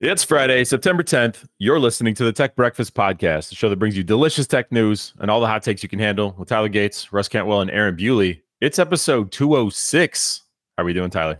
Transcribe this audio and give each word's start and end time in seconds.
It's 0.00 0.22
Friday, 0.22 0.62
September 0.64 1.02
10th. 1.02 1.46
You're 1.58 1.78
listening 1.80 2.14
to 2.16 2.24
the 2.24 2.32
Tech 2.32 2.54
Breakfast 2.54 2.94
Podcast, 2.94 3.48
the 3.48 3.54
show 3.54 3.70
that 3.70 3.76
brings 3.78 3.96
you 3.96 4.02
delicious 4.04 4.46
tech 4.46 4.70
news 4.70 5.14
and 5.20 5.30
all 5.30 5.40
the 5.40 5.46
hot 5.46 5.62
takes 5.62 5.82
you 5.82 5.88
can 5.88 5.98
handle 5.98 6.34
with 6.38 6.48
Tyler 6.48 6.68
Gates, 6.68 7.12
Russ 7.14 7.28
Cantwell, 7.28 7.62
and 7.62 7.70
Aaron 7.70 7.96
Bewley. 7.96 8.42
It's 8.60 8.78
episode 8.78 9.32
206. 9.32 10.42
How 10.76 10.82
are 10.82 10.86
we 10.86 10.92
doing, 10.92 11.08
Tyler? 11.08 11.38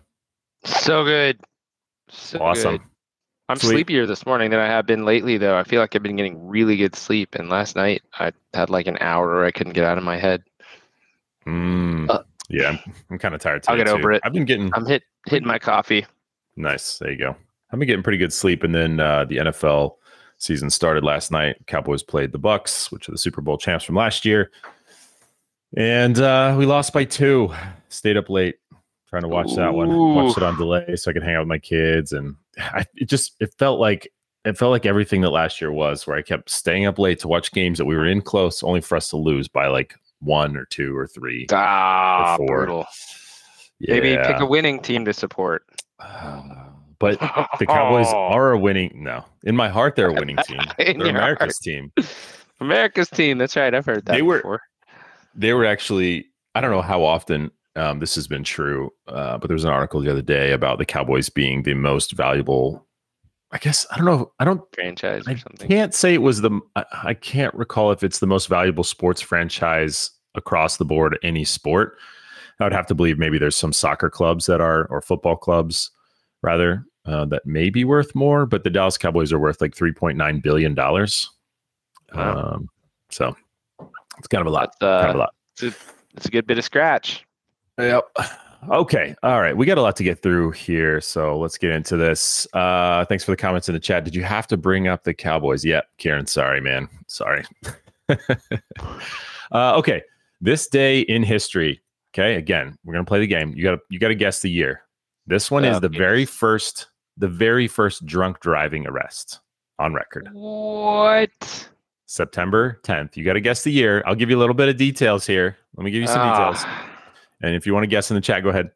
So 0.65 1.05
good. 1.05 1.39
So 2.09 2.39
awesome. 2.41 2.77
Good. 2.79 2.83
I'm 3.51 3.57
Sweet. 3.59 3.69
sleepier 3.71 4.07
this 4.07 4.25
morning 4.25 4.51
than 4.51 4.59
I 4.59 4.67
have 4.67 4.87
been 4.87 5.05
lately, 5.05 5.37
though. 5.37 5.57
I 5.57 5.63
feel 5.63 5.81
like 5.81 5.95
I've 5.95 6.03
been 6.03 6.17
getting 6.17 6.47
really 6.49 6.77
good 6.79 6.97
sleep. 6.97 7.35
And 7.35 7.49
last 7.51 7.77
night 7.77 8.03
I 8.19 8.33
had 8.55 8.71
like 8.71 8.87
an 8.87 8.97
hour 9.01 9.35
where 9.37 9.45
I 9.45 9.51
couldn't 9.51 9.75
get 9.75 9.85
out 9.85 9.99
of 9.99 10.05
my 10.05 10.17
head. 10.17 10.43
Mm, 11.47 12.09
Uh, 12.11 12.23
yeah, 12.49 12.71
I'm, 12.71 12.79
I'm 13.11 13.19
kind 13.19 13.35
of 13.35 13.41
tired 13.41 13.65
I'll 13.69 13.77
get 13.77 13.87
over 13.87 14.13
it. 14.13 14.23
I've 14.25 14.33
been 14.33 14.47
getting 14.47 14.71
I'm 14.75 14.87
hit 14.87 15.03
hitting 15.27 15.47
my 15.47 15.59
coffee. 15.59 16.07
nice. 16.57 16.99
There 16.99 17.11
you 17.13 17.19
go. 17.19 17.37
I've 17.71 17.79
been 17.79 17.87
getting 17.87 18.03
pretty 18.03 18.19
good 18.19 18.33
sleep, 18.33 18.63
and 18.63 18.75
then 18.75 19.01
uh, 19.01 19.25
the 19.25 19.39
NFL 19.39 19.97
season 20.39 20.71
started 20.71 21.05
last 21.05 21.31
night. 21.31 21.57
Cowboys 21.67 22.03
played 22.03 22.33
the 22.33 22.39
Bucks, 22.39 22.93
which 22.93 23.09
are 23.09 23.13
the 23.13 23.19
Super 23.19 23.41
Bowl 23.41 23.59
champs 23.59 23.85
from 23.85 23.97
last 23.97 24.25
year, 24.25 24.51
and 25.77 26.19
uh, 26.19 26.55
we 26.57 26.67
lost 26.67 26.93
by 26.93 27.05
two. 27.05 27.53
Stayed 27.89 28.17
up 28.17 28.31
late 28.31 28.57
trying 29.09 29.23
to 29.23 29.29
watch 29.29 29.55
that 29.55 29.73
one. 29.73 29.89
Watched 30.15 30.37
it 30.37 30.43
on 30.43 30.57
delay 30.57 30.97
so 30.97 31.11
I 31.11 31.15
could 31.15 31.23
hang 31.23 31.37
out 31.37 31.41
with 31.41 31.49
my 31.49 31.59
kids, 31.59 32.13
and 32.13 32.37
I, 32.59 32.85
it 32.95 33.09
just 33.09 33.35
it 33.41 33.55
felt 33.59 33.81
like 33.81 34.13
it 34.45 34.57
felt 34.57 34.71
like 34.71 34.87
everything 34.87 35.23
that 35.23 35.31
last 35.31 35.61
year 35.61 35.73
was, 35.73 36.07
where 36.07 36.17
I 36.17 36.23
kept 36.23 36.51
staying 36.51 36.87
up 36.87 36.99
late 36.99 37.19
to 37.21 37.29
watch 37.29 37.53
games 37.53 37.79
that 37.79 37.85
we 37.85 37.97
were 37.97 38.07
in 38.07 38.21
close, 38.21 38.63
only 38.63 38.81
for 38.81 38.97
us 38.97 39.11
to 39.11 39.17
lose 39.17 39.49
by 39.49 39.67
like 39.67 39.95
one 40.21 40.57
or 40.57 40.67
two 40.67 40.97
or 40.97 41.07
three. 41.07 41.47
Ah, 41.53 42.37
four. 42.37 42.47
brutal. 42.47 42.87
Maybe 43.81 44.17
pick 44.17 44.41
a 44.41 44.47
winning 44.47 44.81
team 44.81 45.05
to 45.05 45.13
support. 45.13 45.65
but 46.99 47.19
the 47.59 47.67
Cowboys 47.67 48.07
are 48.15 48.53
a 48.53 48.59
winning. 48.59 48.93
No, 48.95 49.25
in 49.45 49.57
my 49.57 49.69
heart, 49.69 49.97
they're 49.97 50.09
a 50.11 50.13
winning 50.19 50.37
team. 50.47 50.61
They're 50.79 50.95
America's 51.09 51.59
team. 51.59 51.93
America's 52.61 53.09
team. 53.11 53.39
That's 53.39 53.57
right. 53.57 53.75
I've 53.75 53.87
heard 53.87 54.05
that 54.07 54.13
They 54.13 54.23
were- 54.23 54.39
before. 54.39 54.63
They 55.35 55.53
were 55.53 55.67
actually. 55.67 56.27
I 56.55 56.63
don't 56.63 56.71
know 56.71 56.81
how 56.81 57.05
often 57.05 57.51
um, 57.77 57.99
this 57.99 58.15
has 58.15 58.27
been 58.27 58.43
true, 58.43 58.91
uh, 59.09 59.37
but 59.37 59.49
there 59.49 59.55
was 59.55 59.65
an 59.65 59.71
article 59.71 60.01
the 60.01 60.11
other 60.11 60.23
day 60.23 60.53
about 60.53 60.79
the 60.79 60.87
Cowboys 60.87 61.29
being 61.29 61.63
the 61.63 61.75
most 61.75 62.13
valuable. 62.13 62.87
I 63.53 63.59
guess 63.59 63.87
I 63.91 63.97
don't 63.97 64.07
know. 64.07 64.33
I 64.41 64.45
don't. 64.47 64.63
franchise 64.75 65.29
or 65.29 65.33
I 65.33 65.67
can't 65.67 65.93
say 65.95 66.15
it 66.15 66.23
was 66.23 66.41
the. 66.41 66.59
I, 66.75 66.85
I 67.05 67.15
can't 67.15 67.55
recall 67.55 67.93
if 67.93 68.03
it's 68.03 68.19
the 68.21 68.27
most 68.27 68.49
valuable 68.49 68.85
sports 68.85 69.21
franchise 69.21 70.11
across 70.35 70.79
the 70.79 70.85
board, 70.87 71.19
any 71.23 71.45
sport. 71.45 71.97
I 72.59 72.65
would 72.65 72.73
have 72.73 72.87
to 72.87 72.95
believe 72.95 73.19
maybe 73.19 73.39
there's 73.39 73.57
some 73.57 73.73
soccer 73.75 74.09
clubs 74.09 74.47
that 74.47 74.63
are, 74.63 74.87
or 74.87 75.03
football 75.03 75.37
clubs 75.37 75.91
rather, 76.47 76.85
uh, 77.05 77.25
that 77.27 77.45
may 77.45 77.69
be 77.69 77.85
worth 77.85 78.15
more. 78.15 78.47
But 78.47 78.65
the 78.65 78.71
Dallas 78.71 78.97
Cowboys 78.97 79.33
are 79.33 79.39
worth 79.39 79.61
like 79.61 79.75
3.9 79.75 80.43
billion 80.43 80.75
dollars. 80.75 81.31
Wow. 82.15 82.55
Um, 82.55 82.69
so 83.11 83.37
it's 84.19 84.29
kind 84.29 84.41
of 84.41 84.47
a 84.47 84.51
lot. 84.51 84.71
Uh, 84.81 85.01
kind 85.01 85.11
of 85.11 85.17
a 85.17 85.19
lot. 85.19 85.35
It's 85.53 85.63
a, 85.63 85.75
it's 86.17 86.27
a 86.27 86.31
good 86.31 86.47
bit 86.47 86.59
of 86.59 86.65
scratch. 86.65 87.25
Yep. 87.79 88.05
Okay. 88.71 89.15
All 89.23 89.41
right. 89.41 89.57
We 89.57 89.67
got 89.67 89.79
a 89.79 89.83
lot 89.83 89.97
to 89.97 90.03
get 90.03 90.23
through 90.23 90.53
here. 90.53 91.01
So 91.01 91.39
let's 91.39 91.59
get 91.59 91.71
into 91.71 91.97
this. 91.97 92.49
Uh, 92.53 93.05
thanks 93.05 93.23
for 93.23 93.31
the 93.31 93.37
comments 93.37 93.69
in 93.69 93.75
the 93.75 93.81
chat. 93.81 94.05
Did 94.05 94.15
you 94.15 94.25
have 94.25 94.47
to 94.49 94.57
bring 94.57 94.89
up 94.89 95.05
the 95.05 95.15
Cowboys? 95.15 95.65
Yep. 95.65 95.87
Karen, 95.99 96.27
sorry, 96.27 96.61
man. 96.61 96.89
Sorry. 97.07 97.45
uh, 98.09 99.77
okay. 99.77 100.03
This 100.41 100.67
day 100.69 101.01
in 101.01 101.23
history. 101.23 101.81
Okay. 102.13 102.37
Again, 102.37 102.77
we're 102.85 102.95
gonna 102.95 103.05
play 103.05 103.21
the 103.21 103.27
game. 103.27 103.53
You 103.55 103.63
gotta 103.63 103.79
you 103.91 103.99
gotta 103.99 104.15
guess 104.15 104.41
the 104.41 104.51
year. 104.51 104.83
This 105.27 105.51
one 105.51 105.65
is 105.65 105.81
the 105.81 105.89
very 105.89 106.25
first, 106.25 106.89
the 107.17 107.29
very 107.29 107.67
first 107.69 108.07
drunk 108.07 108.41
driving 108.41 108.87
arrest 108.87 109.41
on 109.79 109.95
record. 109.95 110.29
What? 110.33 111.69
September 112.07 112.81
10th. 112.85 113.17
You 113.17 113.25
got 113.25 113.33
to 113.33 113.41
guess 113.41 113.65
the 113.65 113.73
year. 113.73 114.03
I'll 114.07 114.15
give 114.15 114.31
you 114.31 114.37
a 114.37 114.41
little 114.41 114.55
bit 114.55 114.69
of 114.69 114.77
details 114.77 115.27
here. 115.27 115.57
Let 115.77 115.85
me 115.85 115.91
give 115.91 116.01
you 116.01 116.07
some 116.07 116.29
details. 116.31 116.59
Ah, 116.61 116.89
And 117.43 117.55
if 117.57 117.67
you 117.67 117.75
want 117.75 117.83
to 117.83 117.89
guess 117.89 118.11
in 118.11 118.15
the 118.15 118.21
chat, 118.21 118.43
go 118.45 118.51
ahead. 118.51 118.71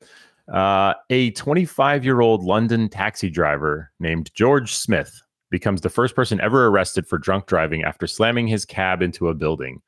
Uh, 0.53 0.95
a 1.11 1.31
25 1.31 2.05
year 2.05 2.21
old 2.21 2.43
London 2.43 2.89
taxi 2.89 3.31
driver 3.31 3.93
named 4.01 4.35
George 4.35 4.75
Smith 4.75 5.23
becomes 5.51 5.81
the 5.81 5.89
first 5.89 6.17
person 6.17 6.41
ever 6.41 6.67
arrested 6.67 7.07
for 7.07 7.19
drunk 7.19 7.47
driving 7.47 7.85
after 7.85 8.07
slamming 8.09 8.49
his 8.49 8.65
cab 8.65 9.01
into 9.03 9.29
a 9.29 9.35
building. 9.35 9.81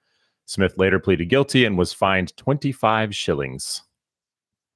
Smith 0.47 0.75
later 0.77 1.01
pleaded 1.01 1.27
guilty 1.27 1.65
and 1.65 1.77
was 1.77 1.93
fined 1.93 2.37
25 2.37 3.15
shillings. 3.15 3.83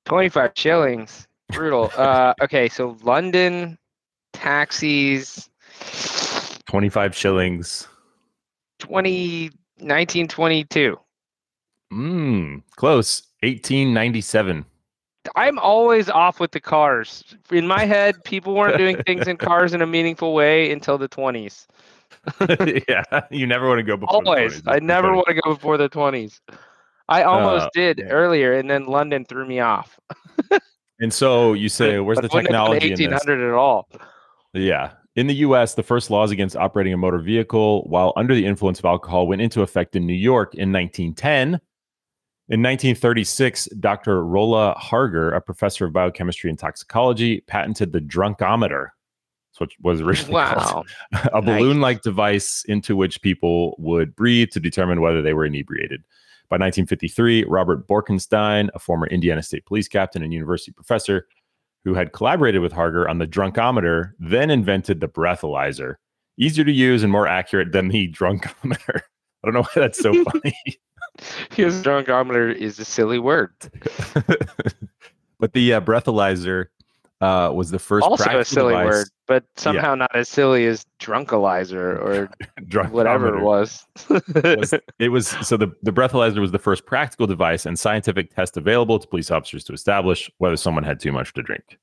25 0.07 0.53
shillings. 0.57 1.29
Brutal. 1.51 1.91
Uh, 1.97 2.35
okay, 2.43 2.69
so 2.69 2.97
London 3.03 3.79
taxis 4.33 5.49
25 6.67 7.15
shillings. 7.17 7.89
20, 8.81 9.45
1922. 9.79 10.99
Mmm, 11.93 12.63
close. 12.77 13.23
1897. 13.43 14.65
I'm 15.35 15.59
always 15.59 16.09
off 16.09 16.39
with 16.41 16.53
the 16.53 16.61
cars. 16.61 17.25
In 17.51 17.67
my 17.67 17.85
head, 17.85 18.23
people 18.25 18.55
weren't 18.55 18.77
doing 18.79 19.03
things 19.05 19.27
in 19.27 19.37
cars 19.39 19.73
in 19.75 19.83
a 19.83 19.87
meaningful 19.87 20.35
way 20.35 20.71
until 20.73 20.99
the 20.99 21.09
20s. 21.09 21.67
yeah, 22.89 23.03
you 23.31 23.47
never 23.47 23.69
want 23.69 23.79
to 23.79 23.83
go 23.83 23.97
before. 23.97 24.23
the 24.23 24.29
Always. 24.29 24.63
20s. 24.63 24.73
I 24.75 24.79
never 24.81 25.13
want 25.15 25.27
to 25.29 25.35
go 25.35 25.55
before 25.55 25.77
the 25.79 25.89
20s. 25.89 26.41
I 27.09 27.23
almost 27.23 27.67
Uh, 27.67 27.71
did 27.73 27.99
yeah. 27.99 28.07
earlier, 28.07 28.55
and 28.55 28.69
then 28.69 28.87
London 28.87 29.25
threw 29.25 29.47
me 29.47 29.61
off. 29.61 29.99
And 31.01 31.13
so 31.13 31.53
you 31.53 31.69
say, 31.69 31.99
where's 32.01 32.17
the 32.19 32.23
But 32.29 32.33
I 32.33 32.37
wouldn't 32.37 32.55
have 32.55 32.67
done 32.67 32.81
technology 32.81 33.05
in 33.05 33.11
this? 33.11 33.25
1800 33.27 33.49
at 33.49 33.55
all. 33.55 33.89
Yeah. 34.55 34.93
In 35.17 35.27
the 35.27 35.35
US, 35.37 35.75
the 35.75 35.83
first 35.83 36.11
laws 36.11 36.31
against 36.31 36.57
operating 36.57 36.93
a 36.93 36.97
motor 36.97 37.19
vehicle 37.19 37.83
while 37.89 38.13
under 38.17 38.35
the 38.35 38.45
influence 38.47 38.79
of 38.79 38.85
alcohol 38.85 39.27
went 39.27 39.43
into 39.43 39.63
effect 39.63 39.97
in 39.97 40.07
New 40.07 40.13
York 40.15 40.55
in 40.55 40.73
1910. 40.73 41.61
In 42.49 42.63
1936, 42.63 43.67
Dr. 43.81 44.25
Rolla 44.25 44.75
Harger, 44.79 45.33
a 45.33 45.41
professor 45.41 45.85
of 45.87 45.93
biochemistry 45.93 46.49
and 46.49 46.59
toxicology, 46.59 47.41
patented 47.41 47.93
the 47.93 48.01
drunkometer. 48.01 48.89
which 49.59 49.75
was 49.83 50.01
originally 50.03 50.33
called 50.55 50.87
Wow. 51.13 51.31
a 51.33 51.41
Nice. 51.41 51.45
balloon 51.45 51.81
like 51.81 52.03
device 52.03 52.63
into 52.69 52.95
which 52.95 53.21
people 53.23 53.75
would 53.79 54.15
breathe 54.15 54.51
to 54.51 54.61
determine 54.61 55.01
whether 55.01 55.23
they 55.23 55.33
were 55.33 55.47
inebriated. 55.47 56.05
By 56.49 56.55
1953, 56.55 57.45
Robert 57.45 57.89
Borkenstein, 57.89 58.69
a 58.75 58.79
former 58.79 59.07
Indiana 59.09 59.43
State 59.43 59.67
Police 59.67 59.89
captain 59.89 60.23
and 60.23 60.33
university 60.33 60.71
professor 60.71 61.27
who 61.85 61.95
had 61.95 62.13
collaborated 62.13 62.61
with 62.61 62.73
Harger 62.73 63.09
on 63.09 63.19
the 63.19 63.27
drunkometer, 63.27 64.13
then 64.19 64.51
invented 64.51 65.01
the 65.01 65.07
breathalyzer, 65.07 65.95
easier 66.37 66.65
to 66.65 66.73
use 66.73 67.05
and 67.05 67.13
more 67.13 67.29
accurate 67.29 67.71
than 67.73 67.89
the 67.89 68.09
drunkometer. 68.13 68.97
I 68.97 69.45
don't 69.45 69.55
know 69.55 69.63
why 69.63 69.73
that's 69.77 70.01
so 70.01 70.13
funny. 70.33 70.55
Because 71.49 71.83
drunkometer 71.83 72.55
is 72.55 72.79
a 72.79 72.85
silly 72.85 73.19
word. 73.21 73.55
but 75.39 75.53
the 75.53 75.75
uh, 75.75 75.81
breathalyzer 75.81 76.67
uh, 77.21 77.51
was 77.55 77.71
the 77.71 77.79
first 77.79 78.07
also 78.07 78.39
a 78.39 78.45
silly 78.45 78.75
device- 78.75 78.87
word, 78.87 79.09
but 79.27 79.45
somehow 79.57 79.95
not 79.95 80.15
as 80.15 80.29
silly 80.29 80.67
as 80.67 80.85
drunkalizer 81.01 81.75
or 82.01 82.31
whatever 82.91 83.37
it 83.37 83.43
was. 83.43 83.87
was 84.09 84.75
it 84.99 85.09
was 85.11 85.29
so 85.29 85.57
the, 85.57 85.69
the 85.83 85.93
breathalyzer 85.93 86.39
was 86.39 86.53
the 86.53 86.59
first 86.59 86.85
practical 86.87 87.27
device 87.27 87.65
and 87.67 87.79
scientific 87.79 88.35
test 88.35 88.57
available 88.57 88.99
to 88.99 89.07
police 89.09 89.31
officers 89.31 89.65
to 89.65 89.73
establish 89.73 90.31
whether 90.39 90.57
someone 90.57 90.85
had 90.85 91.01
too 91.01 91.13
much 91.13 91.33
to 91.35 91.43
drink. 91.43 91.79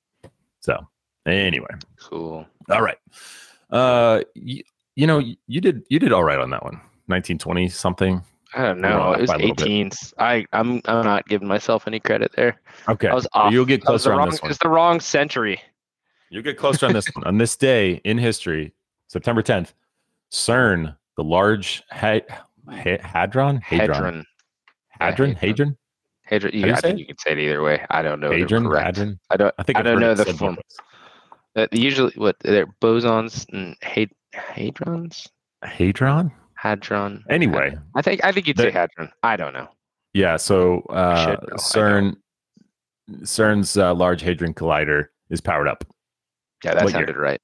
So 0.59 0.77
anyway, 1.25 1.67
cool. 1.99 2.45
all 2.69 2.81
right. 2.81 2.97
Uh 3.71 4.21
you, 4.35 4.63
you 4.95 5.07
know, 5.07 5.19
you 5.47 5.61
did 5.61 5.83
you 5.89 5.97
did 5.97 6.11
all 6.11 6.23
right 6.23 6.39
on 6.39 6.51
that 6.51 6.63
one. 6.63 6.75
1920 7.07 7.69
something. 7.69 8.21
I 8.55 8.61
don't 8.63 8.81
know. 8.81 9.13
It 9.13 9.21
was 9.21 9.29
by 9.29 9.35
a 9.35 9.37
little 9.39 9.55
bit. 9.55 9.65
18s. 9.67 10.13
I 10.17 10.45
I'm 10.53 10.81
I'm 10.85 11.03
not 11.05 11.27
giving 11.27 11.47
myself 11.47 11.87
any 11.87 11.99
credit 11.99 12.31
there. 12.35 12.61
Okay. 12.87 13.07
I 13.07 13.13
was 13.13 13.27
off. 13.33 13.51
You'll 13.51 13.65
get 13.65 13.83
closer 13.83 14.11
on 14.11 14.19
wrong, 14.19 14.29
this 14.29 14.41
one. 14.41 14.51
It's 14.51 14.59
the 14.59 14.69
wrong 14.69 14.99
century. 14.99 15.59
You'll 16.29 16.43
get 16.43 16.57
closer 16.57 16.85
on 16.87 16.93
this 16.93 17.07
one. 17.13 17.25
On 17.25 17.37
this 17.37 17.55
day 17.55 18.01
in 18.03 18.17
history, 18.17 18.73
September 19.07 19.41
10th, 19.43 19.73
CERN, 20.31 20.95
the 21.15 21.23
large 21.23 21.83
ha- 21.91 22.21
ha- 22.67 22.97
hadron, 23.01 23.57
hadron, 23.57 23.61
Hadron. 23.61 24.25
hadron, 24.99 25.35
Yeah, 25.35 25.37
hadron, 25.39 25.77
Hadron. 26.23 26.51
do 26.51 26.57
You, 26.57 26.67
you 26.67 26.73
I 26.73 26.81
think 26.81 26.99
you 26.99 27.05
can 27.05 27.17
say 27.19 27.33
it 27.33 27.39
either 27.39 27.61
way. 27.61 27.85
I 27.91 28.01
don't 28.01 28.19
know. 28.19 28.31
hadron, 28.31 28.65
hadron. 28.73 29.19
I 29.29 29.37
don't. 29.37 29.53
I 29.59 29.63
think 29.63 29.77
I 29.77 29.79
I've 29.81 29.85
don't 29.85 29.99
know 29.99 30.13
the 30.15 30.33
form. 30.33 30.57
Uh, 31.55 31.67
usually, 31.71 32.13
what 32.15 32.35
they're 32.39 32.65
bosons 32.81 33.45
and 33.53 33.75
had, 33.83 34.09
hadrons, 34.33 35.27
Hadron. 35.63 36.31
Hadron. 36.63 37.25
Anyway, 37.29 37.75
I 37.93 38.01
think 38.01 38.23
I 38.23 38.31
think 38.31 38.47
you'd 38.47 38.57
say 38.57 38.71
hadron. 38.71 39.11
I 39.21 39.35
don't 39.35 39.51
know. 39.53 39.67
Yeah, 40.13 40.37
so 40.37 40.79
uh, 40.89 41.35
know, 41.41 41.55
CERN, 41.57 42.15
CERN's 43.23 43.75
uh, 43.77 43.93
Large 43.93 44.21
Hadron 44.21 44.53
Collider 44.53 45.07
is 45.29 45.41
powered 45.41 45.67
up. 45.67 45.83
Yeah, 46.63 46.75
that 46.75 46.83
What 46.85 46.93
year? 46.93 46.99
sounded 47.01 47.17
right. 47.17 47.41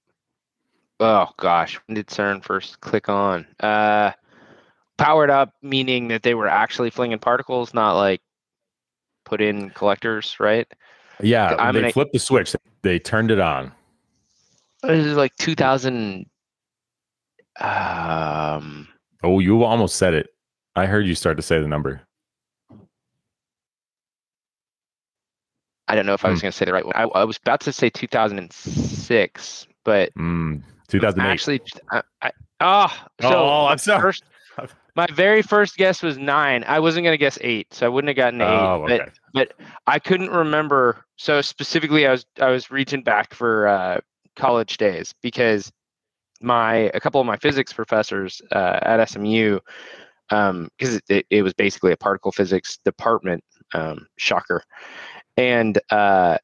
Oh 1.02 1.28
gosh, 1.38 1.78
when 1.88 1.96
did 1.96 2.08
CERN 2.08 2.42
first 2.44 2.80
click 2.80 3.10
on? 3.10 3.46
Uh, 3.60 4.12
powered 4.98 5.30
up, 5.30 5.52
meaning 5.62 6.08
that 6.10 6.24
they 6.24 6.34
were 6.34 6.48
actually 6.48 6.90
flinging 6.90 7.20
particles, 7.20 7.74
not 7.74 7.94
like 7.98 8.22
put 9.26 9.42
in 9.42 9.70
collectors, 9.72 10.38
right? 10.40 10.66
Yeah, 11.22 11.56
I'm 11.60 11.74
they 11.74 11.82
gonna- 11.82 11.92
flipped 11.94 12.14
the 12.14 12.20
switch. 12.20 12.56
They 12.84 13.00
turned 13.00 13.32
it 13.32 13.40
on. 13.42 13.74
it 14.86 14.92
was 15.06 15.18
like 15.18 15.36
2000. 15.36 16.26
Um, 17.60 18.88
Oh, 19.24 19.40
you 19.40 19.64
almost 19.64 19.96
said 19.98 20.14
it. 20.14 20.28
I 20.76 20.86
heard 20.86 21.06
you 21.06 21.16
start 21.16 21.38
to 21.38 21.44
say 21.44 21.60
the 21.60 21.68
number. 21.68 22.02
I 25.88 25.96
don't 25.96 26.06
know 26.06 26.14
if 26.14 26.24
I 26.24 26.30
was 26.30 26.40
Hmm. 26.40 26.44
going 26.46 26.52
to 26.52 26.58
say 26.58 26.66
the 26.66 26.74
right 26.74 26.86
one. 26.86 26.96
I, 26.96 27.04
I 27.04 27.24
was 27.24 27.38
about 27.38 27.62
to 27.62 27.74
say 27.74 27.90
2006, 27.90 29.68
but 29.84 30.14
Mm, 30.14 30.62
2008. 30.88 31.32
actually, 31.32 31.62
I, 31.92 32.02
I, 32.22 32.32
oh, 32.62 32.94
so 33.22 33.28
oh, 33.34 33.64
my 33.66 33.72
I'm 33.72 33.78
sorry. 33.80 34.02
first, 34.02 34.24
my 34.96 35.08
very 35.12 35.42
first 35.42 35.78
guess 35.78 36.04
was 36.04 36.18
nine. 36.18 36.64
I 36.68 36.80
wasn't 36.80 37.06
going 37.06 37.14
to 37.14 37.18
guess 37.18 37.40
eight, 37.42 37.74
so 37.74 37.88
I 37.88 37.90
wouldn't 37.90 38.10
have 38.10 38.18
gotten 38.18 38.42
eight. 38.42 38.46
Oh, 38.46 38.84
but 38.86 39.02
okay. 39.02 39.12
but 39.34 39.54
I 39.88 39.98
couldn't 39.98 40.30
remember. 40.30 41.04
So 41.18 41.42
specifically, 41.42 42.06
I 42.06 42.12
was 42.12 42.26
I 42.40 42.50
was 42.52 42.70
reaching 42.70 43.02
back 43.02 43.34
for 43.34 43.68
uh, 43.68 44.00
college 44.36 44.78
days 44.78 45.14
because 45.24 45.72
my 46.42 46.92
a 46.94 47.00
couple 47.00 47.22
of 47.22 47.28
my 47.28 47.38
physics 47.38 47.74
professors 47.74 48.42
uh, 48.52 48.80
at 48.82 49.10
SMU, 49.10 49.60
because 50.30 51.02
it, 51.10 51.26
it 51.30 51.42
was 51.42 51.54
basically 51.54 51.92
a 51.92 51.98
particle 51.98 52.32
physics 52.32 52.78
department. 52.86 53.44
Um, 53.74 54.08
shocker, 54.18 54.64
and 55.38 55.80
uh, 55.92 56.38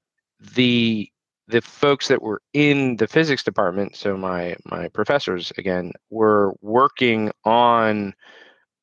the 0.55 1.09
the 1.47 1.61
folks 1.61 2.07
that 2.07 2.21
were 2.21 2.41
in 2.53 2.97
the 2.97 3.07
physics 3.07 3.43
department, 3.43 3.95
so 3.95 4.17
my 4.17 4.55
my 4.65 4.87
professors 4.89 5.51
again, 5.57 5.91
were 6.09 6.53
working 6.61 7.31
on 7.43 8.13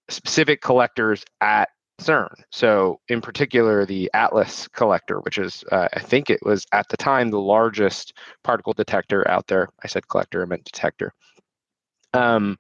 specific 0.09 0.61
collectors 0.61 1.25
at 1.41 1.69
CERN. 2.01 2.35
So, 2.51 3.01
in 3.09 3.21
particular, 3.21 3.87
the 3.87 4.11
Atlas 4.15 4.69
collector, 4.69 5.21
which 5.21 5.39
is, 5.39 5.65
uh, 5.71 5.89
I 5.93 6.01
think 6.01 6.31
it 6.31 6.45
was 6.45 6.67
at 6.73 6.89
the 6.89 6.97
time 6.97 7.31
the 7.31 7.39
largest 7.39 8.15
particle 8.43 8.73
detector 8.73 9.29
out 9.31 9.47
there. 9.47 9.69
I 9.83 9.89
said 9.89 10.09
collector, 10.09 10.43
I 10.43 10.47
meant 10.47 10.65
detector. 10.65 11.13
Um, 12.15 12.59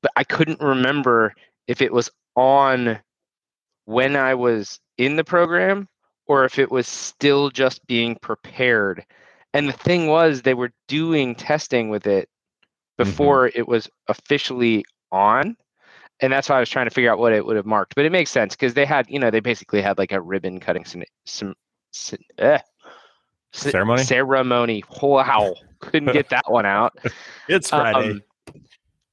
but 0.00 0.12
I 0.16 0.24
couldn't 0.24 0.60
remember 0.60 1.34
if 1.68 1.82
it 1.82 1.92
was 1.92 2.10
on 2.34 2.98
when 3.84 4.16
I 4.16 4.34
was 4.34 4.80
in 4.98 5.16
the 5.16 5.24
program 5.24 5.88
or 6.26 6.44
if 6.44 6.58
it 6.58 6.70
was 6.70 6.88
still 6.88 7.50
just 7.50 7.86
being 7.86 8.16
prepared. 8.16 9.04
And 9.54 9.68
the 9.68 9.72
thing 9.74 10.06
was, 10.06 10.42
they 10.42 10.54
were 10.54 10.72
doing 10.88 11.34
testing 11.34 11.90
with 11.90 12.06
it 12.06 12.28
before 12.96 13.48
it 13.48 13.66
was 13.66 13.88
officially 14.08 14.84
on 15.10 15.56
and 16.22 16.32
that's 16.32 16.48
why 16.48 16.56
I 16.56 16.60
was 16.60 16.70
trying 16.70 16.86
to 16.86 16.90
figure 16.90 17.10
out 17.12 17.18
what 17.18 17.32
it 17.32 17.44
would 17.44 17.56
have 17.56 17.66
marked. 17.66 17.94
But 17.94 18.04
it 18.06 18.12
makes 18.12 18.30
sense 18.30 18.54
because 18.56 18.72
they 18.74 18.86
had, 18.86 19.06
you 19.10 19.18
know, 19.18 19.30
they 19.30 19.40
basically 19.40 19.82
had 19.82 19.98
like 19.98 20.12
a 20.12 20.20
ribbon 20.20 20.58
cutting 20.60 20.84
some, 20.84 21.02
some, 21.26 21.54
some 21.90 22.18
c- 22.32 22.58
Ceremony? 23.52 24.02
ceremony. 24.04 24.84
Wow, 25.02 25.54
couldn't 25.80 26.12
get 26.12 26.30
that 26.30 26.44
one 26.50 26.64
out. 26.66 26.96
It's 27.48 27.68
Friday. 27.70 28.10
Um, 28.12 28.22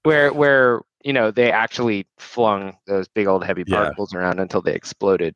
where 0.03 0.31
where 0.31 0.81
you 1.03 1.11
know 1.11 1.29
they 1.31 1.51
actually 1.51 2.05
flung 2.17 2.77
those 2.87 3.07
big 3.09 3.27
old 3.27 3.43
heavy 3.43 3.63
Yeah. 3.67 3.77
particles 3.77 4.13
around 4.13 4.39
until 4.39 4.61
they 4.61 4.73
exploded. 4.73 5.35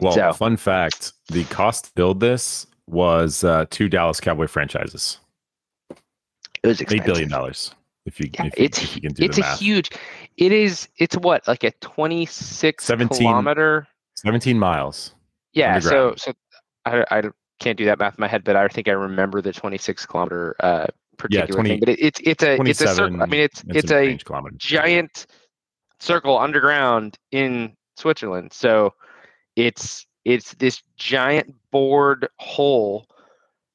well, 0.00 0.12
so- 0.12 0.32
fun 0.34 0.56
fact: 0.58 1.12
the 1.28 1.44
cost 1.44 1.86
to 1.86 1.92
build 1.94 2.20
this 2.20 2.66
was 2.86 3.44
uh, 3.44 3.64
two 3.70 3.88
Dallas 3.88 4.20
Cowboy 4.20 4.48
franchises, 4.48 5.18
It 6.62 6.66
was 6.66 6.78
eight 6.80 6.82
expensive. 6.82 7.06
billion 7.06 7.28
dollars. 7.30 7.74
If 8.06 8.18
you, 8.18 8.28
Yeah, 8.34 8.46
if 8.46 8.58
you, 8.58 8.64
it's 8.64 8.82
if 8.82 8.96
you 8.96 9.02
can 9.02 9.12
do 9.12 9.24
it's 9.24 9.38
a 9.38 9.42
math. 9.42 9.60
huge. 9.60 9.90
It 10.40 10.52
is. 10.52 10.88
It's 10.96 11.16
what 11.16 11.46
like 11.46 11.62
a 11.64 11.70
twenty 11.80 12.26
six 12.26 12.84
17 12.86 13.18
kilometer. 13.18 13.86
17 14.16 14.58
miles. 14.58 15.14
Yeah, 15.52 15.78
so 15.78 16.14
so 16.16 16.32
I, 16.84 17.04
I 17.10 17.22
can't 17.60 17.78
do 17.78 17.84
that 17.84 17.98
math 17.98 18.18
in 18.18 18.22
my 18.22 18.28
head, 18.28 18.42
but 18.44 18.56
I 18.56 18.66
think 18.68 18.88
I 18.88 18.92
remember 18.92 19.40
the 19.40 19.52
26 19.52 20.06
kilometer 20.06 20.56
uh, 20.60 20.86
particular 21.18 21.46
20 21.46 21.68
thing. 21.68 21.80
But 21.80 21.88
it, 21.90 22.00
it's 22.00 22.20
it's 22.24 22.42
a 22.42 22.60
it's 22.62 22.80
a 22.80 22.94
circle. 22.94 23.22
I 23.22 23.26
mean, 23.26 23.40
it's 23.42 23.62
it's 23.68 23.92
a 23.92 24.16
kilometers. 24.16 24.58
giant 24.58 25.26
circle 26.00 26.38
underground 26.38 27.18
in 27.32 27.76
Switzerland. 27.96 28.52
So 28.52 28.94
it's 29.56 30.06
it's 30.24 30.54
this 30.54 30.82
giant 30.96 31.54
bored 31.70 32.28
hole 32.38 33.06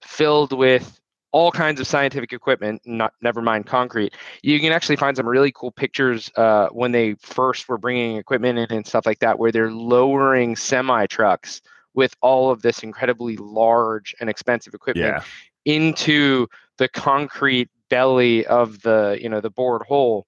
filled 0.04 0.52
with 0.52 1.00
all 1.36 1.52
kinds 1.52 1.82
of 1.82 1.88
scientific 1.88 2.32
equipment, 2.32 2.82
not 2.86 3.12
never 3.22 3.42
mind 3.42 3.66
concrete. 3.66 4.14
You 4.42 4.58
can 4.62 4.72
actually 4.72 4.96
find 4.96 5.18
some 5.18 5.28
really 5.28 5.52
cool 5.52 5.70
pictures 5.70 6.32
uh, 6.38 6.70
when 6.72 6.94
they 6.94 7.16
first 7.16 7.68
were 7.68 7.78
bringing 7.78 8.16
equipment 8.16 8.58
in 8.58 8.78
and 8.78 8.88
stuff 8.88 9.06
like 9.06 9.20
that, 9.20 9.38
where 9.38 9.52
they're 9.52 9.70
lowering 9.70 10.56
semi 10.56 11.06
trucks 11.08 11.62
with 11.94 12.16
all 12.22 12.52
of 12.52 12.62
this 12.62 12.84
incredibly 12.84 13.36
large 13.36 14.16
and 14.22 14.30
expensive 14.30 14.74
equipment 14.74 15.18
Yeah, 15.18 15.24
into 15.66 16.48
the 16.78 16.88
concrete 16.88 17.70
belly 17.90 18.46
of 18.46 18.82
the 18.84 19.18
you 19.22 19.28
know 19.28 19.42
the 19.42 19.50
bored 19.50 19.82
hole 19.82 20.26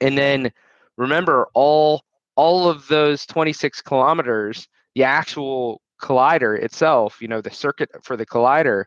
and 0.00 0.16
then 0.16 0.50
remember 0.96 1.48
all 1.52 2.02
all 2.34 2.68
of 2.68 2.88
those 2.88 3.26
26 3.26 3.82
kilometers 3.82 4.68
the 4.94 5.04
actual 5.04 5.82
collider 6.02 6.58
itself 6.60 7.20
you 7.20 7.28
know 7.28 7.40
the 7.40 7.50
circuit 7.50 7.90
for 8.02 8.16
the 8.16 8.26
collider 8.26 8.84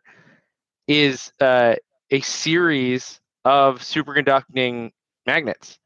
is 0.87 1.31
uh, 1.41 1.75
a 2.11 2.21
series 2.21 3.19
of 3.45 3.79
superconducting 3.79 4.91
magnets. 5.25 5.79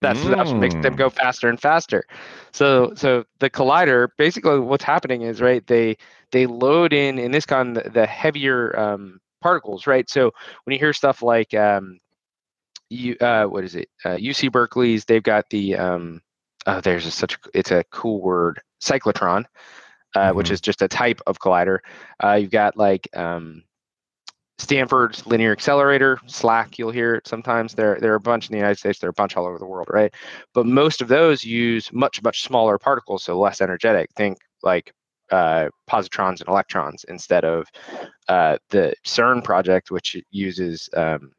That's, 0.00 0.22
that's 0.22 0.52
what 0.52 0.60
makes 0.60 0.76
them 0.82 0.94
Mm. 0.94 0.96
go 0.96 1.10
faster 1.10 1.48
and 1.48 1.60
faster. 1.60 2.04
So 2.52 2.92
so 2.94 3.24
the 3.40 3.50
collider 3.50 4.08
basically 4.18 4.58
what's 4.58 4.84
happening 4.84 5.22
is 5.22 5.40
right 5.40 5.66
they 5.66 5.96
they 6.32 6.46
load 6.46 6.92
in 6.92 7.18
in 7.18 7.30
this 7.32 7.46
con 7.46 7.74
the, 7.74 7.88
the 7.88 8.06
heavier 8.06 8.78
um, 8.78 9.20
particles 9.40 9.86
right? 9.86 10.08
So 10.08 10.32
when 10.64 10.72
you 10.74 10.78
hear 10.78 10.92
stuff 10.92 11.22
like 11.22 11.54
um, 11.54 11.98
you 12.90 13.16
uh, 13.20 13.44
what 13.44 13.64
is 13.64 13.74
it? 13.74 13.88
Uh, 14.04 14.16
uc 14.16 14.50
berkeley's 14.52 15.04
they've 15.04 15.22
got 15.22 15.48
the 15.50 15.76
um, 15.76 16.20
oh, 16.66 16.80
there's 16.80 17.06
a, 17.06 17.10
such 17.10 17.34
a, 17.34 17.38
it's 17.54 17.70
a 17.70 17.84
cool 17.90 18.20
word 18.20 18.60
cyclotron 18.82 19.44
uh, 20.14 20.32
which 20.32 20.50
Mhm. 20.50 20.52
is 20.52 20.60
just 20.60 20.82
a 20.82 20.88
type 20.88 21.20
of 21.26 21.38
collider. 21.38 21.78
Uh, 22.22 22.34
you've 22.34 22.50
got 22.50 22.76
like 22.76 23.08
um, 23.16 23.62
Stanford's 24.58 25.26
linear 25.26 25.52
accelerator, 25.52 26.18
SLAC, 26.26 26.78
you'll 26.78 26.90
hear 26.90 27.14
it 27.16 27.26
sometimes. 27.26 27.74
There, 27.74 27.98
there 28.00 28.12
are 28.12 28.16
a 28.16 28.20
bunch 28.20 28.48
in 28.48 28.52
the 28.52 28.58
United 28.58 28.78
States, 28.78 28.98
there 28.98 29.08
are 29.08 29.10
a 29.10 29.14
bunch 29.14 29.36
all 29.36 29.46
over 29.46 29.58
the 29.58 29.66
world, 29.66 29.88
right? 29.90 30.12
But 30.54 30.66
most 30.66 31.00
of 31.00 31.08
those 31.08 31.44
use 31.44 31.92
much, 31.92 32.22
much 32.22 32.42
smaller 32.42 32.78
particles, 32.78 33.24
so 33.24 33.38
less 33.38 33.60
energetic. 33.60 34.10
Think 34.12 34.38
like 34.62 34.92
uh, 35.30 35.68
positrons 35.90 36.40
and 36.40 36.48
electrons 36.48 37.04
instead 37.08 37.44
of 37.44 37.66
uh, 38.28 38.58
the 38.68 38.94
CERN 39.04 39.42
project, 39.42 39.90
which 39.90 40.16
uses, 40.30 40.88
um, 40.94 41.32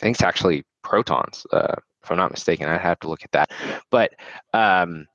I 0.00 0.02
think 0.02 0.16
it's 0.16 0.22
actually 0.22 0.64
protons, 0.82 1.46
uh, 1.52 1.76
if 2.02 2.10
I'm 2.10 2.16
not 2.16 2.30
mistaken. 2.30 2.68
I 2.68 2.78
have 2.78 2.98
to 3.00 3.08
look 3.08 3.22
at 3.22 3.32
that. 3.32 3.50
But 3.90 4.14
um, 4.52 5.06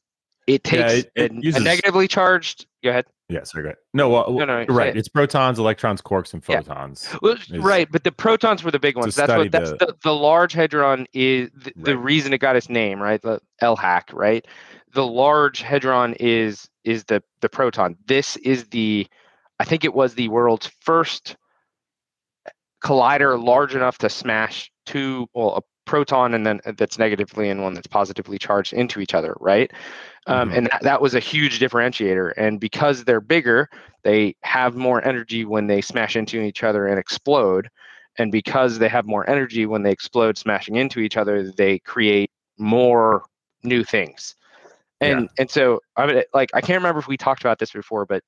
it 0.47 0.61
Yeah, 0.71 0.87
takes 0.87 0.93
it- 0.93 1.11
it 1.15 1.55
a- 1.55 1.57
a, 1.57 1.59
negatively 1.59 2.07
charged. 2.07 2.65
Go 2.83 2.89
ahead. 2.89 3.05
yeah. 3.29 3.43
Sorry, 3.43 3.63
go 3.63 3.67
ahead. 3.69 3.77
No, 3.93 4.09
well, 4.09 4.31
No, 4.31 4.45
no, 4.45 4.65
right. 4.69 4.89
it. 4.89 4.97
It's 4.97 5.07
protons, 5.07 5.59
electrons, 5.59 6.01
quarks, 6.01 6.33
and 6.33 6.43
Yeah. 6.47 6.61
photons. 6.61 7.07
Well, 7.21 7.33
is 7.33 7.49
right, 7.59 7.87
but 7.91 8.03
the 8.03 8.11
protons 8.11 8.63
were 8.63 8.71
the 8.71 8.79
big 8.79 8.97
ones. 8.97 9.15
That's 9.15 9.31
what 9.31 9.51
that's 9.51 9.69
the- 9.71 9.77
the, 9.77 9.95
the 10.03 10.13
large 10.15 10.53
hadron 10.53 11.05
is 11.13 11.49
the, 11.55 11.73
the 11.75 11.97
reason 11.97 12.33
it 12.33 12.39
got 12.39 12.55
its 12.55 12.69
name, 12.69 12.99
right? 13.01 13.21
The 13.21 13.39
LHAC, 13.61 14.13
right? 14.13 14.45
The 14.93 15.05
large 15.05 15.61
hadron 15.61 16.15
is 16.19 16.67
is 16.83 17.03
the 17.05 17.21
the 17.41 17.47
proton. 17.49 17.95
This 18.07 18.35
is 18.37 18.65
the 18.69 19.07
I 19.59 19.63
think 19.63 19.85
it 19.85 19.93
was 19.93 20.15
the 20.15 20.27
world's 20.29 20.71
first 20.81 21.35
collider 22.83 23.41
large 23.41 23.75
enough 23.75 23.99
to 23.99 24.09
smash 24.09 24.71
two 24.87 25.27
well 25.33 25.55
a 25.57 25.61
proton 25.85 26.33
and 26.33 26.45
then 26.45 26.59
uh, 26.65 26.71
that's 26.77 26.97
negatively 26.97 27.49
and 27.49 27.61
one 27.61 27.73
that's 27.73 27.87
positively 27.87 28.37
charged 28.39 28.73
into 28.73 28.99
each 28.99 29.13
other, 29.13 29.35
right? 29.39 29.71
Um, 30.27 30.49
Mhm. 30.49 30.57
And 30.57 30.65
that, 30.67 30.83
that 30.83 31.01
was 31.01 31.15
a 31.15 31.19
huge 31.19 31.59
differentiator. 31.59 32.33
And 32.37 32.59
because 32.59 33.03
they're 33.03 33.21
bigger, 33.21 33.69
they 34.03 34.35
have 34.41 34.75
more 34.75 35.03
energy 35.05 35.45
when 35.45 35.67
they 35.67 35.81
smash 35.81 36.15
into 36.15 36.41
each 36.41 36.63
other 36.63 36.87
and 36.87 36.99
explode. 36.99 37.69
And 38.17 38.31
because 38.31 38.79
they 38.79 38.89
have 38.89 39.05
more 39.05 39.27
energy 39.29 39.65
when 39.65 39.83
they 39.83 39.91
explode, 39.91 40.37
smashing 40.37 40.75
into 40.75 40.99
each 40.99 41.17
other, 41.17 41.51
they 41.51 41.79
create 41.79 42.31
more 42.57 43.23
new 43.63 43.83
things. 43.83 44.35
And 44.99 45.29
and 45.39 45.49
so 45.49 45.81
I 45.95 46.05
mean, 46.05 46.23
like 46.33 46.51
I 46.53 46.61
can't 46.61 46.77
remember 46.77 46.99
if 46.99 47.07
we 47.07 47.17
talked 47.17 47.41
about 47.41 47.57
this 47.59 47.71
before, 47.71 48.05
but 48.05 48.23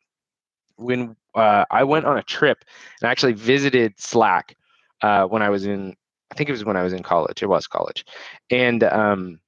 when 0.76 1.16
uh, 1.36 1.66
I 1.70 1.84
went 1.84 2.06
on 2.06 2.18
a 2.18 2.24
trip 2.24 2.66
and 3.02 3.10
actually 3.10 3.34
visited 3.34 3.96
SLAC 3.98 4.56
uh, 5.02 5.26
when 5.26 5.42
I 5.42 5.50
was 5.50 5.66
in, 5.66 5.96
I 6.32 6.36
think 6.36 6.50
it 6.50 6.54
was 6.54 6.66
when 6.66 6.78
I 6.78 6.84
was 6.84 6.94
in 6.94 7.04
college. 7.04 7.44
It 7.44 7.48
was 7.48 7.68
college, 7.68 8.06
and 8.50 8.84
um, 8.84 9.40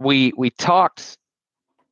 we 0.00 0.32
we 0.36 0.50
talked 0.50 1.18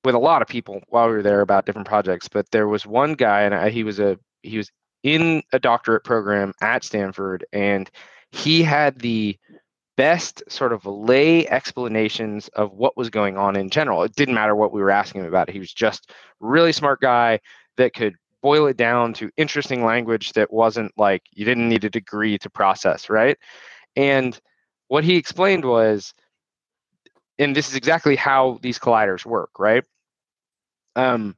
with 0.04 0.14
a 0.14 0.19
lot 0.19 0.42
of 0.42 0.49
people 0.49 0.83
while 0.88 1.09
we 1.09 1.14
were 1.14 1.23
there 1.23 1.40
about 1.40 1.66
different 1.66 1.88
projects. 1.88 2.28
But 2.28 2.50
there 2.50 2.69
was 2.69 2.87
one 2.87 3.14
guy, 3.14 3.42
and 3.42 3.54
I, 3.54 3.71
he 3.71 3.85
was 3.85 3.99
a 3.99 4.19
he 4.42 4.57
was 4.57 4.71
in 5.02 5.42
a 5.52 5.59
doctorate 5.59 6.04
program 6.04 6.52
at 6.61 6.85
Stanford, 6.85 7.45
and 7.52 7.90
he 8.33 8.62
had 8.62 8.99
the 8.99 9.38
best 9.97 10.42
sort 10.49 10.73
of 10.73 10.87
lay 10.87 11.47
explanations 11.49 12.49
of 12.49 12.73
what 12.73 12.97
was 12.97 13.11
going 13.11 13.37
on 13.37 13.57
in 13.57 13.69
general. 13.69 14.02
It 14.02 14.14
didn't 14.14 14.35
matter 14.35 14.57
what 14.57 14.73
we 14.73 14.80
were 14.80 14.90
asking 14.90 15.23
him 15.23 15.26
about. 15.26 15.50
He 15.50 15.59
was 15.59 15.73
just 15.73 16.11
really 16.40 16.73
smart 16.73 17.00
guy 17.00 17.40
that 17.76 17.95
could 17.95 18.14
boil 18.42 18.66
it 18.66 18.76
down 18.78 19.12
to 19.12 19.30
interesting 19.37 19.85
language 19.85 20.33
that 20.33 20.52
wasn't 20.52 20.92
like 20.97 21.23
you 21.35 21.45
didn't 21.45 21.69
need 21.69 21.85
a 21.85 21.90
degree 21.90 22.38
to 22.38 22.49
process, 22.49 23.11
right? 23.11 23.37
And 23.97 24.38
what 24.88 25.04
he 25.04 25.16
explained 25.16 25.64
was, 25.64 26.14
and 27.40 27.56
this 27.56 27.68
is 27.68 27.75
exactly 27.75 28.16
how 28.16 28.59
these 28.62 28.78
colliders 28.78 29.25
work, 29.25 29.59
right? 29.59 29.82
Um, 30.94 31.37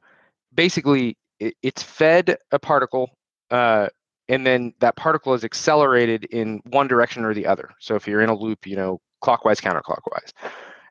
basically, 0.52 1.16
it, 1.38 1.54
it's 1.62 1.82
fed 1.82 2.37
a 2.50 2.59
particle, 2.59 3.11
uh, 3.50 3.88
and 4.28 4.44
then 4.47 4.75
that 4.80 4.97
particle 4.97 5.32
is 5.32 5.44
accelerated 5.44 6.25
in 6.25 6.61
one 6.66 6.88
direction 6.88 7.25
or 7.25 7.32
the 7.32 7.47
other. 7.47 7.71
So 7.78 7.94
if 7.94 8.06
you're 8.06 8.21
in 8.21 8.28
a 8.28 8.37
loop, 8.37 8.66
you 8.66 8.76
know, 8.76 9.00
clockwise, 9.21 9.61
counterclockwise. 9.61 10.32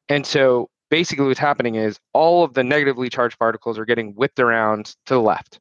And 0.10 0.26
so 0.26 0.70
basically 0.90 1.28
what's 1.28 1.40
happening 1.40 1.76
is 1.76 2.00
all 2.14 2.44
of 2.44 2.54
the 2.54 2.64
negatively 2.64 3.10
charged 3.10 3.38
particles 3.38 3.78
are 3.78 3.86
getting 3.86 4.14
whipped 4.14 4.40
around 4.40 4.96
to 5.08 5.16
the 5.16 5.22
left. 5.22 5.60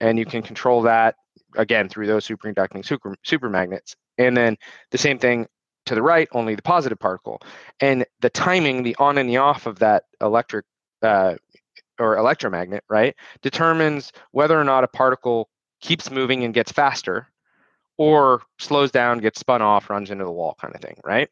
And 0.00 0.18
you 0.18 0.26
can 0.26 0.42
control 0.42 0.82
that 0.82 1.16
again 1.56 1.88
through 1.88 2.06
those 2.06 2.26
superconducting 2.26 2.84
super 2.84 3.16
super 3.22 3.48
magnets. 3.48 3.96
And 4.18 4.36
then 4.36 4.56
the 4.90 4.98
same 4.98 5.18
thing 5.18 5.46
to 5.86 5.94
the 5.94 6.02
right, 6.02 6.28
only 6.32 6.54
the 6.54 6.62
positive 6.62 6.98
particle. 6.98 7.40
And 7.80 8.04
the 8.20 8.30
timing, 8.30 8.82
the 8.82 8.96
on 8.98 9.18
and 9.18 9.28
the 9.28 9.38
off 9.38 9.66
of 9.66 9.78
that 9.80 10.04
electric 10.20 10.64
uh, 11.02 11.34
or 11.98 12.16
electromagnet, 12.16 12.84
right, 12.88 13.14
determines 13.42 14.12
whether 14.32 14.58
or 14.58 14.64
not 14.64 14.84
a 14.84 14.88
particle 14.88 15.48
keeps 15.80 16.10
moving 16.10 16.44
and 16.44 16.54
gets 16.54 16.72
faster 16.72 17.28
or 17.96 18.42
slows 18.58 18.90
down, 18.90 19.18
gets 19.18 19.40
spun 19.40 19.62
off, 19.62 19.90
runs 19.90 20.10
into 20.10 20.24
the 20.24 20.32
wall 20.32 20.56
kind 20.60 20.74
of 20.74 20.80
thing, 20.80 20.96
right? 21.04 21.28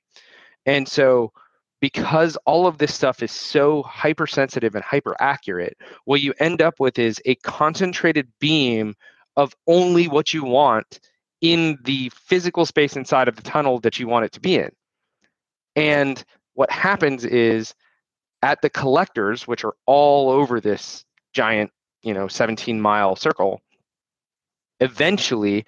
And 0.67 0.87
so 0.87 1.33
because 1.81 2.37
all 2.47 2.69
of 2.69 2.79
this 2.79 2.95
stuff 2.95 3.25
is 3.25 3.33
so 3.33 3.83
hypersensitive 3.83 4.77
and 4.77 4.85
hyper 4.85 5.17
accurate, 5.19 5.77
what 6.05 6.21
you 6.21 6.33
end 6.39 6.63
up 6.63 6.79
with 6.79 6.97
is 6.97 7.21
a 7.25 7.35
concentrated 7.37 8.29
beam 8.39 8.95
of 9.37 9.55
only 9.67 10.07
what 10.07 10.33
you 10.33 10.45
want 10.45 11.01
in 11.43 11.79
the 11.83 12.11
physical 12.15 12.65
space 12.65 12.97
inside 12.97 13.29
of 13.29 13.37
the 13.37 13.43
tunnel 13.43 13.81
that 13.81 13.99
you 13.99 14.07
want 14.07 14.25
it 14.25 14.33
to 14.33 14.41
be 14.41 14.57
in. 14.57 14.71
And 15.77 16.25
what 16.55 16.71
happens 16.71 17.25
is 17.25 17.75
at 18.43 18.63
the 18.63 18.71
collectors, 18.71 19.47
which 19.47 19.65
are 19.65 19.75
all 19.85 20.31
over 20.31 20.61
this 20.61 21.05
giant, 21.35 21.71
you 22.03 22.15
know, 22.15 22.29
17 22.29 22.81
mile 22.81 23.17
circle, 23.17 23.61
eventually 24.81 25.67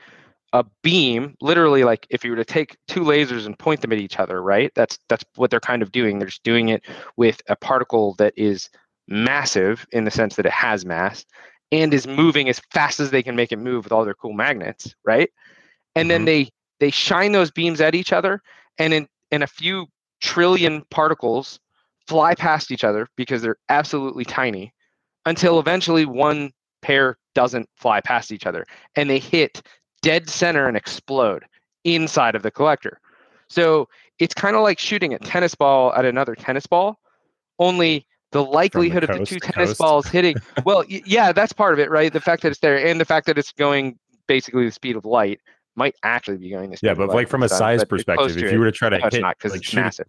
a 0.53 0.65
beam 0.85 1.35
literally 1.41 1.83
like 1.83 2.07
if 2.11 2.23
you 2.23 2.31
were 2.31 2.37
to 2.37 2.45
take 2.45 2.77
two 2.87 3.01
lasers 3.01 3.45
and 3.45 3.59
point 3.59 3.81
them 3.81 3.93
at 3.93 3.99
each 3.99 4.21
other 4.21 4.41
right? 4.41 4.71
That's 4.77 5.01
that's 5.09 5.25
what 5.35 5.51
they're 5.51 5.59
kind 5.59 5.83
of 5.83 5.91
doing. 5.91 6.19
They're 6.19 6.29
just 6.29 6.45
doing 6.45 6.69
it 6.69 6.85
with 7.17 7.43
a 7.49 7.57
particle 7.57 8.15
that 8.19 8.35
is 8.37 8.71
massive 9.09 9.85
in 9.91 10.05
the 10.05 10.13
sense 10.13 10.37
that 10.37 10.47
it 10.47 10.53
has 10.53 10.85
mass 10.85 11.25
and 11.73 11.93
is 11.93 12.07
moving 12.07 12.49
as 12.49 12.61
fast 12.73 13.01
as 13.01 13.11
they 13.11 13.23
can 13.23 13.35
make 13.35 13.51
it 13.51 13.59
move 13.59 13.83
with 13.85 13.93
all 13.93 14.05
their 14.05 14.15
cool 14.15 14.33
magnets 14.33 14.95
right 15.05 15.31
and 15.95 16.05
mm-hmm. 16.05 16.09
then 16.09 16.25
they 16.25 16.49
they 16.81 16.91
shine 16.91 17.33
those 17.33 17.51
beams 17.51 17.81
at 17.81 17.95
each 17.95 18.13
other 18.13 18.43
and 18.79 18.93
in 18.93 19.09
in 19.31 19.43
a 19.43 19.47
few 19.47 19.87
trillion 20.21 20.83
particles 20.91 21.59
fly 22.07 22.35
past 22.35 22.71
each 22.71 22.85
other 22.85 23.09
because 23.17 23.43
they're 23.43 23.57
absolutely 23.69 24.25
tiny 24.25 24.73
until 25.27 25.59
eventually 25.59 26.05
one 26.05 26.51
pair 26.83 27.17
doesn't 27.35 27.69
fly 27.75 28.01
past 28.01 28.31
each 28.31 28.47
other 28.47 28.67
and 28.97 29.09
they 29.09 29.19
hit 29.19 29.63
dead 30.03 30.29
center 30.29 30.69
and 30.69 30.77
explode 30.77 31.45
inside 31.85 32.35
of 32.35 32.43
the 32.43 32.51
collector. 32.51 33.01
So 33.49 33.89
it's 34.19 34.35
kind 34.35 34.57
of 34.57 34.63
like 34.63 34.79
shooting 34.79 35.15
a 35.15 35.19
tennis 35.19 35.55
ball 35.55 35.93
at 35.95 36.05
another 36.05 36.35
tennis 36.35 36.67
ball, 36.67 36.99
only 37.59 38.07
the 38.33 38.45
likelihood 38.45 39.05
the 39.05 39.13
of 39.13 39.19
the 39.21 39.27
two 39.27 39.39
tennis 39.39 39.71
coast. 39.71 39.79
balls 39.79 40.07
hitting. 40.07 40.37
Well, 40.65 40.85
yeah, 40.89 41.33
that's 41.33 41.53
part 41.53 41.73
of 41.73 41.79
it, 41.79 41.91
right? 41.91 42.13
The 42.13 42.21
fact 42.21 42.43
that 42.43 42.49
it's 42.49 42.61
there 42.61 42.85
and 42.85 43.01
the 43.01 43.05
fact 43.05 43.27
that 43.27 43.39
it's 43.39 43.53
going 43.53 43.99
basically 44.27 44.65
the 44.65 44.73
speed 44.73 44.97
of 44.97 45.05
light 45.05 45.41
might 45.77 45.95
actually 46.03 46.39
be 46.39 46.51
going 46.51 46.77
speed. 46.77 46.87
Yeah, 46.87 46.95
but 46.95 47.09
like 47.11 47.29
from 47.29 47.43
a 47.43 47.49
size 47.49 47.85
perspective, 47.85 48.37
if 48.37 48.53
you 48.53 48.59
were 48.59 48.67
to 48.67 48.73
try 48.73 48.89
to 48.89 48.99
hit, 48.99 49.21
not 49.21 49.37
like 49.45 49.55
it's 49.55 49.67
shoot, 49.67 49.81
massive. 49.81 50.07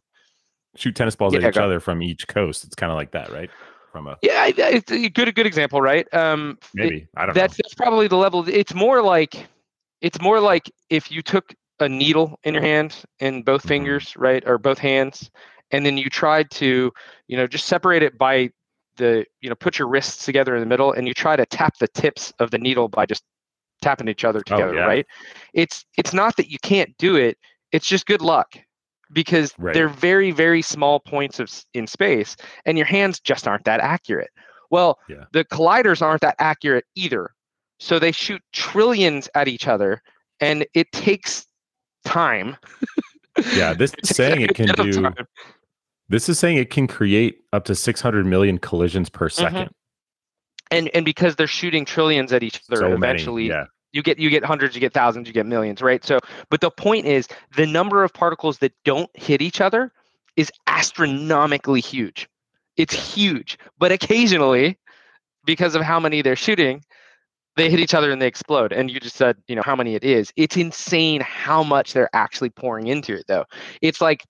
shoot 0.76 0.96
tennis 0.96 1.16
balls 1.16 1.34
yeah, 1.34 1.42
at 1.42 1.50
each 1.50 1.58
other 1.58 1.80
from 1.80 2.02
each 2.02 2.28
coast, 2.28 2.64
it's 2.64 2.76
kind 2.76 2.92
of 2.92 2.96
like 2.96 3.12
that, 3.12 3.32
right? 3.32 3.50
From 3.92 4.08
a 4.08 4.18
yeah, 4.22 4.48
it's 4.48 4.92
a 4.92 5.10
good 5.10 5.28
a 5.28 5.32
good 5.32 5.46
example, 5.46 5.82
right? 5.82 6.12
Um, 6.14 6.58
maybe 6.74 6.98
it, 6.98 7.08
I 7.16 7.26
don't 7.26 7.36
that's, 7.36 7.54
know. 7.54 7.64
That's 7.64 7.76
probably 7.76 8.08
the 8.08 8.18
level. 8.18 8.48
It's 8.48 8.74
more 8.74 9.02
like 9.02 9.48
it's 10.02 10.22
more 10.22 10.40
like 10.40 10.72
if 10.90 11.12
you 11.12 11.22
took 11.22 11.54
a 11.80 11.90
needle 11.90 12.40
in 12.44 12.54
your 12.54 12.64
hand 12.64 13.04
in 13.20 13.42
both 13.42 13.62
mm-hmm. 13.62 13.70
fingers, 13.70 14.14
right, 14.18 14.44
or 14.46 14.58
both 14.58 14.78
hands, 14.78 15.32
and 15.72 15.86
then 15.86 15.98
you 15.98 16.10
tried 16.10 16.52
to, 16.52 16.92
you 17.28 17.38
know, 17.38 17.48
just 17.48 17.66
separate 17.66 18.04
it 18.04 18.18
by 18.18 18.50
the, 18.98 19.26
you 19.42 19.50
know, 19.50 19.56
put 19.56 19.78
your 19.80 19.88
wrists 19.88 20.26
together 20.26 20.56
in 20.56 20.62
the 20.62 20.66
middle, 20.66 20.94
and 20.94 21.08
you 21.08 21.14
try 21.14 21.36
to 21.36 21.46
tap 21.46 21.78
the 21.80 21.88
tips 21.88 22.34
of 22.40 22.52
the 22.52 22.58
needle 22.58 22.88
by 22.88 23.06
just 23.06 23.24
tapping 23.82 24.08
each 24.08 24.24
other 24.24 24.40
oh, 24.40 24.44
together, 24.44 24.70
oh, 24.70 24.80
yeah. 24.80 24.86
right? 24.86 25.06
It's 25.54 25.86
it's 25.98 26.14
not 26.14 26.38
that 26.38 26.50
you 26.50 26.58
can't 26.62 26.96
do 26.98 27.16
it; 27.16 27.38
it's 27.72 27.88
just 27.88 28.06
good 28.06 28.22
luck 28.22 28.56
because 29.14 29.54
right. 29.58 29.74
they're 29.74 29.90
very 29.90 30.32
very 30.32 30.62
small 30.62 31.00
points 31.00 31.40
of 31.40 31.52
in 31.74 31.88
space, 31.88 32.36
and 32.66 32.78
your 32.78 32.88
hands 32.88 33.20
just 33.20 33.48
aren't 33.48 33.66
that 33.66 33.80
accurate. 33.80 34.32
Well, 34.72 35.00
yeah. 35.08 35.26
the 35.32 35.46
colliders 35.46 36.02
aren't 36.02 36.22
that 36.22 36.36
accurate 36.40 36.86
either. 36.96 37.32
So 37.80 38.00
they 38.00 38.12
shoot 38.12 38.42
trillions 38.54 39.30
at 39.36 39.48
each 39.48 39.68
other, 39.68 40.02
and 40.40 40.66
it 40.74 40.92
takes 40.92 41.46
time. 42.06 42.58
yeah, 43.54 43.74
this 43.74 43.94
is 44.04 44.10
saying 44.16 44.42
it 44.42 44.56
can 44.56 44.68
do. 44.68 45.12
This 46.08 46.30
is 46.30 46.40
saying 46.40 46.58
it 46.58 46.70
can 46.70 46.88
create 46.88 47.40
up 47.52 47.66
to 47.66 47.76
600 47.76 48.26
million 48.26 48.58
collisions 48.60 49.10
per 49.10 49.28
2nd 49.28 49.52
mm-hmm. 49.52 49.74
And 50.72 50.90
and 50.96 51.06
because 51.06 51.36
they're 51.36 51.48
shooting 51.48 51.86
trillions 51.86 52.34
at 52.34 52.44
each 52.44 52.62
other, 52.70 52.82
so 52.82 52.94
eventually 52.94 53.50
many, 53.50 53.60
yeah. 53.60 53.66
you 53.92 54.02
get 54.02 54.18
you 54.18 54.30
get 54.30 54.44
hundreds, 54.44 54.76
you 54.76 54.82
get 54.82 54.94
thousands, 54.94 55.28
you 55.28 55.34
get 55.34 55.46
millions, 55.46 55.82
right? 55.82 56.04
So, 56.04 56.20
but 56.50 56.62
the 56.62 56.72
point 56.72 57.06
is, 57.06 57.28
the 57.56 57.68
number 57.68 58.04
of 58.04 58.14
particles 58.14 58.58
that 58.60 58.74
don't 58.84 59.10
hit 59.16 59.42
each 59.42 59.62
other 59.62 59.92
is 60.36 60.52
astronomically 60.68 61.82
huge. 61.82 62.28
It's 62.78 62.94
huge, 62.94 63.58
but 63.78 63.92
occasionally, 63.92 64.78
because 65.46 65.76
of 65.76 65.82
how 65.82 66.00
many 66.00 66.22
they're 66.22 66.36
shooting, 66.36 66.84
they 67.56 67.70
hit 67.70 67.80
each 67.80 67.94
other 67.94 68.12
and 68.12 68.22
they 68.22 68.28
explode. 68.28 68.74
And 68.74 68.92
you 68.92 69.00
just 69.00 69.16
said, 69.16 69.38
you 69.48 69.56
know, 69.56 69.62
how 69.64 69.76
many 69.76 69.96
it 69.96 70.04
is. 70.04 70.34
It's 70.36 70.58
insane 70.58 71.22
how 71.22 71.64
much 71.64 71.94
they're 71.94 72.10
actually 72.14 72.50
pouring 72.50 72.88
into 72.88 73.14
it, 73.14 73.26
though. 73.28 73.46
It's 73.82 74.02
like, 74.02 74.26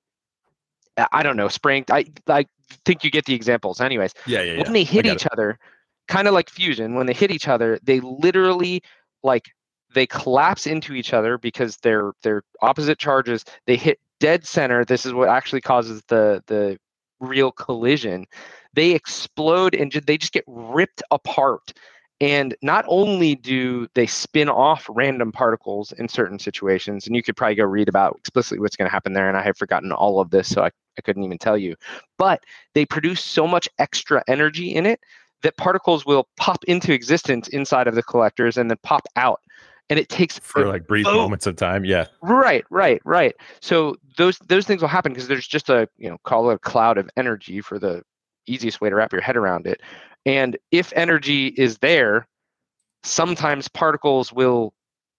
I 1.11 1.23
don't 1.23 1.37
know, 1.37 1.47
spraying. 1.47 1.85
I 1.89 2.05
I 2.27 2.45
think 2.85 3.03
you 3.03 3.11
get 3.11 3.25
the 3.25 3.33
examples, 3.33 3.81
anyways. 3.81 4.13
Yeah, 4.25 4.41
yeah. 4.41 4.53
yeah. 4.53 4.63
When 4.63 4.73
they 4.73 4.83
hit 4.83 5.05
each 5.05 5.25
it. 5.25 5.31
other, 5.31 5.59
kind 6.07 6.27
of 6.27 6.33
like 6.33 6.49
fusion, 6.49 6.95
when 6.95 7.07
they 7.07 7.13
hit 7.13 7.31
each 7.31 7.47
other, 7.47 7.79
they 7.83 7.99
literally 7.99 8.81
like 9.23 9.45
they 9.93 10.05
collapse 10.07 10.67
into 10.67 10.93
each 10.93 11.13
other 11.13 11.37
because 11.37 11.77
they're 11.77 12.13
they're 12.21 12.43
opposite 12.61 12.99
charges. 12.99 13.45
They 13.65 13.75
hit 13.77 13.99
dead 14.19 14.45
center. 14.45 14.85
This 14.85 15.05
is 15.05 15.13
what 15.13 15.29
actually 15.29 15.61
causes 15.61 16.01
the 16.07 16.43
the 16.47 16.77
real 17.19 17.51
collision. 17.51 18.25
They 18.73 18.91
explode 18.91 19.73
and 19.73 19.91
they 19.91 20.17
just 20.17 20.33
get 20.33 20.43
ripped 20.47 21.01
apart 21.11 21.73
and 22.21 22.55
not 22.61 22.85
only 22.87 23.35
do 23.35 23.87
they 23.93 24.07
spin 24.07 24.47
off 24.47 24.87
random 24.89 25.31
particles 25.31 25.91
in 25.91 26.07
certain 26.07 26.39
situations, 26.39 27.05
and 27.05 27.15
you 27.15 27.21
could 27.21 27.35
probably 27.35 27.55
go 27.55 27.65
read 27.65 27.89
about 27.89 28.15
explicitly 28.17 28.59
what's 28.59 28.77
going 28.77 28.87
to 28.87 28.93
happen 28.93 29.13
there, 29.13 29.27
and 29.27 29.37
I 29.37 29.43
have 29.43 29.57
forgotten 29.57 29.91
all 29.91 30.21
of 30.21 30.29
this, 30.29 30.47
so 30.47 30.63
I, 30.63 30.71
I 30.97 31.01
couldn't 31.01 31.23
even 31.23 31.37
tell 31.37 31.57
you. 31.57 31.75
But 32.17 32.43
they 32.73 32.85
produce 32.85 33.21
so 33.21 33.45
much 33.45 33.67
extra 33.79 34.23
energy 34.27 34.73
in 34.73 34.85
it 34.85 35.01
that 35.45 35.57
particles 35.57 36.07
will 36.07 36.27
pop 36.37 36.63
into 36.65 36.91
existence 36.91 37.47
inside 37.49 37.87
of 37.87 37.93
the 37.93 38.01
collectors 38.01 38.57
and 38.57 38.67
then 38.67 38.77
pop 38.81 39.05
out. 39.15 39.41
And 39.91 39.99
it 39.99 40.09
takes 40.09 40.39
for 40.39 40.67
like 40.67 40.87
brief 40.87 41.05
moments 41.05 41.45
of 41.45 41.55
time. 41.55 41.85
Yeah. 41.85 42.07
Right, 42.23 42.65
right, 42.71 42.99
right. 43.05 43.35
So 43.61 43.95
those 44.17 44.39
those 44.39 44.65
things 44.65 44.81
will 44.81 44.89
happen 44.89 45.13
because 45.13 45.27
there's 45.27 45.47
just 45.47 45.69
a, 45.69 45.87
you 45.97 46.09
know, 46.09 46.17
call 46.23 46.49
it 46.49 46.55
a 46.55 46.57
cloud 46.57 46.97
of 46.97 47.07
energy 47.15 47.61
for 47.61 47.77
the 47.77 48.01
easiest 48.47 48.81
way 48.81 48.89
to 48.89 48.95
wrap 48.95 49.11
your 49.11 49.21
head 49.21 49.37
around 49.37 49.67
it. 49.67 49.81
And 50.25 50.57
if 50.71 50.91
energy 50.95 51.49
is 51.49 51.77
there, 51.77 52.27
sometimes 53.03 53.67
particles 53.67 54.33
will 54.33 54.73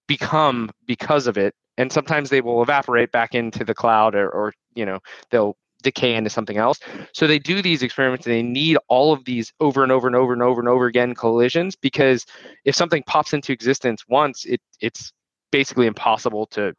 become 0.09 0.69
because 0.85 1.27
of 1.27 1.37
it, 1.37 1.55
and 1.77 1.89
sometimes 1.89 2.29
they 2.29 2.41
will 2.41 2.61
evaporate 2.61 3.13
back 3.13 3.33
into 3.33 3.63
the 3.63 3.73
cloud 3.73 4.13
or, 4.13 4.29
or 4.29 4.53
you 4.75 4.85
know, 4.85 4.99
they'll 5.31 5.55
decay 5.83 6.15
into 6.15 6.29
something 6.29 6.57
else. 6.57 6.79
So 7.13 7.27
they 7.27 7.39
do 7.39 7.61
these 7.61 7.83
experiments 7.83 8.25
and 8.25 8.33
they 8.33 8.43
need 8.43 8.77
all 8.87 9.13
of 9.13 9.25
these 9.25 9.53
over 9.59 9.83
and 9.83 9.91
over 9.91 10.07
and 10.07 10.15
over 10.15 10.33
and 10.33 10.41
over 10.41 10.59
and 10.59 10.69
over 10.69 10.85
again 10.85 11.13
collisions 11.15 11.75
because 11.75 12.25
if 12.65 12.75
something 12.75 13.03
pops 13.03 13.33
into 13.33 13.51
existence 13.51 14.03
once, 14.07 14.45
it 14.45 14.61
it's 14.81 15.11
basically 15.51 15.87
impossible 15.87 16.45
to 16.47 16.73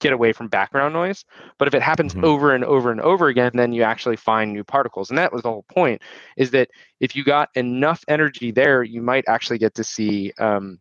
get 0.00 0.12
away 0.12 0.32
from 0.32 0.48
background 0.48 0.92
noise. 0.92 1.24
But 1.58 1.68
if 1.68 1.74
it 1.74 1.82
happens 1.82 2.14
mm-hmm. 2.14 2.24
over 2.24 2.54
and 2.54 2.64
over 2.64 2.90
and 2.90 3.00
over 3.00 3.28
again, 3.28 3.52
then 3.54 3.72
you 3.72 3.82
actually 3.82 4.16
find 4.16 4.52
new 4.52 4.64
particles. 4.64 5.10
And 5.10 5.18
that 5.18 5.32
was 5.32 5.42
the 5.42 5.50
whole 5.50 5.64
point 5.68 6.02
is 6.36 6.50
that 6.50 6.68
if 7.00 7.14
you 7.14 7.24
got 7.24 7.48
enough 7.54 8.04
energy 8.08 8.50
there, 8.50 8.82
you 8.82 9.02
might 9.02 9.24
actually 9.28 9.58
get 9.58 9.74
to 9.74 9.84
see 9.84 10.32
um, 10.38 10.78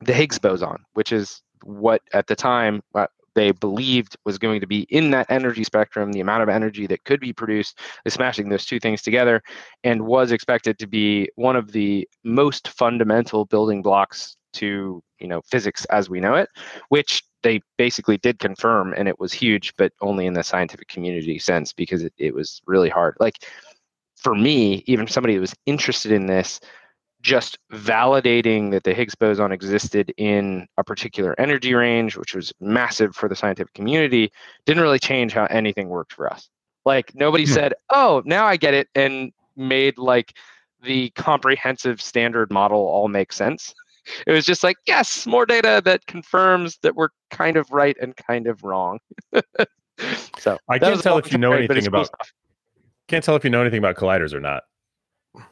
the 0.00 0.12
Higgs 0.12 0.38
boson, 0.38 0.76
which 0.94 1.12
is 1.12 1.42
what 1.64 2.02
at 2.12 2.26
the 2.26 2.36
time, 2.36 2.82
they 3.34 3.52
believed 3.52 4.16
was 4.24 4.38
going 4.38 4.60
to 4.60 4.66
be 4.66 4.82
in 4.90 5.10
that 5.10 5.30
energy 5.30 5.64
spectrum, 5.64 6.12
the 6.12 6.20
amount 6.20 6.42
of 6.42 6.48
energy 6.48 6.86
that 6.86 7.04
could 7.04 7.20
be 7.20 7.32
produced, 7.32 7.78
is 8.04 8.14
smashing 8.14 8.48
those 8.48 8.66
two 8.66 8.80
things 8.80 9.02
together, 9.02 9.42
and 9.84 10.06
was 10.06 10.32
expected 10.32 10.78
to 10.78 10.86
be 10.86 11.28
one 11.36 11.56
of 11.56 11.72
the 11.72 12.08
most 12.24 12.68
fundamental 12.68 13.44
building 13.44 13.82
blocks 13.82 14.36
to 14.54 15.02
you 15.18 15.28
know 15.28 15.40
physics 15.42 15.84
as 15.86 16.10
we 16.10 16.20
know 16.20 16.34
it, 16.34 16.48
which 16.88 17.22
they 17.42 17.60
basically 17.76 18.18
did 18.18 18.38
confirm, 18.38 18.94
and 18.96 19.08
it 19.08 19.18
was 19.18 19.32
huge, 19.32 19.74
but 19.76 19.92
only 20.00 20.26
in 20.26 20.34
the 20.34 20.42
scientific 20.42 20.88
community 20.88 21.38
sense 21.38 21.72
because 21.72 22.02
it, 22.02 22.12
it 22.18 22.34
was 22.34 22.60
really 22.66 22.88
hard. 22.88 23.16
Like 23.18 23.44
for 24.16 24.34
me, 24.34 24.84
even 24.86 25.08
somebody 25.08 25.34
that 25.34 25.40
was 25.40 25.54
interested 25.66 26.12
in 26.12 26.26
this, 26.26 26.60
just 27.22 27.58
validating 27.72 28.70
that 28.72 28.84
the 28.84 28.94
Higgs 28.94 29.14
boson 29.14 29.52
existed 29.52 30.12
in 30.16 30.66
a 30.76 30.84
particular 30.84 31.34
energy 31.38 31.74
range, 31.74 32.16
which 32.16 32.34
was 32.34 32.52
massive 32.60 33.14
for 33.14 33.28
the 33.28 33.36
scientific 33.36 33.72
community, 33.74 34.30
didn't 34.66 34.82
really 34.82 34.98
change 34.98 35.32
how 35.32 35.46
anything 35.46 35.88
worked 35.88 36.12
for 36.12 36.30
us. 36.30 36.48
Like 36.84 37.14
nobody 37.14 37.44
hmm. 37.44 37.52
said, 37.52 37.74
"Oh, 37.90 38.22
now 38.24 38.46
I 38.46 38.56
get 38.56 38.74
it," 38.74 38.88
and 38.94 39.32
made 39.56 39.98
like 39.98 40.34
the 40.82 41.10
comprehensive 41.10 42.00
standard 42.02 42.50
model 42.50 42.80
all 42.80 43.08
make 43.08 43.32
sense. 43.32 43.72
It 44.26 44.32
was 44.32 44.44
just 44.44 44.64
like, 44.64 44.76
yes, 44.84 45.28
more 45.28 45.46
data 45.46 45.80
that 45.84 46.06
confirms 46.06 46.78
that 46.82 46.96
we're 46.96 47.10
kind 47.30 47.56
of 47.56 47.70
right 47.70 47.96
and 48.02 48.16
kind 48.16 48.48
of 48.48 48.64
wrong. 48.64 48.98
so 50.38 50.58
I 50.68 50.80
can't 50.80 51.00
tell 51.00 51.18
if 51.18 51.30
you 51.30 51.38
know 51.38 51.52
anything 51.52 51.86
about. 51.86 52.10
Cool 52.10 52.26
can't 53.12 53.22
tell 53.22 53.36
if 53.36 53.44
you 53.44 53.50
know 53.50 53.60
anything 53.60 53.78
about 53.78 53.96
colliders 53.96 54.32
or 54.32 54.40
not. 54.40 54.62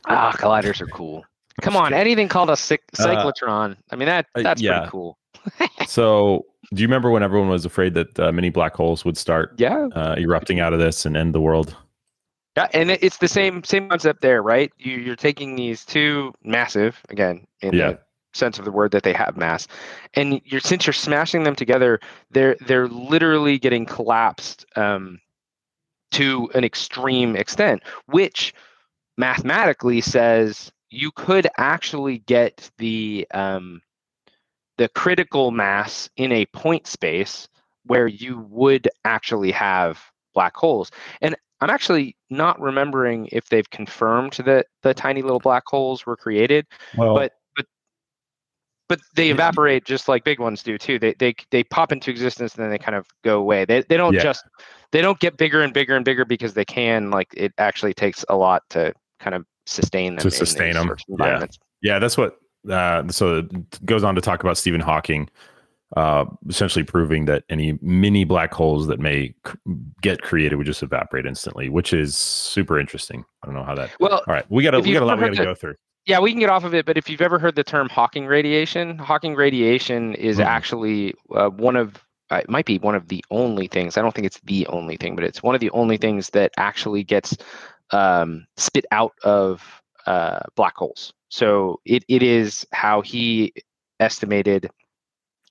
Ah, 0.07 0.33
colliders 0.33 0.81
are 0.81 0.87
cool. 0.87 1.25
Come 1.61 1.76
on, 1.76 1.93
anything 1.93 2.29
called 2.29 2.50
a 2.50 2.55
cyc- 2.55 2.79
uh, 2.99 3.07
cyclotron. 3.07 3.73
Uh, 3.73 3.76
I 3.90 3.97
mean 3.97 4.07
that 4.07 4.26
uh, 4.35 4.43
that's 4.43 4.62
yeah. 4.62 4.79
pretty 4.79 4.90
cool. 4.90 5.19
so, 5.87 6.47
do 6.75 6.83
you 6.83 6.88
remember 6.88 7.11
when 7.11 7.23
everyone 7.23 7.49
was 7.49 7.64
afraid 7.64 7.95
that 7.95 8.19
uh, 8.19 8.33
mini 8.33 8.50
black 8.50 8.75
holes 8.75 9.05
would 9.05 9.17
start 9.17 9.55
yeah. 9.59 9.88
Uh, 9.95 10.14
erupting 10.19 10.61
out 10.61 10.73
of 10.73 10.79
this 10.79 11.07
and 11.07 11.17
end 11.17 11.35
the 11.35 11.40
world? 11.40 11.76
Yeah, 12.57 12.69
and 12.73 12.90
it's 12.90 13.19
the 13.19 13.29
same 13.29 13.62
same 13.62 13.88
concept 13.88 14.23
there, 14.23 14.43
right? 14.43 14.73
You, 14.79 15.12
are 15.12 15.17
taking 15.17 15.55
these 15.55 15.85
two 15.85 16.35
massive, 16.43 17.00
again, 17.09 17.47
in 17.61 17.75
yeah. 17.75 17.93
the 17.93 17.99
sense 18.33 18.59
of 18.59 18.64
the 18.64 18.73
word 18.73 18.90
that 18.90 19.05
they 19.05 19.12
have 19.12 19.37
mass, 19.37 19.69
and 20.14 20.40
you're 20.45 20.61
since 20.61 20.85
you're 20.85 20.93
smashing 20.93 21.45
them 21.45 21.55
together, 21.55 22.00
they're 22.31 22.57
they're 22.67 22.88
literally 22.88 23.57
getting 23.57 23.87
collapsed 23.87 24.67
um, 24.75 25.21
to 26.11 26.50
an 26.55 26.64
extreme 26.64 27.37
extent, 27.37 27.83
which 28.07 28.52
mathematically 29.17 30.00
says 30.00 30.73
you 30.90 31.11
could 31.12 31.47
actually 31.56 32.18
get 32.18 32.70
the 32.78 33.26
um, 33.32 33.80
the 34.76 34.88
critical 34.88 35.50
mass 35.50 36.11
in 36.16 36.32
a 36.32 36.47
point 36.47 36.87
space 36.87 37.49
where 37.87 38.06
you 38.06 38.47
would 38.50 38.88
actually 39.04 39.50
have 39.52 40.00
black 40.35 40.56
holes. 40.56 40.90
And 41.20 41.37
I'm 41.61 41.70
actually 41.70 42.16
not 42.30 42.61
remembering 42.61 43.28
if 43.32 43.49
they've 43.49 43.68
confirmed 43.68 44.32
that 44.44 44.66
the 44.82 44.94
tiny 44.94 45.23
little 45.23 45.38
black 45.38 45.64
holes 45.66 46.06
were 46.06 46.16
created, 46.16 46.66
well, 46.97 47.14
but 47.14 47.32
but 47.56 47.66
but 48.88 49.00
they 49.14 49.30
evaporate 49.30 49.85
just 49.85 50.09
like 50.09 50.25
big 50.25 50.40
ones 50.40 50.62
do 50.62 50.78
too. 50.78 50.99
They 50.99 51.14
they 51.14 51.35
they 51.50 51.62
pop 51.64 51.92
into 51.92 52.11
existence 52.11 52.54
and 52.54 52.64
then 52.64 52.70
they 52.70 52.78
kind 52.78 52.97
of 52.97 53.06
go 53.23 53.38
away. 53.38 53.64
They 53.64 53.82
they 53.82 53.97
don't 53.97 54.14
yeah. 54.14 54.23
just 54.23 54.44
they 54.92 55.02
don't 55.02 55.20
get 55.20 55.37
bigger 55.37 55.62
and 55.62 55.73
bigger 55.73 55.94
and 55.94 56.04
bigger 56.04 56.25
because 56.25 56.54
they 56.54 56.64
can. 56.64 57.11
Like 57.11 57.28
it 57.37 57.52
actually 57.59 57.94
takes 57.94 58.25
a 58.28 58.37
lot 58.37 58.62
to 58.70 58.94
kind 59.20 59.35
of 59.35 59.44
sustain 59.67 60.17
them 60.17 60.23
to 60.23 60.31
sustain 60.31 60.75
them. 60.75 60.95
Yeah, 61.19 61.47
yeah, 61.83 61.99
that's 61.99 62.17
what. 62.17 62.37
Uh, 62.69 63.09
so 63.09 63.38
it 63.38 63.87
goes 63.87 64.05
on 64.05 64.14
to 64.14 64.21
talk 64.21 64.43
about 64.43 64.59
Stephen 64.59 64.81
Hawking, 64.81 65.31
uh, 65.97 66.26
essentially 66.49 66.85
proving 66.85 67.25
that 67.25 67.45
any 67.49 67.79
mini 67.81 68.25
black 68.25 68.52
holes 68.52 68.87
that 68.87 69.00
may 69.00 69.35
c- 69.47 69.55
get 70.02 70.21
created 70.21 70.57
would 70.57 70.67
just 70.67 70.83
evaporate 70.83 71.25
instantly, 71.25 71.69
which 71.69 71.93
is 71.93 72.17
super 72.17 72.79
interesting. 72.79 73.25
I 73.43 73.47
don't 73.47 73.55
know 73.55 73.64
how 73.64 73.75
that. 73.76 73.90
Well, 73.99 74.23
all 74.26 74.35
right, 74.35 74.45
we 74.50 74.62
got 74.62 74.75
we 74.83 74.93
got 74.93 75.02
a 75.02 75.07
lot 75.07 75.19
we 75.19 75.26
got 75.29 75.37
to 75.37 75.45
go 75.45 75.55
through. 75.55 75.76
Yeah, 76.07 76.19
we 76.19 76.31
can 76.31 76.40
get 76.40 76.50
off 76.50 76.64
of 76.64 76.75
it, 76.75 76.87
but 76.87 76.97
if 76.97 77.09
you've 77.09 77.21
ever 77.21 77.38
heard 77.38 77.57
the 77.57 77.64
term 77.64 77.88
Hawking 77.88 78.26
radiation, 78.26 78.99
Hawking 78.99 79.35
radiation 79.35 80.14
is 80.14 80.38
mm. 80.38 80.45
actually 80.45 81.14
uh, 81.35 81.50
one 81.50 81.76
of 81.76 82.02
uh, 82.31 82.37
it 82.37 82.49
might 82.49 82.64
be 82.67 82.79
one 82.79 82.95
of 82.95 83.09
the 83.09 83.25
only 83.31 83.67
things. 83.67 83.97
I 83.97 84.02
don't 84.02 84.15
think 84.15 84.26
it's 84.26 84.41
the 84.45 84.67
only 84.69 84.97
thing, 84.97 85.15
but 85.15 85.25
it's 85.25 85.43
one 85.43 85.54
of 85.54 85.61
the 85.61 85.71
only 85.71 85.97
things 85.97 86.30
that 86.30 86.52
actually 86.56 87.02
gets 87.02 87.37
um, 87.93 88.47
spit 88.57 88.87
out 88.93 89.13
of 89.25 89.63
uh, 90.07 90.41
black 90.57 90.76
holes. 90.76 91.13
So 91.29 91.81
it, 91.85 92.05
it 92.09 92.23
is 92.23 92.67
how 92.73 93.00
he 93.03 93.53
estimated 94.00 94.71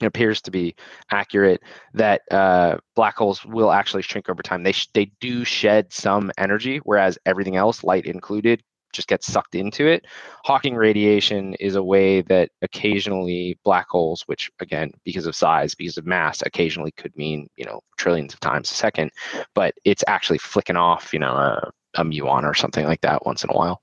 it 0.02 0.06
appears 0.06 0.41
to 0.43 0.52
be 0.52 0.75
accurate 1.12 1.62
that 1.93 2.21
uh, 2.32 2.78
black 2.95 3.17
holes 3.17 3.43
will 3.45 3.71
actually 3.71 4.02
shrink 4.02 4.30
over 4.30 4.41
time. 4.41 4.63
They 4.63 4.71
sh- 4.71 4.89
they 4.93 5.12
do 5.19 5.43
shed 5.43 5.91
some 5.91 6.32
energy, 6.38 6.78
whereas 6.84 7.17
everything 7.25 7.58
else, 7.58 7.84
light 7.84 8.06
included, 8.06 8.63
just 8.93 9.08
gets 9.08 9.28
sucked 9.28 9.56
into 9.56 9.88
it. 9.88 10.06
Hawking 10.45 10.75
radiation 10.75 11.54
is 11.56 11.75
a 11.75 11.84
way 11.84 12.21
that 12.23 12.49
occasionally 12.62 13.60
black 13.63 13.88
holes, 13.89 14.23
which 14.28 14.49
again, 14.60 14.91
because 15.04 15.25
of 15.25 15.36
size, 15.36 15.75
because 15.75 15.97
of 15.97 16.06
mass, 16.06 16.41
occasionally 16.43 16.91
could 16.91 17.15
mean, 17.17 17.49
you 17.58 17.65
know, 17.65 17.82
trillions 17.97 18.34
of 18.34 18.39
times 18.39 18.71
a 18.71 18.75
second, 18.75 19.12
but 19.54 19.73
it's 19.84 20.04
actually 20.08 20.38
flicking 20.38 20.78
off, 20.78 21.13
you 21.13 21.19
know, 21.19 21.36
a, 21.36 21.71
a 21.95 22.04
muon 22.04 22.43
or 22.43 22.54
something 22.54 22.86
like 22.86 23.02
that 23.02 23.25
once 23.25 23.43
in 23.43 23.49
a 23.49 23.54
while. 23.54 23.82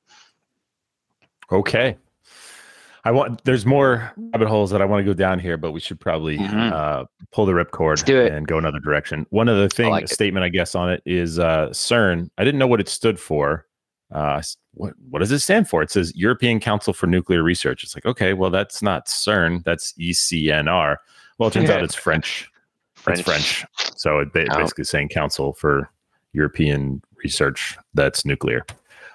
Okay. 1.51 1.97
I 3.05 3.12
want 3.12 3.45
there's 3.45 3.64
more 3.64 4.12
rabbit 4.16 4.49
holes 4.49 4.71
that 4.71 4.83
I 4.83 4.85
want 4.85 5.01
to 5.01 5.05
go 5.05 5.14
down 5.14 5.38
here, 5.38 5.57
but 5.57 5.71
we 5.71 5.79
should 5.79 6.01
probably 6.01 6.38
mm-hmm. 6.38 6.73
uh, 6.73 7.05
pull 7.31 7.47
the 7.47 7.53
ripcord 7.53 8.35
and 8.35 8.49
go 8.49 8.59
another 8.59 8.81
direction. 8.81 9.27
One 9.31 9.49
of 9.49 9.57
the 9.57 9.69
thing 9.69 9.90
like 9.90 10.09
statement 10.09 10.42
I 10.42 10.49
guess 10.49 10.75
on 10.75 10.90
it 10.90 11.03
is 11.07 11.38
uh, 11.38 11.69
CERN. 11.69 12.31
I 12.37 12.42
didn't 12.42 12.59
know 12.59 12.66
what 12.66 12.81
it 12.81 12.88
stood 12.88 13.21
for, 13.21 13.64
uh, 14.12 14.42
what 14.75 14.95
what 15.11 15.19
does 15.19 15.33
it 15.33 15.40
stand 15.40 15.69
for? 15.69 15.83
It 15.83 15.90
says 15.90 16.12
European 16.14 16.61
Council 16.61 16.92
for 16.92 17.07
Nuclear 17.07 17.42
Research. 17.42 17.83
It's 17.83 17.95
like, 17.95 18.07
okay, 18.07 18.35
well, 18.35 18.51
that's 18.51 18.83
not 18.83 19.07
CERN, 19.07 19.64
that's 19.64 19.92
ECNR. 19.95 20.97
Well, 21.38 21.49
it 21.49 21.53
turns 21.53 21.71
out 21.71 21.83
it's 21.85 21.95
French. 21.95 22.51
French. 22.95 23.21
It's 23.21 23.29
French. 23.29 23.66
So 23.97 24.21
it 24.21 24.33
ba- 24.33 24.47
oh. 24.51 24.59
basically 24.59 24.85
saying 24.85 25.09
Council 25.09 25.53
for 25.55 25.90
European 26.33 27.03
Research 27.26 27.76
that's 27.92 28.24
nuclear. 28.24 28.64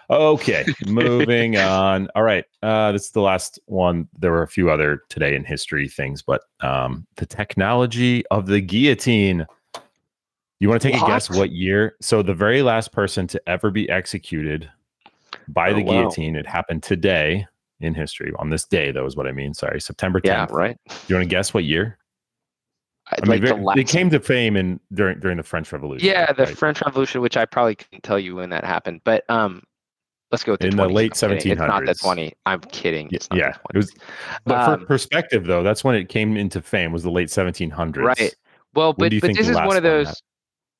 Okay, 0.10 0.66
moving 0.86 1.56
on. 1.56 2.10
All 2.14 2.24
right, 2.24 2.44
uh, 2.62 2.92
this 2.92 3.06
is 3.06 3.12
the 3.12 3.22
last 3.22 3.58
one. 3.68 4.10
There 4.20 4.32
were 4.32 4.44
a 4.44 4.50
few 4.50 4.70
other 4.70 5.04
today 5.08 5.34
in 5.34 5.46
history 5.46 5.88
things, 5.88 6.22
but 6.22 6.42
um, 6.60 7.08
the 7.16 7.26
technology 7.26 8.26
of 8.28 8.48
the 8.48 8.60
guillotine. 8.60 9.48
You 10.60 10.68
want 10.68 10.82
to 10.82 10.92
take 10.92 11.02
what? 11.02 11.10
a 11.10 11.14
guess 11.14 11.30
what 11.30 11.54
year? 11.54 11.96
So 12.02 12.22
the 12.22 12.34
very 12.34 12.64
last 12.64 12.92
person 12.92 13.28
to 13.28 13.42
ever 13.48 13.72
be 13.72 13.90
executed 13.90 14.70
by 15.48 15.72
oh, 15.72 15.76
the 15.76 15.84
guillotine. 15.84 16.34
Wow. 16.34 16.42
It 16.42 16.48
happened 16.48 16.84
today 16.84 17.48
in 17.80 17.94
history. 17.94 18.34
On 18.40 18.50
this 18.50 18.66
day, 18.66 18.92
That 18.92 19.04
was 19.06 19.16
what 19.16 19.26
I 19.26 19.32
mean. 19.32 19.54
Sorry, 19.54 19.80
September 19.80 20.20
10th. 20.20 20.26
Yeah, 20.26 20.48
right. 20.52 20.78
Do 20.88 20.96
you 21.08 21.16
want 21.16 21.24
to 21.24 21.34
guess 21.34 21.54
what 21.54 21.64
year? 21.64 21.98
I 23.12 23.28
mean, 23.28 23.64
like 23.64 23.76
they 23.76 23.84
came 23.84 24.10
to 24.12 24.20
fame 24.20 24.56
in 24.56 24.80
during 24.94 25.20
during 25.20 25.38
the 25.38 25.44
French 25.44 25.72
Revolution. 25.72 26.08
Yeah, 26.08 26.32
the 26.32 26.46
right? 26.46 26.58
French 26.58 26.82
Revolution, 26.82 27.22
which 27.22 27.38
I 27.38 27.46
probably 27.46 27.76
couldn't 27.76 28.04
tell 28.04 28.20
you 28.20 28.36
when 28.36 28.50
that 28.52 28.64
happened, 28.64 29.02
but 29.04 29.30
um, 29.30 29.64
let's 30.32 30.44
go 30.44 30.54
with 30.54 30.62
the 30.62 30.68
in 30.68 30.74
20s. 30.74 30.78
the 30.78 30.88
late 30.88 31.12
1700s. 31.14 31.52
It's 31.52 31.60
not 31.60 31.86
the 31.86 31.94
20. 31.94 32.34
I'm 32.46 32.62
kidding. 32.62 33.10
yeah, 33.34 33.58
it 33.74 33.78
was. 33.78 33.94
But 34.46 34.70
um, 34.70 34.80
for 34.80 34.86
perspective, 34.86 35.46
though, 35.46 35.64
that's 35.64 35.84
when 35.84 35.96
it 35.96 36.10
came 36.10 36.38
into 36.38 36.62
fame. 36.62 36.92
Was 36.94 37.04
the 37.04 37.12
late 37.12 37.28
1700s. 37.28 37.98
Right. 37.98 38.34
Well, 38.74 38.94
but 38.94 39.12
but 39.20 39.36
this 39.36 39.50
is 39.50 39.56
one 39.56 39.76
of 39.76 39.84
those 39.84 40.22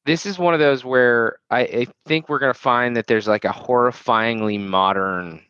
this 0.06 0.26
is 0.26 0.40
one 0.40 0.54
of 0.54 0.60
those 0.60 0.84
where 0.84 1.38
I, 1.50 1.62
I 1.62 1.88
think 2.06 2.28
we're 2.28 2.40
going 2.40 2.54
to 2.54 2.60
find 2.60 2.96
that 2.96 3.08
there's 3.08 3.28
like 3.28 3.46
a 3.46 3.50
horrifyingly 3.50 4.60
modern 4.60 5.42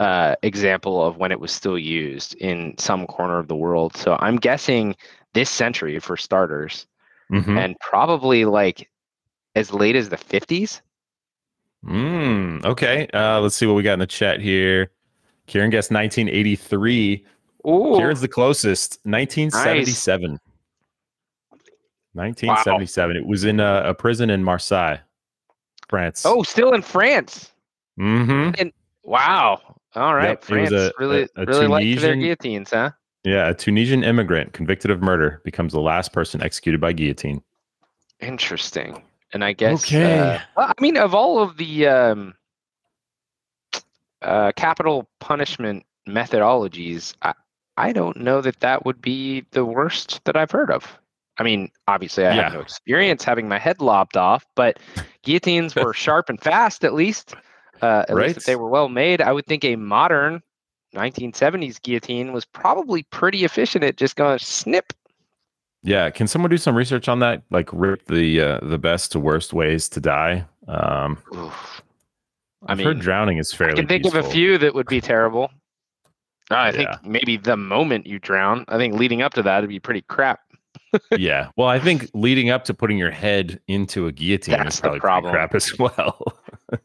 uh, 0.00 0.34
example 0.42 1.04
of 1.04 1.18
when 1.18 1.30
it 1.30 1.38
was 1.38 1.52
still 1.52 1.78
used 1.78 2.34
in 2.36 2.76
some 2.78 3.06
corner 3.06 3.38
of 3.38 3.48
the 3.48 3.54
world. 3.54 3.96
So 3.96 4.16
I'm 4.20 4.36
guessing 4.36 4.96
this 5.34 5.50
century 5.50 5.98
for 5.98 6.16
starters, 6.16 6.86
mm-hmm. 7.30 7.58
and 7.58 7.76
probably 7.80 8.44
like 8.44 8.88
as 9.54 9.72
late 9.72 9.96
as 9.96 10.08
the 10.08 10.16
50s. 10.16 10.80
Mm, 11.84 12.64
okay. 12.64 13.06
Uh, 13.12 13.40
let's 13.40 13.54
see 13.54 13.66
what 13.66 13.74
we 13.74 13.82
got 13.82 13.94
in 13.94 13.98
the 13.98 14.06
chat 14.06 14.40
here. 14.40 14.90
Kieran 15.46 15.70
guessed 15.70 15.90
1983. 15.90 17.24
Ooh. 17.66 17.94
Kieran's 17.96 18.20
the 18.20 18.28
closest. 18.28 18.98
1977. 19.04 20.30
Nice. 20.30 20.40
1977. 22.14 23.16
Wow. 23.16 23.20
It 23.20 23.26
was 23.26 23.44
in 23.44 23.60
a, 23.60 23.82
a, 23.86 23.94
prison 23.94 24.30
in 24.30 24.42
Marseille, 24.42 24.96
France. 25.88 26.24
Oh, 26.24 26.42
still 26.42 26.72
in 26.72 26.82
France. 26.82 27.52
Mm-hmm. 27.98 28.54
And 28.58 28.72
wow. 29.02 29.60
All 29.94 30.14
right. 30.14 30.30
Yep. 30.30 30.44
France 30.44 30.72
a, 30.72 30.92
really, 30.98 31.28
a, 31.36 31.44
really 31.44 31.66
like 31.66 32.00
their 32.00 32.16
guillotines, 32.16 32.70
huh? 32.70 32.90
Yeah, 33.24 33.48
a 33.48 33.54
Tunisian 33.54 34.04
immigrant 34.04 34.52
convicted 34.52 34.90
of 34.90 35.00
murder 35.02 35.40
becomes 35.44 35.72
the 35.72 35.80
last 35.80 36.12
person 36.12 36.42
executed 36.42 36.80
by 36.80 36.92
guillotine. 36.92 37.42
Interesting. 38.20 39.02
And 39.32 39.42
I 39.44 39.52
guess 39.52 39.84
okay. 39.86 40.18
Uh, 40.20 40.38
well, 40.56 40.68
I 40.68 40.80
mean, 40.80 40.96
of 40.96 41.14
all 41.14 41.40
of 41.42 41.56
the 41.56 41.88
um, 41.88 42.34
uh, 44.22 44.52
capital 44.56 45.08
punishment 45.20 45.84
methodologies, 46.08 47.14
I, 47.22 47.32
I 47.76 47.92
don't 47.92 48.18
know 48.18 48.40
that 48.40 48.60
that 48.60 48.84
would 48.84 49.00
be 49.00 49.44
the 49.50 49.64
worst 49.64 50.22
that 50.24 50.36
I've 50.36 50.50
heard 50.50 50.70
of. 50.70 50.98
I 51.38 51.42
mean, 51.42 51.70
obviously, 51.88 52.26
I 52.26 52.34
Yeah. 52.36 52.42
have 52.44 52.52
no 52.54 52.60
experience 52.60 53.24
having 53.24 53.48
my 53.48 53.58
head 53.58 53.80
lopped 53.80 54.16
off, 54.16 54.46
but 54.54 54.78
guillotines 55.22 55.74
were 55.74 55.92
sharp 55.92 56.28
and 56.28 56.40
fast, 56.40 56.84
at 56.84 56.94
least. 56.94 57.34
Uh, 57.82 58.04
at 58.08 58.14
least 58.14 58.36
if 58.36 58.44
they 58.44 58.54
were 58.56 58.68
well 58.68 58.88
made. 58.88 59.20
I 59.20 59.32
would 59.32 59.46
think 59.46 59.64
a 59.64 59.74
modern 59.76 60.42
1970s 60.94 61.80
guillotine 61.82 62.32
was 62.32 62.44
probably 62.44 63.02
pretty 63.04 63.44
efficient 63.44 63.84
at 63.84 63.96
just 63.96 64.16
going 64.16 64.38
snip. 64.38 64.92
Yeah, 65.82 66.08
can 66.10 66.26
someone 66.26 66.50
do 66.50 66.56
some 66.56 66.74
research 66.74 67.08
on 67.08 67.18
that? 67.18 67.42
Like 67.50 67.68
rip 67.72 68.06
the 68.06 68.40
uh, 68.40 68.60
the 68.62 68.78
best 68.78 69.12
to 69.12 69.20
worst 69.20 69.52
ways 69.52 69.88
to 69.90 70.00
die. 70.00 70.46
Um, 70.66 71.18
Oof. 71.34 71.82
I 72.66 72.72
I've 72.72 72.78
heard 72.78 72.96
mean, 72.96 73.04
drowning 73.04 73.38
is 73.38 73.52
fairly. 73.52 73.74
I 73.74 73.76
can 73.76 73.86
think 73.86 74.06
of 74.06 74.14
a 74.14 74.22
few 74.22 74.56
that 74.58 74.74
would 74.74 74.86
be 74.86 75.02
terrible. 75.02 75.50
I 76.50 76.72
think 76.72 76.88
maybe 77.04 77.36
the 77.36 77.56
moment 77.56 78.06
you 78.06 78.18
drown. 78.18 78.64
I 78.68 78.76
think 78.76 78.94
leading 78.94 79.22
up 79.22 79.34
to 79.34 79.42
that 79.42 79.60
would 79.60 79.68
be 79.68 79.80
pretty 79.80 80.02
crap. 80.02 80.40
yeah, 81.18 81.48
well, 81.56 81.68
I 81.68 81.78
think 81.78 82.08
leading 82.14 82.50
up 82.50 82.64
to 82.64 82.74
putting 82.74 82.98
your 82.98 83.10
head 83.10 83.60
into 83.68 84.06
a 84.06 84.12
guillotine 84.12 84.58
That's 84.58 84.76
is 84.76 84.80
probably 84.80 85.00
problem. 85.00 85.32
crap 85.32 85.54
as 85.54 85.78
well. 85.78 86.38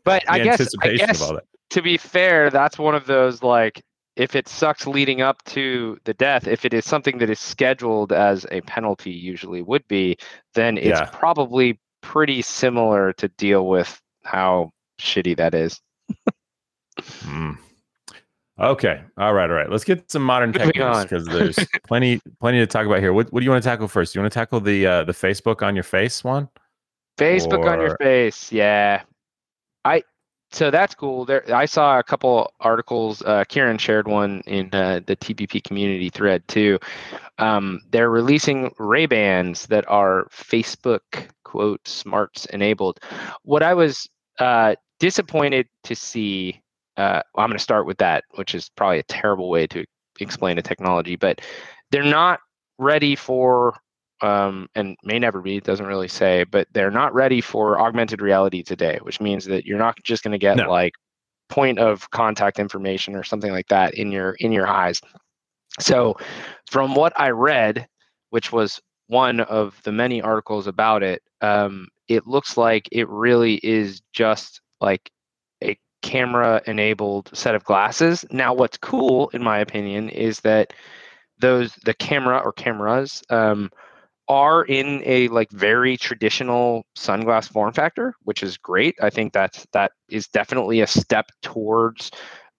But 0.03 0.23
I 0.29 0.39
guess 0.39 0.67
I 0.81 0.93
guess 0.93 1.21
all 1.21 1.35
that. 1.35 1.45
to 1.69 1.81
be 1.81 1.97
fair, 1.97 2.49
that's 2.49 2.77
one 2.77 2.95
of 2.95 3.05
those 3.05 3.43
like 3.43 3.83
if 4.19 4.35
it 4.35 4.49
sucks 4.49 4.85
leading 4.85 5.21
up 5.21 5.41
to 5.45 5.97
the 6.03 6.13
death, 6.13 6.45
if 6.45 6.65
it 6.65 6.73
is 6.73 6.85
something 6.85 7.17
that 7.19 7.29
is 7.29 7.39
scheduled 7.39 8.11
as 8.11 8.45
a 8.51 8.59
penalty 8.61 9.11
usually 9.11 9.61
would 9.61 9.87
be, 9.87 10.17
then 10.55 10.77
it's 10.77 10.99
Yeah. 10.99 11.09
probably 11.13 11.79
pretty 12.01 12.41
similar 12.41 13.13
to 13.13 13.29
deal 13.29 13.67
with 13.67 14.01
how 14.23 14.71
shitty 14.99 15.37
that 15.37 15.53
is. 15.55 15.79
Mm. 17.21 17.57
Okay. 18.59 19.01
All 19.17 19.33
right. 19.33 19.49
All 19.49 19.55
right. 19.55 19.69
Let's 19.69 19.85
get 19.85 20.11
some 20.11 20.21
modern 20.21 20.51
tech 20.51 20.65
Moving 20.67 20.81
news 20.81 20.97
on. 20.97 21.03
because 21.03 21.25
there's 21.25 21.57
plenty 21.87 22.19
plenty 22.41 22.59
to 22.59 22.67
talk 22.67 22.85
about 22.85 22.99
here. 22.99 23.13
What 23.13 23.31
What 23.31 23.39
do 23.39 23.45
you 23.45 23.51
want 23.51 23.63
to 23.63 23.69
tackle 23.69 23.87
first? 23.87 24.13
Do 24.13 24.19
You 24.19 24.23
want 24.23 24.33
to 24.33 24.37
tackle 24.39 24.59
the 24.59 24.85
uh, 24.85 25.03
the 25.05 25.13
Facebook 25.13 25.61
on 25.65 25.75
your 25.75 25.83
face 25.83 26.23
one? 26.25 26.49
Facebook 27.17 27.65
on 27.69 27.79
your 27.79 27.95
face, 27.97 28.51
yeah. 28.51 29.03
I 29.85 30.03
so 30.51 30.71
that's 30.71 30.95
cool. 30.95 31.25
There, 31.25 31.43
I 31.53 31.65
saw 31.65 31.99
a 31.99 32.03
couple 32.03 32.53
articles. 32.59 33.21
Uh, 33.21 33.43
Kieran 33.47 33.77
shared 33.77 34.07
one 34.07 34.41
in 34.47 34.69
uh, 34.73 35.01
the 35.05 35.15
TBP 35.15 35.63
community 35.63 36.09
thread 36.09 36.47
too. 36.47 36.79
Um, 37.37 37.81
they're 37.91 38.09
releasing 38.09 38.73
Ray 38.79 39.05
Bans 39.05 39.67
that 39.67 39.87
are 39.87 40.27
Facebook 40.31 41.01
quote 41.43 41.87
smarts 41.87 42.45
enabled. 42.47 42.99
What 43.43 43.63
I 43.63 43.73
was 43.73 44.09
uh, 44.39 44.75
disappointed 44.99 45.67
to 45.83 45.95
see. 45.95 46.61
Uh, 46.97 47.21
well, 47.33 47.45
I'm 47.45 47.49
going 47.49 47.57
to 47.57 47.63
start 47.63 47.85
with 47.85 47.97
that, 47.99 48.25
which 48.31 48.53
is 48.53 48.69
probably 48.75 48.99
a 48.99 49.03
terrible 49.03 49.49
way 49.49 49.65
to 49.67 49.85
explain 50.19 50.57
a 50.57 50.61
technology, 50.61 51.15
but 51.15 51.39
they're 51.91 52.03
not 52.03 52.41
ready 52.77 53.15
for 53.15 53.73
um, 54.21 54.67
and 54.75 54.97
may 55.03 55.19
never 55.19 55.41
be, 55.41 55.57
it 55.57 55.63
doesn't 55.63 55.85
really 55.85 56.07
say, 56.07 56.43
but 56.43 56.67
they're 56.73 56.91
not 56.91 57.13
ready 57.13 57.41
for 57.41 57.79
augmented 57.79 58.21
reality 58.21 58.63
today, 58.63 58.99
which 59.03 59.21
means 59.21 59.45
that 59.45 59.65
you're 59.65 59.77
not 59.77 59.97
just 60.03 60.23
going 60.23 60.31
to 60.31 60.37
get 60.37 60.57
No. 60.57 60.69
like 60.69 60.93
point 61.49 61.79
of 61.79 62.09
contact 62.11 62.59
information 62.59 63.15
or 63.15 63.23
something 63.23 63.51
like 63.51 63.67
that 63.69 63.95
in 63.95 64.11
your 64.11 64.35
in 64.39 64.51
your 64.51 64.67
eyes. 64.67 65.01
So 65.79 66.17
from 66.69 66.95
what 66.95 67.13
I 67.19 67.29
read, 67.29 67.87
which 68.29 68.51
was 68.51 68.79
one 69.07 69.39
of 69.39 69.81
the 69.83 69.91
many 69.91 70.21
articles 70.21 70.67
about 70.67 71.01
it, 71.01 71.21
um, 71.41 71.87
it 72.07 72.27
looks 72.27 72.57
like 72.57 72.87
it 72.91 73.07
really 73.09 73.55
is 73.55 74.01
just 74.13 74.61
like 74.81 75.09
a 75.63 75.77
camera 76.01 76.61
enabled 76.67 77.29
set 77.33 77.55
of 77.55 77.63
glasses. 77.63 78.25
Now, 78.31 78.53
what's 78.53 78.77
cool, 78.77 79.29
in 79.29 79.43
my 79.43 79.59
opinion, 79.59 80.09
is 80.09 80.39
that 80.41 80.73
those 81.39 81.73
the 81.85 81.93
camera 81.93 82.37
or 82.37 82.51
cameras 82.51 83.23
um, 83.29 83.71
are 84.29 84.63
in 84.63 85.01
a 85.05 85.27
like 85.29 85.51
very 85.51 85.97
traditional 85.97 86.85
sunglass 86.95 87.49
form 87.49 87.73
factor, 87.73 88.13
which 88.23 88.43
is 88.43 88.57
great. 88.57 88.95
I 89.01 89.09
think 89.09 89.33
that's 89.33 89.65
that 89.73 89.91
is 90.09 90.27
definitely 90.27 90.81
a 90.81 90.87
step 90.87 91.25
towards 91.41 92.11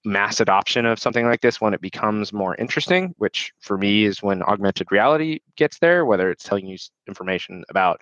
mass 0.04 0.40
adoption 0.40 0.86
of 0.86 0.98
something 0.98 1.26
like 1.26 1.42
this 1.42 1.60
when 1.60 1.74
it 1.74 1.80
becomes 1.80 2.32
more 2.32 2.56
interesting, 2.56 3.14
which 3.18 3.52
for 3.60 3.78
me 3.78 4.04
is 4.04 4.22
when 4.22 4.42
augmented 4.42 4.90
reality 4.90 5.40
gets 5.56 5.78
there, 5.78 6.04
whether 6.04 6.30
it's 6.30 6.44
telling 6.44 6.66
you 6.66 6.76
information 7.06 7.62
about 7.68 8.00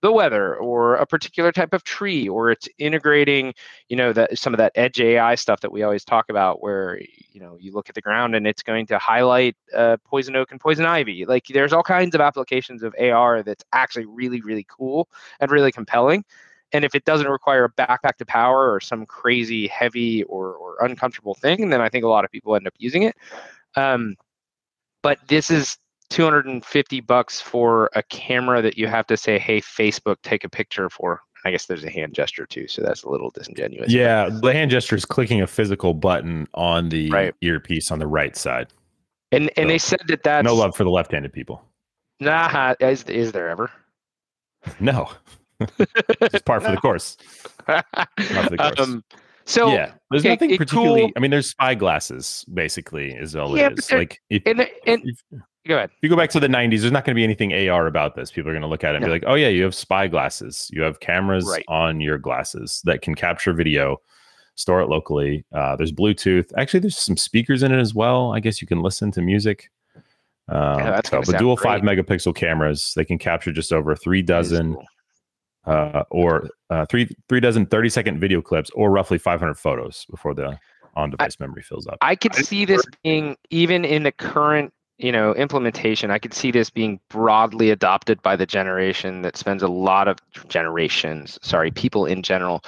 the 0.00 0.12
weather 0.12 0.56
or 0.56 0.94
a 0.96 1.06
particular 1.06 1.50
type 1.50 1.74
of 1.74 1.82
tree 1.82 2.28
or 2.28 2.50
it's 2.50 2.68
integrating 2.78 3.52
you 3.88 3.96
know 3.96 4.12
that 4.12 4.38
some 4.38 4.54
of 4.54 4.58
that 4.58 4.72
edge 4.76 5.00
ai 5.00 5.34
stuff 5.34 5.60
that 5.60 5.72
we 5.72 5.82
always 5.82 6.04
talk 6.04 6.26
about 6.28 6.62
where 6.62 7.00
you 7.32 7.40
know 7.40 7.56
you 7.60 7.72
look 7.72 7.88
at 7.88 7.94
the 7.94 8.00
ground 8.00 8.34
and 8.34 8.46
it's 8.46 8.62
going 8.62 8.86
to 8.86 8.98
highlight 8.98 9.56
uh, 9.74 9.96
poison 10.04 10.34
oak 10.36 10.50
and 10.50 10.60
poison 10.60 10.84
ivy. 10.84 11.24
Like 11.24 11.46
there's 11.46 11.72
all 11.72 11.82
kinds 11.82 12.14
of 12.14 12.20
applications 12.20 12.82
of 12.82 12.94
ar 13.00 13.42
that's 13.42 13.64
actually 13.72 14.06
really 14.06 14.40
really 14.40 14.66
cool 14.68 15.08
and 15.40 15.50
really 15.50 15.72
compelling. 15.72 16.24
And 16.72 16.84
if 16.84 16.94
it 16.94 17.04
doesn't 17.04 17.28
require 17.28 17.64
a 17.64 17.72
backpack 17.72 18.16
to 18.18 18.26
power 18.26 18.72
or 18.72 18.80
some 18.80 19.06
crazy 19.06 19.68
heavy 19.68 20.24
or, 20.24 20.52
or 20.52 20.76
uncomfortable 20.84 21.34
thing 21.34 21.70
then 21.70 21.80
i 21.80 21.88
think 21.88 22.04
a 22.04 22.08
lot 22.08 22.24
of 22.24 22.30
people 22.30 22.54
end 22.54 22.66
up 22.66 22.74
using 22.78 23.04
it. 23.04 23.16
Um, 23.76 24.16
but 25.02 25.18
this 25.28 25.50
is 25.50 25.78
250 26.10 27.00
bucks 27.00 27.40
for 27.40 27.90
a 27.94 28.02
camera 28.04 28.62
that 28.62 28.76
you 28.78 28.86
have 28.86 29.06
to 29.06 29.16
say 29.16 29.38
hey 29.38 29.60
facebook 29.60 30.16
take 30.22 30.42
a 30.44 30.48
picture 30.48 30.88
for 30.88 31.20
i 31.44 31.50
guess 31.50 31.66
there's 31.66 31.84
a 31.84 31.90
hand 31.90 32.14
gesture 32.14 32.46
too 32.46 32.66
so 32.66 32.82
that's 32.82 33.02
a 33.04 33.08
little 33.10 33.30
disingenuous 33.30 33.92
Yeah, 33.92 34.28
the 34.30 34.52
hand 34.52 34.70
gesture 34.70 34.96
is 34.96 35.04
clicking 35.04 35.42
a 35.42 35.46
physical 35.46 35.92
button 35.94 36.48
on 36.54 36.88
the 36.88 37.10
Right. 37.10 37.34
earpiece 37.42 37.90
on 37.90 37.98
the 37.98 38.06
right 38.06 38.36
side. 38.36 38.68
and 39.32 39.50
and 39.56 39.68
they 39.70 39.78
said 39.78 40.00
that 40.08 40.22
that's 40.22 40.44
no 40.44 40.54
love 40.54 40.74
for 40.74 40.84
the 40.84 40.90
left-handed 40.90 41.32
people. 41.32 41.62
nah 42.20 42.74
is, 42.80 43.04
is 43.04 43.32
there 43.32 43.48
ever 43.50 43.70
No, 44.80 45.10
it's 45.60 46.42
par 46.42 46.60
for 46.60 46.70
the 46.76 46.76
course. 46.78 47.16
for 47.66 47.82
the 48.50 48.56
course. 48.58 48.80
um, 48.80 49.04
so 49.44 49.72
yeah, 49.72 49.92
there's 50.10 50.22
okay, 50.22 50.30
nothing 50.34 50.56
particularly. 50.56 51.00
cool- 51.02 51.10
I 51.16 51.20
mean, 51.20 51.30
there's 51.30 51.48
spy 51.50 51.74
glasses. 51.74 52.44
Basically, 52.52 53.12
is 53.12 53.34
all 53.34 53.56
Yeah, 53.56 53.68
it 53.68 53.78
is. 53.78 53.90
Like 53.90 54.20
if, 54.28 54.42
and 54.44 54.60
and 54.86 55.02
if 55.06 55.22
go 55.68 55.76
ahead 55.76 55.90
you 56.02 56.08
go 56.08 56.16
back 56.16 56.30
to 56.30 56.40
the 56.40 56.48
90s, 56.48 56.80
there's 56.80 56.92
not 56.92 57.04
going 57.04 57.14
to 57.14 57.18
be 57.18 57.24
anything 57.24 57.52
AR 57.68 57.86
about 57.86 58.16
this. 58.16 58.30
People 58.32 58.50
are 58.50 58.52
going 58.54 58.62
to 58.62 58.68
look 58.68 58.82
at 58.84 58.94
it 58.94 58.96
and 58.96 59.02
No. 59.02 59.08
be 59.08 59.12
like, 59.12 59.24
"Oh 59.26 59.34
yeah, 59.34 59.48
you 59.48 59.62
have 59.62 59.74
spy 59.74 60.08
glasses. 60.08 60.68
You 60.72 60.82
have 60.82 60.98
cameras 61.00 61.46
Right. 61.46 61.64
on 61.68 62.00
your 62.00 62.18
glasses 62.18 62.82
that 62.84 63.02
can 63.02 63.14
capture 63.14 63.52
video." 63.52 64.00
Store 64.56 64.80
it 64.80 64.88
locally. 64.88 65.44
Uh, 65.52 65.76
there's 65.76 65.92
Bluetooth. 65.92 66.50
Actually, 66.56 66.80
there's 66.80 66.98
some 66.98 67.16
speakers 67.16 67.62
in 67.62 67.70
it 67.72 67.78
as 67.78 67.94
well. 67.94 68.32
I 68.34 68.40
guess 68.40 68.60
you 68.60 68.66
can 68.66 68.82
listen 68.82 69.12
to 69.12 69.22
music. 69.22 69.70
Um, 70.48 70.78
that's 70.82 71.10
so, 71.10 71.18
gonna 71.18 71.26
but 71.26 71.38
dual 71.38 71.54
great. 71.54 71.62
five 71.64 71.82
megapixel 71.82 72.34
cameras. 72.34 72.92
They 72.96 73.04
can 73.04 73.18
capture 73.18 73.52
just 73.52 73.72
over 73.72 73.94
three 73.94 74.20
dozen 74.22 74.74
cool. 74.74 74.86
uh, 75.66 76.02
or 76.10 76.48
uh, 76.70 76.86
three 76.86 77.08
three 77.28 77.38
dozen 77.38 77.66
30 77.66 77.88
second 77.88 78.18
video 78.18 78.40
clips 78.42 78.68
or 78.70 78.90
roughly 78.90 79.18
500 79.18 79.54
photos 79.54 80.06
before 80.10 80.34
the 80.34 80.58
on 80.96 81.10
device 81.10 81.38
memory 81.38 81.62
fills 81.62 81.86
up. 81.86 81.98
I 82.00 82.16
could 82.16 82.34
see 82.34 82.64
this 82.64 82.82
being 83.04 83.36
even 83.50 83.84
in 83.84 84.02
the 84.02 84.10
current, 84.12 84.72
you 84.98 85.12
know, 85.12 85.32
implementation. 85.34 86.10
I 86.10 86.18
could 86.18 86.34
see 86.34 86.50
this 86.50 86.70
being 86.70 87.00
broadly 87.08 87.70
adopted 87.70 88.20
by 88.22 88.36
the 88.36 88.46
generation 88.46 89.22
that 89.22 89.36
spends 89.36 89.62
a 89.62 89.68
lot 89.68 90.08
of 90.08 90.18
generations, 90.48 91.38
sorry, 91.42 91.70
people 91.70 92.04
in 92.04 92.22
general 92.22 92.62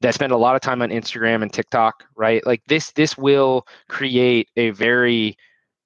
that 0.00 0.14
spend 0.14 0.32
a 0.32 0.36
lot 0.36 0.54
of 0.54 0.60
time 0.60 0.82
on 0.82 0.90
Instagram 0.90 1.42
and 1.42 1.52
TikTok, 1.52 2.04
right? 2.16 2.44
Like 2.46 2.62
this, 2.66 2.92
this 2.92 3.16
will 3.16 3.66
create 3.88 4.48
a 4.56 4.70
very 4.70 5.36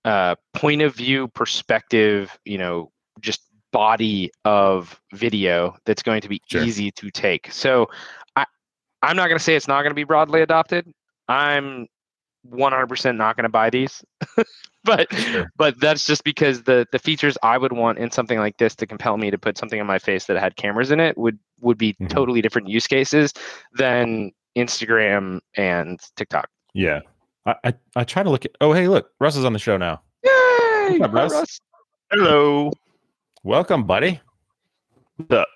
uh, 0.05 0.37
point 0.55 0.83
of 0.83 0.95
view 0.95 1.29
perspective, 1.29 2.39
you 2.45 2.59
know, 2.59 2.91
just 3.21 3.43
body 3.73 4.31
of 4.45 5.01
video 5.13 5.77
that's 5.85 6.03
going 6.03 6.21
to 6.23 6.29
be 6.29 6.41
Sure. 6.47 6.63
easy 6.63 6.91
to 6.93 7.11
take. 7.11 7.51
So 7.53 7.89
I, 8.37 8.47
I'm 9.03 9.17
not 9.17 9.29
going 9.29 9.39
to 9.39 9.45
say 9.45 9.55
it's 9.55 9.69
not 9.69 9.83
going 9.83 9.91
to 9.91 9.95
be 9.95 10.05
broadly 10.05 10.41
adopted. 10.43 10.91
I'm 11.29 11.87
100% 12.51 13.17
not 13.17 13.37
going 13.37 13.45
to 13.45 13.49
buy 13.49 13.71
these. 13.71 14.05
but 14.85 15.13
Sure. 15.13 15.51
but 15.57 15.79
that's 15.81 16.07
just 16.07 16.23
because 16.25 16.63
the 16.63 16.87
the 16.93 16.99
features 16.99 17.37
I 17.43 17.59
would 17.59 17.73
want 17.73 17.99
in 17.99 18.11
something 18.11 18.39
like 18.39 18.59
this 18.59 18.75
to 18.77 18.87
compel 18.87 19.17
me 19.17 19.31
to 19.31 19.39
put 19.39 19.59
something 19.59 19.81
on 19.81 19.87
my 19.87 19.99
face 19.99 20.27
that 20.27 20.37
had 20.39 20.57
cameras 20.57 20.91
in 20.91 21.01
it 21.01 21.19
would 21.19 21.39
would 21.61 21.77
be 21.79 21.95
Mhm. 21.95 22.09
totally 22.09 22.41
different 22.41 22.69
use 22.69 22.87
cases 22.87 23.33
than 23.75 24.31
Instagram 24.57 25.41
and 25.57 25.99
TikTok. 26.17 26.49
Yeah. 26.73 27.01
I, 27.47 27.55
I, 27.65 27.75
I 27.97 28.05
try 28.05 28.23
to 28.23 28.31
look 28.31 28.45
at 28.45 28.53
oh 28.61 28.73
hey 28.73 28.87
look, 28.89 29.11
Russ 29.21 29.37
is 29.37 29.45
on 29.45 29.53
the 29.53 29.59
show 29.59 29.77
now. 29.77 30.03
Yay! 30.25 30.99
What's 30.99 31.01
up, 31.03 31.11
Hi, 31.11 31.17
Russ? 31.17 31.33
Russ. 31.33 31.61
Hello. 32.13 32.73
Welcome, 33.43 33.85
buddy. 33.85 34.21
What's 35.17 35.33
up? 35.33 35.49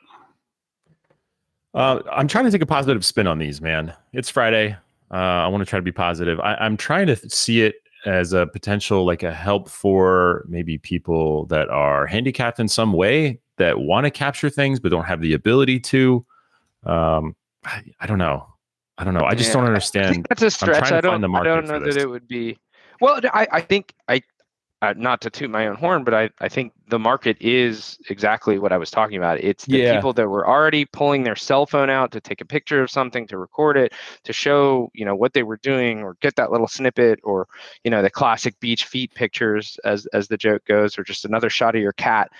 Uh, 1.72 2.00
I'm 2.10 2.26
trying 2.26 2.46
to 2.46 2.50
take 2.50 2.62
a 2.62 2.66
positive 2.66 3.04
spin 3.04 3.26
on 3.28 3.38
these, 3.38 3.60
man. 3.60 3.94
It's 4.12 4.28
Friday. 4.28 4.76
Uh, 5.12 5.16
I 5.16 5.48
want 5.48 5.60
to 5.62 5.66
try 5.68 5.78
to 5.78 5.82
be 5.82 5.92
positive. 5.92 6.38
I, 6.40 6.54
I'm 6.56 6.76
trying 6.76 7.06
to 7.08 7.16
see 7.28 7.62
it 7.62 7.76
as 8.06 8.32
a 8.32 8.46
potential, 8.46 9.04
like 9.04 9.22
a 9.22 9.32
help 9.34 9.68
for 9.68 10.44
maybe 10.48 10.78
people 10.78 11.46
that 11.46 11.68
are 11.68 12.06
handicapped 12.06 12.60
in 12.60 12.68
some 12.68 12.92
way 12.92 13.40
that 13.56 13.80
want 13.80 14.04
to 14.04 14.10
capture 14.10 14.48
things 14.48 14.80
but 14.80 14.90
don't 14.90 15.04
have 15.04 15.20
the 15.20 15.34
ability 15.34 15.80
to. 15.80 16.24
Um, 16.84 17.36
I, 17.64 17.82
I 18.00 18.06
don't 18.06 18.18
know. 18.18 18.46
I 18.96 19.04
don't 19.04 19.14
know. 19.14 19.24
I 19.24 19.34
just 19.34 19.48
Yeah, 19.50 19.54
don't 19.54 19.66
understand. 19.66 20.26
that's 20.28 20.42
a 20.42 20.50
trying 20.50 20.74
stretch. 20.74 20.88
to 20.90 20.96
I 20.96 21.00
don't. 21.00 21.24
I 21.34 21.42
don't 21.42 21.66
know 21.66 21.80
that 21.80 21.96
it 21.96 22.08
would 22.08 22.28
be. 22.28 22.58
Well, 23.00 23.20
I, 23.32 23.46
I 23.50 23.60
think 23.60 23.94
I 24.08 24.22
uh, 24.82 24.94
not 24.96 25.20
to 25.22 25.30
toot 25.30 25.50
my 25.50 25.66
own 25.66 25.76
horn, 25.76 26.04
but 26.04 26.14
I, 26.14 26.30
I 26.38 26.48
think 26.48 26.72
the 26.90 26.98
market 26.98 27.36
is 27.40 27.98
exactly 28.10 28.58
what 28.58 28.72
I 28.72 28.76
was 28.76 28.90
talking 28.90 29.16
about. 29.16 29.40
It's 29.40 29.64
the 29.66 29.78
Yeah. 29.78 29.92
people 29.92 30.12
that 30.14 30.28
were 30.28 30.46
already 30.46 30.84
pulling 30.84 31.22
their 31.22 31.36
cell 31.36 31.64
phone 31.64 31.88
out 31.88 32.10
to 32.12 32.20
take 32.20 32.40
a 32.40 32.44
picture 32.44 32.82
of 32.82 32.90
something, 32.90 33.26
to 33.28 33.38
record 33.38 33.76
it, 33.76 33.92
to 34.24 34.32
show 34.32 34.90
you 34.92 35.04
know 35.04 35.14
what 35.14 35.32
they 35.32 35.42
were 35.44 35.58
doing, 35.58 36.02
or 36.02 36.16
get 36.20 36.36
that 36.36 36.50
little 36.50 36.68
snippet, 36.68 37.20
or 37.22 37.46
you 37.84 37.90
know 37.90 38.02
the 38.02 38.10
classic 38.10 38.58
beach 38.60 38.84
feet 38.84 39.14
pictures, 39.14 39.78
as 39.84 40.06
as 40.12 40.28
the 40.28 40.36
joke 40.36 40.64
goes, 40.66 40.98
or 40.98 41.04
just 41.04 41.24
another 41.24 41.48
shot 41.48 41.74
of 41.74 41.80
your 41.80 41.92
cat. 41.92 42.30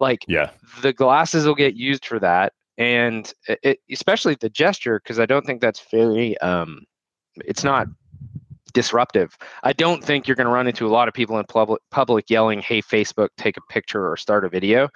Like 0.00 0.26
Yeah. 0.26 0.50
the 0.82 0.92
glasses 0.92 1.46
will 1.46 1.54
get 1.54 1.74
used 1.74 2.06
for 2.06 2.18
that, 2.18 2.54
and 2.78 3.32
it, 3.46 3.78
especially 3.90 4.34
the 4.40 4.50
gesture, 4.50 5.00
because 5.02 5.20
I 5.20 5.26
don't 5.26 5.44
think 5.44 5.60
that's 5.60 5.84
very 5.90 6.38
um, 6.38 6.80
it's 7.44 7.64
not 7.64 7.86
disruptive. 8.70 9.36
I 9.62 9.72
don't 9.72 10.02
think 10.02 10.26
you're 10.26 10.36
going 10.36 10.46
to 10.46 10.52
run 10.52 10.66
into 10.66 10.86
a 10.86 10.90
lot 10.90 11.08
of 11.08 11.14
people 11.14 11.38
in 11.38 11.44
public 11.46 11.80
public 11.90 12.30
yelling, 12.30 12.60
"Hey, 12.60 12.82
Facebook, 12.82 13.28
take 13.36 13.56
a 13.56 13.62
picture 13.68 14.10
or 14.10 14.16
start 14.16 14.44
a 14.44 14.48
video," 14.48 14.88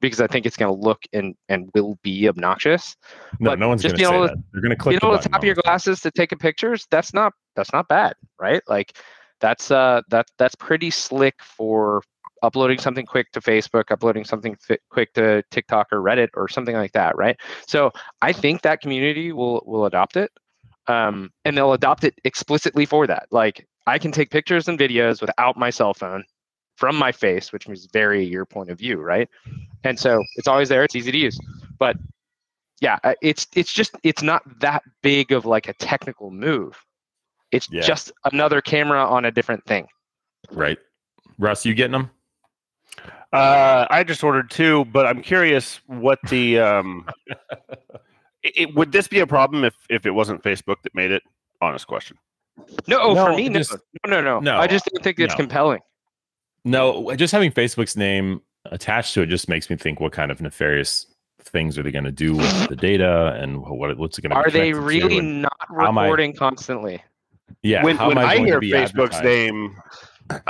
because 0.00 0.20
I 0.20 0.26
think 0.26 0.46
it's 0.46 0.56
going 0.56 0.74
to 0.74 0.80
look 0.80 1.02
and 1.12 1.34
and 1.48 1.70
will 1.74 1.98
be 2.02 2.28
obnoxious. 2.28 2.96
No, 3.40 3.50
But 3.50 3.58
no 3.58 3.68
one's 3.68 3.82
just 3.82 3.96
going 3.96 4.04
to 4.04 4.08
say 4.08 4.14
able, 4.14 4.26
that. 4.28 4.36
They're 4.52 4.62
going 4.62 4.70
to 4.70 4.76
click 4.76 4.94
you 4.94 5.00
know, 5.02 5.12
the 5.12 5.18
button. 5.18 5.32
top 5.32 5.40
of 5.40 5.44
your 5.44 5.54
glasses 5.54 6.00
to 6.00 6.10
take 6.10 6.32
a 6.32 6.36
pictures. 6.36 6.86
That's 6.90 7.14
not 7.14 7.32
that's 7.56 7.72
not 7.72 7.88
bad, 7.88 8.14
right? 8.38 8.62
Like 8.68 8.96
that's 9.40 9.70
uh 9.70 10.02
that 10.10 10.26
that's 10.38 10.54
pretty 10.54 10.90
slick 10.90 11.34
for 11.40 12.02
uploading 12.42 12.78
something 12.78 13.06
quick 13.06 13.30
to 13.32 13.40
Facebook, 13.40 13.90
uploading 13.90 14.24
something 14.24 14.56
fi- 14.60 14.78
quick 14.90 15.12
to 15.14 15.42
TikTok 15.50 15.88
or 15.92 15.98
Reddit 16.00 16.28
or 16.34 16.48
something 16.48 16.74
like 16.74 16.92
that, 16.92 17.16
right? 17.16 17.38
So 17.66 17.92
I 18.20 18.32
think 18.32 18.62
that 18.62 18.80
community 18.80 19.32
will 19.32 19.62
will 19.66 19.86
adopt 19.86 20.16
it, 20.16 20.30
um, 20.86 21.30
and 21.44 21.56
they'll 21.56 21.72
adopt 21.72 22.04
it 22.04 22.14
explicitly 22.24 22.86
for 22.86 23.06
that. 23.06 23.26
Like 23.30 23.66
I 23.86 23.98
can 23.98 24.12
take 24.12 24.30
pictures 24.30 24.68
and 24.68 24.78
videos 24.78 25.20
without 25.20 25.56
my 25.56 25.70
cell 25.70 25.94
phone 25.94 26.24
from 26.76 26.96
my 26.96 27.12
face, 27.12 27.52
which 27.52 27.68
means 27.68 27.86
vary 27.92 28.24
your 28.24 28.44
point 28.46 28.70
of 28.70 28.78
view, 28.78 29.00
right? 29.00 29.28
And 29.84 29.98
so 29.98 30.22
it's 30.36 30.48
always 30.48 30.68
there. 30.68 30.84
It's 30.84 30.96
easy 30.96 31.12
to 31.12 31.18
use, 31.18 31.38
but 31.78 31.96
yeah, 32.80 32.98
uh, 33.04 33.14
it's 33.22 33.46
it's 33.54 33.72
just 33.72 33.94
it's 34.02 34.22
not 34.22 34.42
that 34.60 34.82
big 35.02 35.32
of 35.32 35.46
like 35.46 35.68
a 35.68 35.72
technical 35.74 36.30
move. 36.30 36.84
It's 37.52 37.68
Yeah. 37.70 37.82
just 37.82 38.10
another 38.24 38.60
camera 38.60 39.04
on 39.04 39.24
a 39.24 39.30
different 39.30 39.64
thing. 39.66 39.86
Right. 40.50 40.78
Russ, 41.38 41.64
you 41.64 41.74
getting 41.74 41.92
them? 41.92 42.10
Uh, 43.32 43.86
I 43.88 44.04
just 44.04 44.22
ordered 44.22 44.50
two, 44.50 44.84
but 44.86 45.06
I'm 45.06 45.22
curious 45.22 45.80
what 45.86 46.18
the 46.28 46.58
um. 46.58 47.06
it, 48.42 48.52
it- 48.56 48.74
would 48.74 48.92
this 48.92 49.08
be 49.08 49.20
a 49.20 49.26
problem 49.26 49.64
if 49.64 49.74
if 49.90 50.06
it 50.06 50.10
wasn't 50.10 50.42
Facebook 50.42 50.76
that 50.82 50.94
made 50.94 51.10
it? 51.10 51.22
Honest 51.60 51.86
question. 51.86 52.16
No, 52.86 52.98
oh, 53.00 53.14
for 53.14 53.34
me, 53.36 53.48
no, 53.48 53.60
just- 53.60 53.72
no, 54.06 54.10
no, 54.10 54.20
no. 54.20 54.40
no, 54.40 54.58
I 54.58 54.66
just 54.66 54.84
don't 54.86 55.02
think 55.02 55.18
it's 55.18 55.32
no. 55.32 55.36
compelling. 55.36 55.80
No, 56.64 57.14
just 57.16 57.32
having 57.32 57.50
Facebook's 57.50 57.96
name 57.96 58.40
attached 58.66 59.14
to 59.14 59.22
it 59.22 59.26
just 59.26 59.48
makes 59.48 59.68
me 59.70 59.76
think 59.76 59.98
what 59.98 60.12
kind 60.12 60.30
of 60.30 60.40
nefarious 60.40 61.06
things 61.40 61.76
are 61.76 61.82
they 61.82 61.90
going 61.90 62.04
to 62.04 62.12
do 62.12 62.36
with 62.36 62.68
the 62.68 62.76
data 62.76 63.36
and 63.40 63.60
what 63.62 63.96
what's 63.98 64.16
it 64.18 64.22
going 64.22 64.30
to 64.30 64.36
Are 64.36 64.48
they 64.50 64.72
really 64.72 65.20
not 65.20 65.52
how 65.68 65.88
am 65.88 65.98
I- 65.98 66.04
reporting 66.04 66.34
constantly? 66.34 67.02
yeah 67.62 67.82
when 67.84 67.96
when 67.98 68.16
am 68.16 68.24
I, 68.24 68.36
hear 68.38 68.60
Facebook's 68.60 69.20
name, 69.22 69.76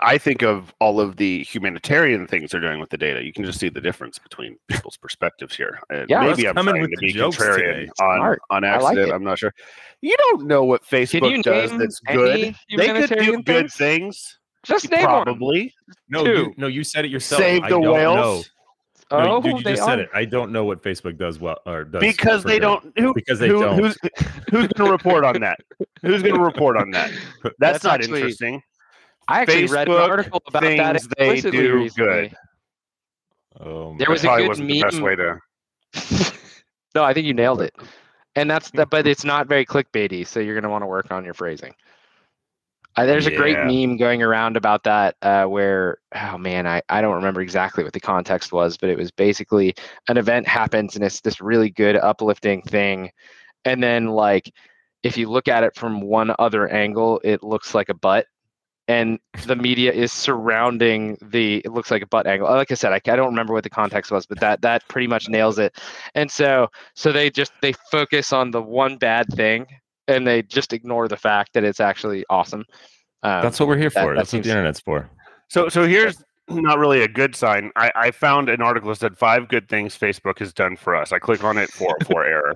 I 0.01 0.19
think 0.19 0.43
of 0.43 0.73
all 0.81 1.01
of 1.01 1.17
the 1.17 1.43
humanitarian 1.45 2.27
things 2.27 2.51
they're 2.53 2.61
doing 2.61 2.79
with 2.81 2.91
the 2.91 2.99
data. 2.99 3.25
You 3.25 3.33
can 3.33 3.45
just 3.45 3.59
see 3.59 3.69
the 3.69 3.81
difference 3.81 4.19
between 4.19 4.57
people's 4.69 4.97
perspectives 4.97 5.57
here. 5.57 5.79
And 5.91 6.09
Yeah. 6.09 6.21
maybe 6.21 6.47
I'm 6.47 6.55
coming 6.55 6.75
trying 6.75 6.83
with 6.83 6.91
to 6.91 6.97
the 7.01 7.07
be 7.07 7.13
jokes 7.13 7.37
contrarian 7.39 7.57
today. 7.57 7.91
on 8.01 8.19
Smart. 8.19 8.41
on 8.51 8.65
I 8.65 8.77
like 8.79 8.85
accident. 8.99 9.13
I'm 9.13 9.25
not 9.25 9.39
sure. 9.39 9.53
You 10.01 10.17
don't 10.19 10.47
know 10.47 10.65
what 10.65 10.85
Facebook 10.85 11.43
does 11.43 11.77
that's 11.77 12.01
good. 12.01 12.37
They 12.37 12.43
could 12.45 12.55
do 12.69 12.77
humanitarian 12.85 13.43
good 13.43 13.73
things? 13.73 13.75
things. 13.75 14.39
Just 14.65 14.91
name 14.91 15.05
one. 15.11 15.25
Probably 15.25 15.75
no 16.09 16.25
you, 16.25 16.55
no 16.57 16.69
you 16.69 16.85
said 16.85 17.05
it 17.05 17.11
yourself 17.11 17.41
save 17.41 17.63
I 17.65 17.67
the 17.69 17.71
don't 17.71 17.83
know. 17.83 17.93
whales 17.95 18.51
No, 19.11 19.19
Oh, 19.37 19.43
dude, 19.43 19.59
you 19.59 19.63
they 19.65 19.73
just 19.73 19.85
said 19.85 19.99
are. 19.99 20.03
it. 20.03 20.11
I 20.15 20.25
don't 20.25 20.53
know 20.53 20.65
what 20.65 20.83
Facebook 20.83 21.19
does 21.19 21.39
well 21.41 21.59
or 21.67 21.85
does 21.85 22.01
because 22.01 22.45
they 22.45 22.59
don't. 22.59 22.97
Who, 22.99 23.13
Because 23.13 23.39
they 23.41 23.49
who- 23.49 23.61
don't. 23.61 23.77
Who's, 23.79 23.97
who's 24.51 24.69
going 24.69 24.87
to 24.89 24.91
report 24.93 25.25
on 25.25 25.39
that? 25.41 25.59
Who's 26.03 26.23
going 26.23 26.35
to 26.37 26.41
report 26.41 26.77
on 26.79 26.91
that? 26.93 27.11
That's, 27.43 27.55
That's 27.59 27.85
not 27.85 27.95
actually- 28.01 28.21
interesting. 28.21 28.63
I 29.33 29.41
actually 29.41 29.67
read 29.67 29.89
an 29.89 29.95
article 29.95 30.43
about 30.47 30.63
that 30.63 31.01
things 31.01 31.09
they 31.17 31.31
explicitly 31.31 31.61
do 31.61 31.77
recently. 31.77 32.29
good. 32.29 32.37
Oh, 33.61 33.97
There 33.99 34.11
was 34.11 34.23
a 34.25 34.27
Probably 34.27 34.45
good 34.45 34.49
wasn't 34.49 34.69
the 34.69 34.83
best 34.83 35.01
way 35.01 35.17
to. 35.17 35.39
no, 36.95 37.05
I 37.05 37.15
think 37.15 37.27
you 37.27 37.35
nailed 37.35 37.63
it. 37.63 37.75
And 38.35 38.51
that's 38.51 38.71
that, 38.73 38.91
but 38.91 39.07
it's 39.07 39.25
not 39.25 39.47
very 39.47 39.65
clickbaity, 39.65 40.27
so 40.27 40.41
you're 40.41 40.55
gonna 40.55 40.71
want 40.71 40.83
to 40.83 40.87
work 40.87 41.11
on 41.11 41.25
your 41.25 41.35
phrasing. 41.35 41.75
Uh, 42.97 43.07
there's 43.07 43.27
a 43.27 43.35
great 43.35 43.57
meme 43.65 43.97
going 43.97 44.23
around 44.23 44.57
about 44.57 44.85
that 44.85 45.17
uh, 45.23 45.45
where 45.45 45.97
oh 46.15 46.37
man 46.37 46.67
I, 46.67 46.83
I 46.91 47.01
don't 47.01 47.15
remember 47.15 47.41
exactly 47.41 47.85
what 47.85 47.95
the 47.95 48.01
context 48.01 48.53
was 48.53 48.77
but 48.77 48.91
it 48.91 48.99
was 48.99 49.11
basically 49.11 49.75
an 50.09 50.19
event 50.19 50.47
happens 50.47 50.95
and 50.95 51.03
it's 51.03 51.23
this 51.23 51.41
really 51.41 51.71
good 51.71 51.97
uplifting 51.97 52.61
thing 52.61 53.11
and 53.65 53.83
then 53.83 54.09
like 54.09 54.53
if 55.03 55.17
you 55.17 55.31
look 55.31 55.49
at 55.49 55.65
it 55.65 55.75
from 55.75 56.03
one 56.03 56.35
other 56.39 56.69
angle 56.69 57.19
it 57.25 57.43
looks 57.43 57.75
like 57.75 57.89
a 57.89 57.95
butt 57.95 58.27
and 58.93 59.19
the 59.47 59.57
media 59.57 59.91
is 59.93 60.13
surrounding 60.13 61.17
the 61.23 61.47
it 61.67 61.73
looks 61.73 61.91
like 61.91 62.03
a 62.03 62.07
butt 62.15 62.27
angle 62.27 62.49
like 62.49 62.71
i 62.71 62.75
said 62.75 62.93
I, 62.93 63.01
I 63.13 63.17
don't 63.17 63.31
remember 63.35 63.53
what 63.55 63.65
the 63.65 63.71
context 63.81 64.11
was 64.11 64.27
but 64.27 64.39
that 64.41 64.61
that 64.63 64.87
pretty 64.89 65.07
much 65.07 65.29
nails 65.29 65.59
it 65.59 65.73
and 66.15 66.31
so 66.31 66.69
so 66.95 67.13
they 67.13 67.31
just 67.31 67.53
they 67.63 67.73
focus 67.91 68.33
on 68.33 68.51
the 68.51 68.63
one 68.63 68.97
bad 68.99 69.27
thing 69.41 69.67
and 70.09 70.27
they 70.27 70.43
just 70.43 70.73
ignore 70.73 71.07
the 71.09 71.17
fact 71.17 71.55
that 71.55 71.65
it's 71.65 71.81
actually 71.81 72.25
awesome 72.29 72.65
um, 73.25 73.43
That's 73.43 73.61
what 73.61 73.69
we're 73.69 73.77
here 73.79 73.91
that- 73.91 74.03
for. 74.03 74.15
that 74.15 74.21
That's 74.21 74.33
what 74.33 74.43
the 74.43 74.51
internet's 74.51 74.81
for. 74.81 75.09
So, 75.49 75.69
so 75.69 75.87
here's 75.87 76.17
not 76.61 76.79
really 76.79 77.03
a 77.03 77.09
good 77.09 77.35
sign. 77.37 77.71
I, 77.77 77.91
I 77.95 78.11
found 78.11 78.49
an 78.49 78.61
article 78.63 78.91
that 78.91 78.97
said 78.99 79.17
five 79.19 79.49
good 79.49 79.69
things 79.69 79.97
Facebook 79.99 80.39
has 80.41 80.53
done 80.53 80.77
for 80.77 80.95
us. 80.95 81.13
I 81.13 81.19
click 81.19 81.43
on 81.45 81.59
it 81.59 81.71
for 81.71 81.97
for 82.07 82.25
error. 82.27 82.55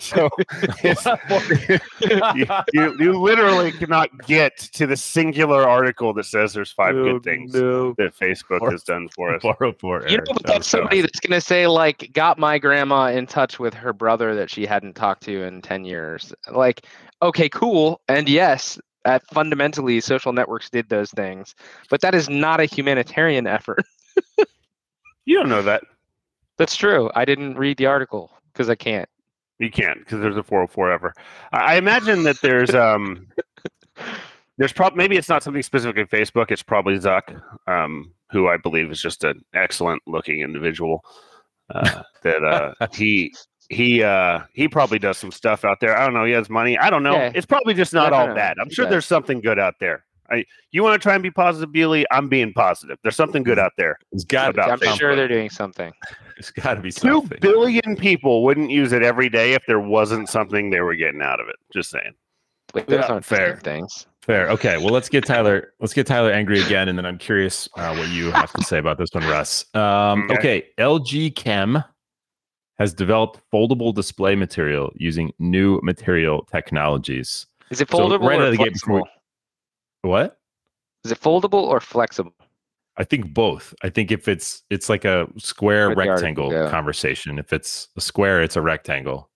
so 0.00 0.30
it's, 0.82 1.04
you, 2.34 2.46
you, 2.72 2.96
you 2.98 3.20
literally 3.20 3.70
cannot 3.70 4.08
get 4.26 4.56
to 4.56 4.86
the 4.86 4.96
singular 4.96 5.68
article 5.68 6.14
that 6.14 6.24
says 6.24 6.54
there's 6.54 6.72
five 6.72 6.96
Oh, 6.96 7.04
good 7.04 7.22
things 7.22 7.52
no. 7.52 7.92
that 7.98 8.16
Facebook 8.18 8.62
Or- 8.62 8.70
has 8.70 8.82
done 8.82 9.08
for 9.14 9.34
us. 9.34 9.42
Borrow 9.42 9.74
for 9.78 10.08
You 10.08 10.16
know, 10.18 10.24
but 10.32 10.44
that's 10.44 10.66
somebody 10.66 11.02
that's 11.02 11.20
gonna 11.20 11.40
say 11.40 11.66
like, 11.66 12.10
got 12.14 12.38
my 12.38 12.58
grandma 12.58 13.06
in 13.08 13.26
touch 13.26 13.58
with 13.58 13.74
her 13.74 13.92
brother 13.92 14.34
that 14.34 14.48
she 14.48 14.64
hadn't 14.64 14.94
talked 14.96 15.22
to 15.24 15.42
in 15.42 15.60
ten 15.60 15.84
years. 15.84 16.32
Like, 16.50 16.86
okay, 17.20 17.48
cool, 17.50 18.00
and 18.08 18.28
yes, 18.30 18.78
uh, 19.04 19.18
fundamentally, 19.32 20.00
social 20.00 20.32
networks 20.32 20.70
did 20.70 20.88
those 20.88 21.10
things, 21.10 21.54
but 21.90 22.00
that 22.00 22.14
is 22.14 22.28
not 22.28 22.60
a 22.60 22.64
humanitarian 22.64 23.46
effort. 23.46 23.84
You 25.24 25.38
don't 25.38 25.48
know 25.48 25.62
that. 25.62 25.84
That's 26.58 26.76
true. 26.76 27.10
I 27.14 27.24
didn't 27.24 27.56
read 27.56 27.76
the 27.76 27.86
article 27.86 28.30
because 28.52 28.68
I 28.68 28.74
can't. 28.74 29.08
You 29.58 29.70
can't 29.70 29.98
because 30.00 30.20
there's 30.20 30.36
a 30.36 30.42
404 30.42 30.92
ever. 30.92 31.14
I 31.52 31.58
I 31.58 31.74
imagine 31.76 32.24
that 32.24 32.40
there's 32.40 32.74
um 32.74 33.28
there's 34.58 34.72
probably 34.72 34.98
maybe 34.98 35.16
it's 35.16 35.28
not 35.28 35.42
something 35.42 35.62
specific 35.62 35.96
in 35.96 36.06
Facebook. 36.06 36.50
It's 36.50 36.62
probably 36.62 36.98
Zuck, 36.98 37.40
um, 37.68 38.12
who 38.30 38.48
I 38.48 38.56
believe 38.56 38.90
is 38.90 39.00
just 39.00 39.24
an 39.24 39.44
excellent 39.54 40.02
looking 40.06 40.40
individual. 40.40 41.04
Uh, 41.70 42.02
that 42.22 42.44
uh, 42.44 42.86
he 42.92 43.32
he 43.72 44.02
uh, 44.02 44.40
he 44.52 44.68
probably 44.68 44.98
does 44.98 45.18
some 45.18 45.32
stuff 45.32 45.64
out 45.64 45.80
there. 45.80 45.96
I 45.96 46.04
don't 46.04 46.14
know. 46.14 46.24
He 46.24 46.32
has 46.32 46.48
money. 46.50 46.78
I 46.78 46.90
don't 46.90 47.02
know. 47.02 47.14
Yeah. 47.14 47.32
It's 47.34 47.46
probably 47.46 47.74
just 47.74 47.92
not 47.92 48.10
No, 48.12 48.16
no, 48.16 48.20
all 48.22 48.28
no. 48.28 48.34
bad. 48.34 48.58
I'm 48.60 48.68
He 48.68 48.74
sure 48.74 48.84
does. 48.84 48.90
there's 48.90 49.06
something 49.06 49.40
good 49.40 49.58
out 49.58 49.74
there. 49.80 50.04
I, 50.30 50.44
you 50.70 50.82
want 50.82 50.94
to 50.94 51.02
try 51.04 51.14
and 51.14 51.22
be 51.22 51.30
positive, 51.30 51.70
Beely? 51.74 52.04
I'm 52.10 52.28
being 52.28 52.52
positive. 52.54 52.96
There's 53.02 53.16
something 53.16 53.42
good 53.42 53.58
out 53.58 53.72
there. 53.76 53.98
It's 54.12 54.24
got 54.24 54.50
About 54.50 54.70
I'm 54.70 54.78
Facebook. 54.78 54.98
sure 54.98 55.16
they're 55.16 55.28
doing 55.28 55.50
something. 55.50 55.92
It's 56.38 56.50
got 56.50 56.74
to 56.74 56.80
be 56.80 56.90
Two 56.90 57.00
something. 57.20 57.38
billion 57.42 57.96
people 57.96 58.42
wouldn't 58.42 58.70
use 58.70 58.92
it 58.92 59.02
every 59.02 59.28
day 59.28 59.52
if 59.52 59.62
there 59.66 59.80
wasn't 59.80 60.28
something 60.30 60.70
they 60.70 60.80
were 60.80 60.94
getting 60.94 61.20
out 61.20 61.38
of 61.40 61.48
it. 61.48 61.56
Just 61.72 61.90
saying. 61.90 62.12
Wait, 62.74 62.86
those 62.86 63.00
Yeah, 63.00 63.06
aren't 63.12 63.24
fair. 63.24 63.38
fair 63.54 63.56
things. 63.56 64.06
Fair. 64.22 64.48
Okay. 64.50 64.78
Well, 64.78 64.88
let's 64.90 65.08
get 65.10 65.26
Tyler. 65.26 65.74
Let's 65.80 65.92
get 65.92 66.06
Tyler 66.06 66.30
angry 66.32 66.62
again, 66.62 66.88
and 66.88 66.96
then 66.96 67.04
I'm 67.04 67.18
curious 67.18 67.68
uh, 67.76 67.94
what 67.94 68.08
you 68.08 68.30
have 68.30 68.52
to 68.54 68.62
say 68.64 68.78
about 68.78 68.96
this 68.96 69.10
one, 69.12 69.24
Russ. 69.24 69.66
Um, 69.74 70.30
Okay. 70.30 70.34
okay. 70.38 70.64
LG 70.78 71.34
Chem 71.36 71.82
has 72.82 72.92
developed 72.92 73.40
foldable 73.52 73.94
display 73.94 74.34
material 74.34 74.92
using 74.96 75.32
new 75.38 75.78
material 75.82 76.44
technologies. 76.50 77.46
Is 77.70 77.80
it 77.80 77.88
So, 77.88 77.96
foldable 77.98 78.28
right 78.28 78.36
out 78.40 78.42
or 78.42 78.44
of 78.46 78.50
the 78.52 78.58
gate 78.58 78.72
before 78.72 78.98
flexible? 79.00 79.08
we- 80.04 80.10
What? 80.10 80.38
Is 81.04 81.12
it 81.12 81.20
foldable 81.20 81.62
or 81.62 81.80
flexible? 81.80 82.34
I 82.96 83.04
think 83.04 83.32
both. 83.32 83.72
I 83.82 83.88
think 83.88 84.10
if 84.10 84.26
it's 84.28 84.64
it's 84.68 84.88
like 84.88 85.04
a 85.04 85.26
square 85.38 85.90
Where'd 85.90 85.96
the 85.98 86.10
article 86.10 86.50
rectangle 86.50 86.70
conversation. 86.70 87.38
If 87.38 87.52
it's 87.52 87.88
a 87.96 88.00
square, 88.00 88.42
it's 88.42 88.56
a 88.56 88.60
rectangle. 88.60 89.30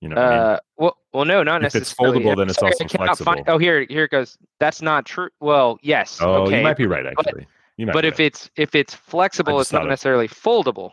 You 0.00 0.08
know 0.08 0.16
what 0.16 0.24
I 0.24 0.30
mean? 0.30 0.38
Uh, 0.38 0.58
well, 0.78 0.96
well, 1.12 1.24
no, 1.26 1.42
not 1.42 1.60
If 1.62 1.66
it's 1.66 1.74
necessarily. 1.74 2.20
foldable, 2.24 2.30
I'm 2.32 2.38
then 2.38 2.48
it's 2.48 2.58
sorry, 2.58 2.72
also 2.72 2.84
cannot 2.86 3.18
find- 3.18 3.18
flexible. 3.18 3.44
oh, 3.54 3.58
here, 3.58 3.86
here 3.90 4.04
it 4.04 4.10
goes. 4.10 4.38
That's 4.60 4.80
not 4.80 5.04
true. 5.04 5.28
Well, 5.40 5.78
yes. 5.82 6.18
oh, 6.22 6.44
okay. 6.44 6.56
you 6.56 6.62
might 6.64 6.78
be 6.78 6.86
right. 6.86 7.04
but- 7.14 7.26
Actually, 7.26 7.46
you 7.76 7.84
might. 7.86 7.92
but 7.92 8.02
be 8.02 8.08
if 8.08 8.18
it's 8.18 8.50
if 8.56 8.74
it's 8.74 8.94
flexible, 8.94 9.60
it's 9.60 9.72
not 9.72 9.86
necessarily 9.86 10.26
foldable. 10.26 10.92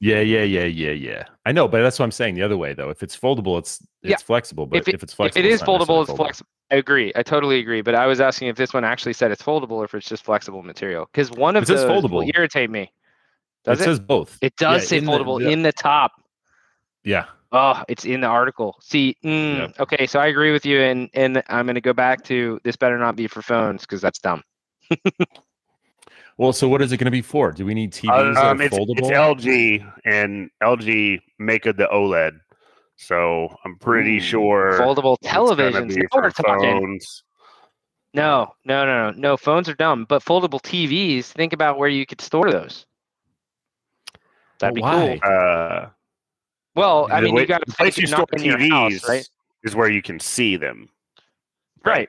Yeah, 0.00 0.20
yeah, 0.20 0.42
yeah, 0.42 0.64
yeah, 0.64 0.90
yeah. 0.90 1.24
I 1.46 1.52
know, 1.52 1.66
but 1.68 1.80
that's 1.82 1.98
what 1.98 2.04
I'm 2.04 2.10
saying. 2.12 2.34
The 2.34 2.42
other 2.42 2.56
way 2.56 2.74
though, 2.74 2.90
if 2.90 3.02
it's 3.02 3.16
foldable, 3.16 3.58
it's 3.58 3.80
it's 4.02 4.10
Yeah. 4.10 4.16
flexible. 4.16 4.66
But 4.66 4.78
If 4.80 4.88
if, 4.88 5.02
it's 5.02 5.14
flexible, 5.14 5.40
if 5.40 5.44
it 5.44 5.48
is 5.48 5.60
necessarily 5.60 5.84
foldable, 5.84 6.02
it's 6.02 6.12
flexible. 6.16 6.50
I 6.70 6.74
agree. 6.76 7.12
I 7.16 7.22
totally 7.22 7.58
agree. 7.60 7.80
But 7.80 7.94
I 7.94 8.06
was 8.06 8.20
asking 8.20 8.48
if 8.48 8.56
this 8.56 8.74
one 8.74 8.84
actually 8.84 9.14
said 9.14 9.30
it's 9.30 9.42
foldable 9.42 9.72
or 9.72 9.84
if 9.84 9.94
it's 9.94 10.08
just 10.08 10.24
flexible 10.24 10.62
material. 10.62 11.08
Because 11.12 11.30
one 11.30 11.56
of 11.56 11.62
It 11.62 11.66
those 11.68 11.84
will 11.88 12.02
foldable. 12.02 12.30
irritate 12.36 12.70
me. 12.70 12.92
Does 13.64 13.78
it, 13.80 13.82
it? 13.82 13.84
says 13.86 14.00
both. 14.00 14.36
It 14.42 14.54
does 14.56 14.82
Yeah, 14.82 14.88
say 14.88 14.98
the- 15.00 15.06
foldable 15.06 15.38
the- 15.40 15.50
in 15.50 15.62
the 15.62 15.72
top. 15.72 16.12
Yeah, 17.04 17.26
Oh, 17.52 17.82
it's 17.88 18.04
in 18.04 18.20
the 18.20 18.26
article. 18.26 18.76
See, 18.82 19.16
mm, 19.24 19.58
Yeah. 19.58 19.68
okay, 19.80 20.06
so 20.06 20.18
I 20.18 20.26
agree 20.26 20.50
with 20.52 20.66
you, 20.66 20.80
and 20.80 21.08
and 21.14 21.42
I'm 21.48 21.64
going 21.64 21.76
to 21.76 21.80
go 21.80 21.92
back 21.92 22.22
to 22.24 22.60
this 22.64 22.74
better 22.76 22.98
not 22.98 23.14
be 23.16 23.28
for 23.28 23.40
phones 23.40 23.82
because 23.82 24.00
that's 24.00 24.18
dumb. 24.18 24.42
Well, 26.38 26.52
so 26.52 26.68
what 26.68 26.82
is 26.82 26.92
it 26.92 26.98
going 26.98 27.06
to 27.06 27.10
be 27.10 27.22
for? 27.22 27.50
Do 27.52 27.64
we 27.64 27.72
need 27.74 27.92
TVs 27.92 28.34
that 28.34 28.44
Um, 28.44 28.60
are 28.60 28.62
it's, 28.64 28.76
foldable? 28.76 28.98
it's 28.98 29.08
LG, 29.10 29.92
and 30.04 30.50
LG 30.62 31.20
make 31.38 31.62
the 31.64 31.88
OLED. 31.90 32.32
So 32.96 33.54
I'm 33.64 33.76
pretty 33.78 34.16
Ooh. 34.16 34.20
sure 34.20 34.78
Foldable 34.80 35.16
it's 35.22 35.30
televisions. 35.32 35.94
be 35.94 36.02
for 36.12 36.30
phones. 36.30 37.22
No, 38.14 38.54
no, 38.64 38.86
no, 38.86 39.10
no, 39.10 39.18
no. 39.18 39.36
Phones 39.36 39.68
are 39.68 39.74
dumb, 39.74 40.06
but 40.08 40.22
foldable 40.24 40.60
TVs. 40.62 41.26
Think 41.26 41.52
about 41.52 41.78
where 41.78 41.88
you 41.90 42.06
could 42.06 42.20
store 42.20 42.50
those. 42.50 42.86
That'd 44.58 44.74
be 44.74 44.80
why? 44.80 45.18
cool. 45.22 45.30
Uh, 45.30 45.88
Well, 46.74 47.08
I 47.12 47.20
mean, 47.20 47.34
way- 47.34 47.42
you 47.42 47.46
got 47.46 47.64
the 47.66 47.72
place 47.72 47.98
you 47.98 48.06
store 48.06 48.26
TVs 48.36 48.70
house, 48.70 49.08
right? 49.08 49.28
is 49.64 49.74
where 49.74 49.90
you 49.90 50.00
can 50.02 50.18
see 50.20 50.56
them. 50.56 50.88
Right. 51.84 52.08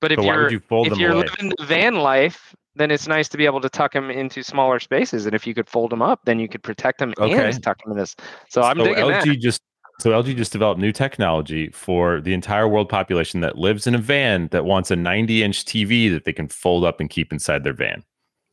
But 0.00 0.12
if 0.12 0.18
So 0.20 0.24
you're 0.24 0.50
you 0.50 0.60
fold 0.60 0.86
if 0.86 0.92
them 0.92 1.00
you're 1.00 1.12
away? 1.12 1.24
living 1.38 1.52
the 1.58 1.64
van 1.66 1.96
life, 1.96 2.54
then 2.76 2.90
it's 2.90 3.06
nice 3.06 3.28
to 3.28 3.36
be 3.36 3.46
able 3.46 3.60
to 3.60 3.68
tuck 3.68 3.92
them 3.92 4.10
into 4.10 4.42
smaller 4.42 4.78
spaces. 4.80 5.26
And 5.26 5.34
if 5.34 5.46
you 5.46 5.54
could 5.54 5.68
fold 5.68 5.90
them 5.90 6.02
up, 6.02 6.20
then 6.24 6.38
you 6.38 6.48
could 6.48 6.62
protect 6.62 6.98
them 6.98 7.12
Okay. 7.18 7.48
and 7.50 7.62
tuck 7.62 7.82
them 7.82 7.92
in 7.92 7.98
this. 7.98 8.14
So 8.48 8.62
I'm 8.62 8.78
so 8.78 8.84
digging 8.84 9.04
LG 9.04 9.24
that. 9.24 9.40
just 9.40 9.62
so 10.00 10.10
LG 10.10 10.36
just 10.36 10.50
developed 10.52 10.80
new 10.80 10.90
technology 10.90 11.70
for 11.72 12.20
the 12.20 12.34
entire 12.34 12.66
world 12.66 12.88
population 12.88 13.40
that 13.42 13.56
lives 13.56 13.86
in 13.86 13.94
a 13.94 13.98
van 13.98 14.48
that 14.50 14.64
wants 14.64 14.90
a 14.90 14.96
90 14.96 15.42
inch 15.44 15.64
TV 15.64 16.10
that 16.12 16.24
they 16.24 16.32
can 16.32 16.48
fold 16.48 16.84
up 16.84 16.98
and 16.98 17.08
keep 17.10 17.32
inside 17.32 17.62
their 17.62 17.72
van. 17.74 18.02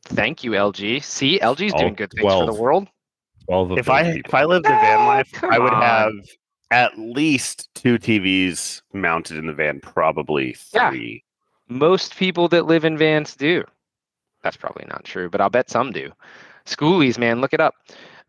Thank 0.04 0.44
you, 0.44 0.52
LG. 0.52 1.02
See, 1.02 1.38
LG's 1.40 1.72
All 1.72 1.80
doing 1.80 1.94
good 1.94 2.12
things 2.12 2.22
for 2.32 2.46
the 2.46 2.54
world. 2.54 2.86
Twelve 3.46 3.72
of 3.72 3.78
If 3.78 3.88
I 3.88 4.04
people. 4.04 4.28
if 4.28 4.34
I 4.34 4.44
lived 4.44 4.64
the 4.66 4.68
van 4.70 4.98
Ah, 5.00 5.06
life, 5.08 5.32
come 5.32 5.50
I 5.52 5.58
would 5.58 5.72
on. 5.72 5.82
have 5.82 6.12
at 6.70 6.96
least 6.98 7.68
two 7.74 7.98
TVs 7.98 8.82
mounted 8.94 9.36
in 9.36 9.46
the 9.46 9.52
van, 9.52 9.80
probably 9.80 10.52
three. 10.54 10.80
Yeah. 10.80 10.90
three. 10.90 11.24
Most 11.68 12.16
people 12.16 12.46
that 12.48 12.66
live 12.66 12.84
in 12.84 12.96
vans 12.96 13.34
do. 13.36 13.64
That's 14.42 14.56
probably 14.56 14.84
not 14.88 15.04
true, 15.04 15.30
but 15.30 15.40
I'll 15.40 15.50
bet 15.50 15.70
some 15.70 15.92
do. 15.92 16.10
Schoolies, 16.66 17.18
man, 17.18 17.40
look 17.40 17.52
it 17.52 17.60
up. 17.60 17.74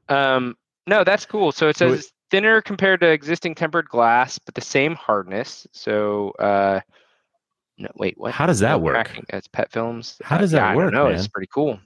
Um, 0.10 0.56
no, 0.88 1.04
that's 1.04 1.26
cool. 1.26 1.52
So 1.52 1.69
it 1.69 1.78
says 1.78 2.12
thinner 2.30 2.62
compared 2.62 2.99
to 3.02 3.08
existing 3.12 3.56
tempered 3.56 3.88
glass, 3.89 4.38
but 4.39 4.56
the 4.56 4.62
same 4.62 4.95
hardness. 4.95 5.65
So, 5.71 6.32
uh, 6.39 6.82
no, 7.78 7.89
wait, 7.95 8.15
what? 8.17 8.34
How 8.34 8.45
does 8.45 8.60
that 8.60 8.71
No 8.71 8.78
work? 8.80 8.93
cracking 8.93 9.26
as 9.30 9.47
pet 9.47 9.71
films. 9.71 10.19
How 10.23 10.36
Uh, 10.36 10.39
does 10.39 10.54
yeah, 10.54 10.60
that 10.60 10.71
I 10.71 10.76
work, 10.76 10.93
know. 10.93 11.08
It's 11.08 11.28
pretty 11.28 11.49
cool. 11.54 11.80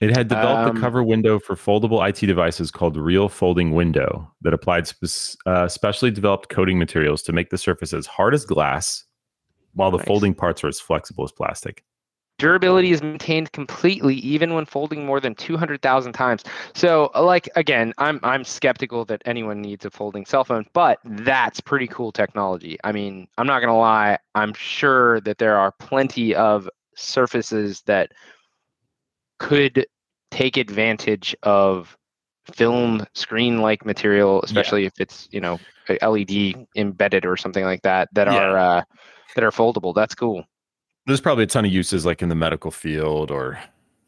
It 0.00 0.14
had 0.14 0.28
developed 0.28 0.68
Um, 0.68 0.76
a 0.76 0.80
cover 0.80 1.02
window 1.02 1.38
for 1.38 1.54
foldable 1.56 2.06
IT 2.06 2.26
devices 2.26 2.70
called 2.70 2.98
Real 2.98 3.30
Folding 3.30 3.72
Window 3.72 4.30
that 4.42 4.52
applied 4.52 4.86
spe- 4.86 5.36
uh, 5.46 5.68
specially 5.68 6.10
developed 6.10 6.50
coating 6.50 6.78
materials 6.78 7.22
to 7.22 7.32
make 7.32 7.48
the 7.48 7.56
surface 7.56 7.94
as 7.94 8.06
hard 8.06 8.34
as 8.34 8.44
glass, 8.44 9.04
while 9.72 9.90
the 9.90 9.96
Nice. 9.96 10.06
folding 10.06 10.34
parts 10.34 10.62
are 10.64 10.68
as 10.68 10.78
flexible 10.80 11.24
as 11.24 11.32
plastic. 11.32 11.82
Durability 12.38 12.92
is 12.92 13.02
maintained 13.02 13.52
completely 13.52 14.14
even 14.16 14.54
when 14.54 14.66
folding 14.66 15.06
more 15.06 15.20
than 15.20 15.34
200,000 15.34 16.12
times. 16.12 16.44
So, 16.74 17.10
like 17.14 17.48
again, 17.56 17.94
I'm 17.98 18.20
I'm 18.22 18.44
skeptical 18.44 19.04
that 19.06 19.22
anyone 19.24 19.60
needs 19.62 19.84
a 19.86 19.90
folding 19.90 20.26
cell 20.26 20.44
phone, 20.44 20.66
but 20.74 20.98
that's 21.04 21.60
pretty 21.60 21.86
cool 21.86 22.12
technology. 22.12 22.78
I 22.84 22.92
mean, 22.92 23.28
I'm 23.38 23.46
not 23.46 23.60
going 23.60 23.72
to 23.72 23.78
lie, 23.78 24.18
I'm 24.34 24.52
sure 24.54 25.20
that 25.22 25.38
there 25.38 25.56
are 25.56 25.72
plenty 25.72 26.34
of 26.34 26.68
surfaces 26.94 27.82
that 27.86 28.12
could 29.38 29.86
take 30.30 30.56
advantage 30.56 31.34
of 31.42 31.96
film 32.52 33.06
screen 33.14 33.60
like 33.60 33.84
material, 33.84 34.42
especially 34.42 34.84
if 34.86 34.92
it's, 34.98 35.28
you 35.30 35.40
know, 35.40 35.58
LED 36.02 36.66
embedded 36.76 37.24
or 37.26 37.36
something 37.36 37.64
like 37.64 37.82
that 37.82 38.08
that 38.12 38.28
Yeah. 38.28 38.40
are 38.40 38.56
uh, 38.58 38.82
that 39.34 39.44
are 39.44 39.50
foldable. 39.50 39.94
That's 39.94 40.14
cool. 40.14 40.44
There's 41.06 41.20
probably 41.20 41.44
a 41.44 41.46
ton 41.46 41.64
of 41.64 41.72
uses 41.72 42.04
like 42.04 42.22
in 42.22 42.28
the 42.28 42.34
medical 42.34 42.70
field 42.70 43.30
or 43.30 43.58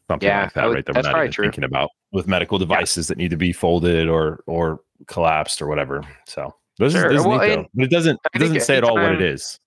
something 0.09 0.27
Yeah, 0.27 0.43
like 0.43 0.53
that, 0.53 0.67
would- 0.67 0.75
right? 0.75 0.85
That 0.85 0.95
we're 0.95 1.01
not 1.03 1.17
even 1.19 1.31
true. 1.31 1.45
thinking 1.45 1.63
about 1.63 1.89
with 2.11 2.27
medical 2.27 2.57
devices 2.57 3.07
that 3.07 3.17
need 3.17 3.29
to 3.31 3.37
be 3.37 3.53
folded 3.53 4.07
or 4.07 4.43
or 4.47 4.81
collapsed 5.07 5.61
or 5.61 5.67
whatever. 5.67 6.03
So 6.27 6.53
this 6.77 6.93
Sure. 6.93 7.05
is, 7.07 7.11
this 7.13 7.21
is 7.21 7.27
Well, 7.27 7.39
neat, 7.39 7.55
though. 7.55 7.65
but 7.73 7.83
it 7.85 7.91
doesn't 7.91 8.19
it 8.33 8.39
doesn't 8.39 8.61
say 8.61 8.77
at 8.77 8.83
all 8.83 8.95
what 8.95 9.13
it 9.13 9.21
is. 9.21 9.59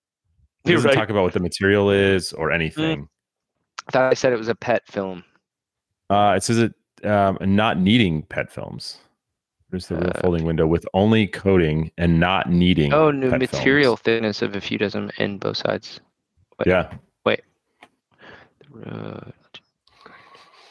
It 0.65 0.71
doesn't 0.73 0.87
right. 0.89 0.95
talk 0.95 1.09
about 1.09 1.23
what 1.23 1.33
the 1.33 1.39
material 1.39 1.89
is 1.89 2.33
or 2.33 2.51
anything. 2.51 3.07
I 3.87 3.91
thought 3.91 4.11
I 4.11 4.13
said 4.13 4.31
it 4.31 4.37
was 4.37 4.47
a 4.47 4.55
pet 4.55 4.83
film. 4.87 5.23
Uh, 6.09 6.35
it 6.37 6.43
says 6.43 6.57
it 6.59 6.73
um, 7.05 7.37
not 7.41 7.77
needing 7.79 8.21
pet 8.23 8.51
films. 8.51 8.99
There's 9.71 9.87
the 9.87 9.97
Uh, 10.15 10.21
folding 10.21 10.45
window 10.45 10.67
with 10.67 10.85
only 10.93 11.25
coating 11.27 11.91
and 11.97 12.19
not 12.19 12.49
needing. 12.49 12.93
Oh, 12.93 13.09
new 13.11 13.29
material 13.31 13.97
films. 13.97 14.01
thickness 14.03 14.41
of 14.41 14.55
a 14.55 14.61
few 14.61 14.77
dozen 14.77 15.11
in 15.17 15.37
both 15.39 15.57
sides. 15.57 15.99
Wait. 16.59 16.67
Yeah, 16.67 16.93
Uh, 18.85 19.31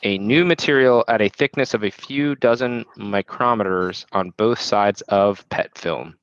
a 0.04 0.18
new 0.18 0.44
material 0.44 1.04
at 1.08 1.20
a 1.22 1.28
thickness 1.28 1.74
of 1.74 1.84
a 1.84 1.90
few 1.90 2.34
dozen 2.36 2.84
micrometers 2.98 4.04
on 4.12 4.30
both 4.36 4.60
sides 4.60 5.00
of 5.02 5.48
PET 5.48 5.76
film. 5.78 6.16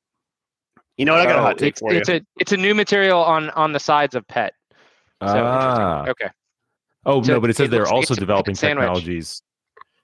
You 0.98 1.06
know 1.06 1.14
what? 1.14 1.22
I 1.22 1.26
got 1.26 1.36
a 1.38 1.40
Oh, 1.40 1.44
hot 1.44 1.58
take 1.58 1.70
it's, 1.70 1.80
for 1.80 1.94
you. 1.94 2.00
it's 2.00 2.10
a 2.10 2.22
it's 2.40 2.52
a 2.52 2.58
new 2.58 2.76
material 2.76 3.20
on 3.24 3.50
on 3.52 3.72
the 3.72 3.80
sides 3.80 4.16
of 4.16 4.28
PET. 4.28 4.54
So 5.22 5.28
Ah. 5.46 6.06
Okay. 6.10 6.28
Oh 7.06 7.22
So 7.24 7.34
no, 7.34 7.40
but 7.40 7.50
it 7.50 7.56
says 7.56 7.68
it 7.68 7.72
they're 7.72 7.80
looks 7.82 7.92
also 7.92 8.14
it's 8.14 8.18
a 8.18 8.20
developing 8.20 8.56
sandwich. 8.56 8.84
technologies. 8.84 9.42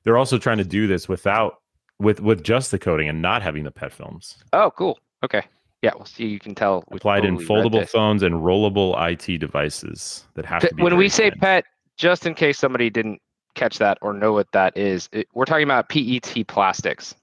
They're 0.05 0.17
also 0.17 0.37
trying 0.37 0.59
to 0.59 0.63
do 0.63 0.87
this 0.87 1.09
without 1.09 1.55
with 1.99 2.21
with 2.21 2.43
just 2.43 2.71
the 2.71 2.79
coating 2.79 3.09
and 3.09 3.21
not 3.21 3.41
having 3.41 3.63
the 3.65 3.71
pet 3.71 3.91
films 3.91 4.37
Oh, 4.53 4.71
cool. 4.71 4.97
Okay. 5.23 5.43
Yeah. 5.85 5.91
Well, 5.95 6.05
see, 6.05 6.25
you 6.25 6.39
can 6.39 6.55
tell. 6.55 6.83
we 6.89 6.97
applied 6.97 7.25
in 7.25 7.37
totally 7.37 7.61
read 7.61 7.71
foldable 7.71 7.89
phones 7.89 8.23
and 8.23 8.35
rollable 8.35 8.95
IT 9.11 9.37
devices 9.39 10.25
that 10.33 10.45
have 10.45 10.61
P- 10.63 10.69
to 10.69 10.75
be. 10.75 10.83
when 10.83 10.97
we 10.97 11.07
say 11.09 11.29
thin. 11.29 11.39
PET, 11.39 11.65
just 11.97 12.25
in 12.25 12.33
case 12.33 12.57
somebody 12.57 12.89
didn't 12.89 13.21
catch 13.53 13.77
that 13.77 13.97
or 14.01 14.11
know 14.13 14.33
what 14.33 14.51
that 14.51 14.75
is, 14.75 15.07
it, 15.11 15.27
we're 15.33 15.45
talking 15.45 15.63
about 15.63 15.87
PET 15.89 16.47
plastics. 16.47 17.13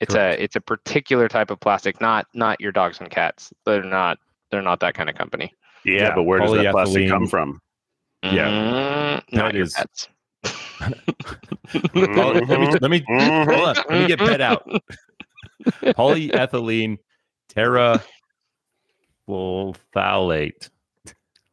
It's 0.00 0.14
Correct. 0.14 0.40
a 0.40 0.42
it's 0.42 0.56
a 0.56 0.60
particular 0.60 1.28
type 1.28 1.50
of 1.50 1.60
plastic, 1.60 2.00
not 2.00 2.26
not 2.34 2.60
your 2.60 2.72
dogs 2.72 2.98
and 3.00 3.08
cats. 3.08 3.52
They're 3.64 3.84
not 3.84 4.18
they're 4.50 4.62
not 4.62 4.80
that 4.80 4.94
kind 4.94 5.08
of 5.08 5.14
company. 5.14 5.52
yeah, 5.84 5.94
yeah, 6.08 6.14
but 6.14 6.24
where 6.24 6.40
does 6.40 6.52
that 6.54 6.72
plastic 6.72 7.08
come 7.08 7.28
from? 7.28 7.60
Yeah. 8.24 8.48
Mm, 8.48 9.22
That 9.30 9.36
not 9.36 9.54
your 9.54 9.62
is- 9.64 9.74
pets. 9.74 10.08
Let 11.94 11.94
me 11.94 12.66
let 12.80 12.90
me 12.90 13.00
Mhm. 13.08 13.44
hold 13.54 13.68
on. 13.68 13.76
Let 13.88 13.90
me 13.90 14.06
get 14.08 14.18
pet 14.18 14.40
out. 14.40 14.68
Polyethylene 15.82 16.98
terephthalate. 17.54 18.00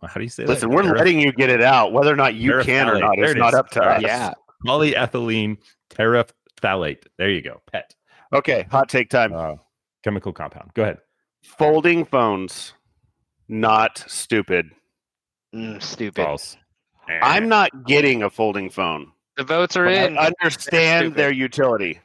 How 0.02 0.14
do 0.14 0.22
you 0.22 0.30
say 0.30 0.44
that? 0.44 0.50
Listen, 0.50 0.70
that? 0.70 0.76
we're 0.76 0.84
Tereph- 0.84 0.98
letting 0.98 1.20
you 1.20 1.32
get 1.34 1.50
it 1.50 1.62
out. 1.62 1.92
Whether 1.92 2.14
or 2.14 2.16
not 2.16 2.36
you 2.36 2.62
can 2.64 2.90
or 2.90 3.00
not 3.00 3.18
it's 3.18 3.32
it 3.32 3.38
not 3.38 3.54
up 3.54 3.70
to 3.72 3.84
us. 3.84 4.02
Yeah. 4.02 4.34
polyethylene 4.66 5.58
terephthalate. 5.90 7.04
There 7.18 7.30
you 7.30 7.42
go. 7.42 7.62
Pet. 7.72 7.94
Okay, 8.34 8.66
hot 8.72 8.90
take 8.90 9.10
time. 9.10 9.34
Uh, 9.34 9.56
chemical 10.04 10.32
compound. 10.32 10.72
Go 10.74 10.84
ahead. 10.84 11.00
Folding 11.44 12.06
phones, 12.06 12.74
not 13.48 14.04
stupid. 14.08 14.70
Mm, 15.54 15.82
stupid. 15.82 16.24
False. 16.24 16.58
I'm 17.22 17.50
not 17.50 17.88
getting 17.88 18.24
a 18.24 18.30
folding 18.30 18.70
phone. 18.70 19.12
The 19.36 19.44
votes 19.44 19.76
are 19.76 19.86
but 19.86 19.94
in. 19.94 20.18
I 20.18 20.32
understand 20.42 21.16
their 21.16 21.32
utility. 21.32 22.00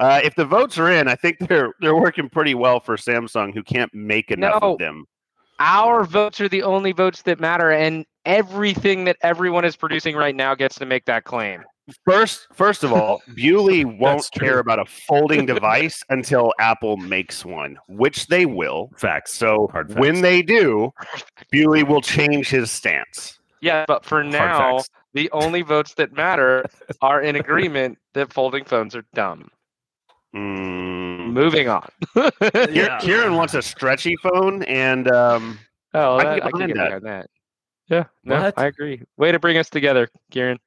Uh, 0.00 0.20
if 0.24 0.34
the 0.34 0.44
votes 0.46 0.78
are 0.78 0.90
in, 0.90 1.06
I 1.08 1.14
think 1.14 1.38
they're 1.40 1.74
they're 1.80 1.94
working 1.94 2.28
pretty 2.28 2.54
well 2.54 2.80
for 2.80 2.96
Samsung, 2.96 3.52
who 3.54 3.62
can't 3.62 3.92
make 3.94 4.30
enough 4.30 4.62
No. 4.62 4.72
of 4.72 4.78
them. 4.78 5.04
Our 5.58 6.04
votes 6.04 6.40
are 6.40 6.48
the 6.48 6.62
only 6.62 6.92
votes 6.92 7.20
that 7.22 7.38
matter, 7.38 7.70
and 7.70 8.06
everything 8.24 9.04
that 9.04 9.18
everyone 9.22 9.64
is 9.66 9.76
producing 9.76 10.16
right 10.16 10.34
now 10.34 10.54
gets 10.54 10.76
to 10.76 10.86
make 10.86 11.04
that 11.04 11.24
claim. 11.24 11.62
First, 12.06 12.46
first 12.54 12.82
of 12.82 12.92
all, 12.94 13.20
Bewley 13.34 13.84
won't 13.84 14.26
care 14.32 14.58
about 14.58 14.78
a 14.78 14.86
folding 14.86 15.44
device 15.54 16.02
until 16.08 16.54
Apple 16.58 16.96
makes 16.96 17.44
one, 17.44 17.76
which 17.88 18.28
they 18.28 18.46
will. 18.46 18.90
Facts. 18.96 19.34
So 19.34 19.68
Hard 19.72 19.98
when 19.98 20.22
they 20.22 20.40
do, 20.40 20.92
Bewley 21.50 21.82
will 21.82 22.00
change 22.00 22.48
his 22.48 22.70
stance. 22.70 23.38
Yeah, 23.60 23.84
but 23.86 24.04
for 24.06 24.24
now, 24.24 24.80
the 25.12 25.30
only 25.32 25.60
votes 25.60 25.92
that 25.94 26.14
matter 26.14 26.64
are 27.02 27.20
in 27.20 27.36
agreement 27.36 27.98
that 28.14 28.32
folding 28.32 28.64
phones 28.64 28.96
are 28.96 29.04
dumb. 29.12 29.50
Mm. 30.34 31.32
Moving 31.32 31.68
on. 31.68 31.88
Yeah. 32.70 32.98
Kieran 33.00 33.34
wants 33.34 33.54
a 33.54 33.62
stretchy 33.62 34.14
phone, 34.22 34.62
and 34.64 35.10
um, 35.10 35.58
Oh, 35.94 36.16
I 36.18 36.22
can 36.22 36.30
that, 36.32 36.36
get 36.36 36.44
I 36.46 36.50
can 36.50 36.66
get 36.68 36.76
that. 36.76 36.84
behind 36.86 37.04
that. 37.06 37.30
Yeah, 37.88 38.04
no, 38.24 38.40
What? 38.42 38.54
I 38.56 38.66
agree. 38.66 39.02
Way 39.16 39.32
to 39.32 39.38
bring 39.40 39.56
us 39.56 39.68
together, 39.68 40.08
Kieran. 40.30 40.58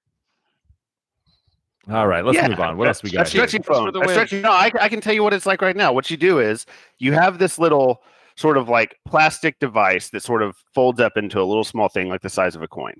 All 1.89 2.07
right, 2.07 2.23
let's 2.23 2.37
Yeah, 2.37 2.47
move 2.47 2.59
on. 2.59 2.77
What 2.77 2.87
else 2.87 3.03
we 3.03 3.11
got? 3.11 3.19
here? 3.19 3.45
stretchy 3.47 3.57
That's 3.57 3.67
for 3.67 3.91
phone. 3.91 4.03
A 4.03 4.09
stretchy, 4.09 4.41
no, 4.41 4.51
I, 4.51 4.71
I 4.79 4.87
can 4.89 5.01
tell 5.01 5.13
you 5.13 5.21
what 5.23 5.33
it's 5.33 5.45
like 5.45 5.61
right 5.61 5.75
now. 5.75 5.91
What 5.91 6.09
you 6.09 6.15
do 6.17 6.39
is 6.39 6.65
you 6.99 7.11
have 7.13 7.39
this 7.39 7.59
little 7.59 8.01
sort 8.35 8.57
of 8.57 8.69
like 8.69 8.97
plastic 9.05 9.59
device 9.59 10.09
that 10.09 10.23
sort 10.23 10.41
of 10.41 10.55
folds 10.73 10.99
up 10.99 11.17
into 11.17 11.39
a 11.41 11.43
little 11.43 11.63
small 11.65 11.89
thing 11.89 12.07
like 12.07 12.21
the 12.21 12.29
size 12.29 12.55
of 12.55 12.61
a 12.61 12.67
coin. 12.67 12.93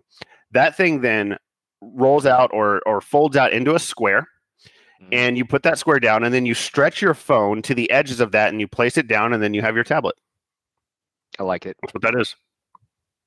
That 0.52 0.76
thing 0.76 1.02
then 1.02 1.38
rolls 1.82 2.26
out 2.26 2.50
or 2.54 2.82
or 2.86 3.00
folds 3.02 3.36
out 3.38 3.54
into 3.54 3.74
a 3.74 3.80
square. 3.80 4.28
Mm-hmm. 5.04 5.14
and 5.14 5.38
you 5.38 5.46
put 5.46 5.64
that 5.64 5.78
square 5.78 6.00
down 6.00 6.24
and 6.24 6.34
then 6.34 6.46
you 6.46 6.54
stretch 6.54 7.02
your 7.02 7.14
phone 7.14 7.62
to 7.64 7.76
the 7.76 7.90
edges 7.92 8.20
of 8.20 8.32
that 8.32 8.50
and 8.50 8.60
you 8.60 8.68
place 8.68 8.98
it 8.98 9.08
down 9.08 9.34
and 9.34 9.42
then 9.42 9.54
you 9.54 9.62
have 9.62 9.76
your 9.76 9.84
tablet. 9.84 10.16
I 11.40 11.44
like 11.44 11.66
it. 11.66 11.78
That's 11.82 11.94
what 11.94 12.04
that 12.04 12.16
is. 12.16 12.36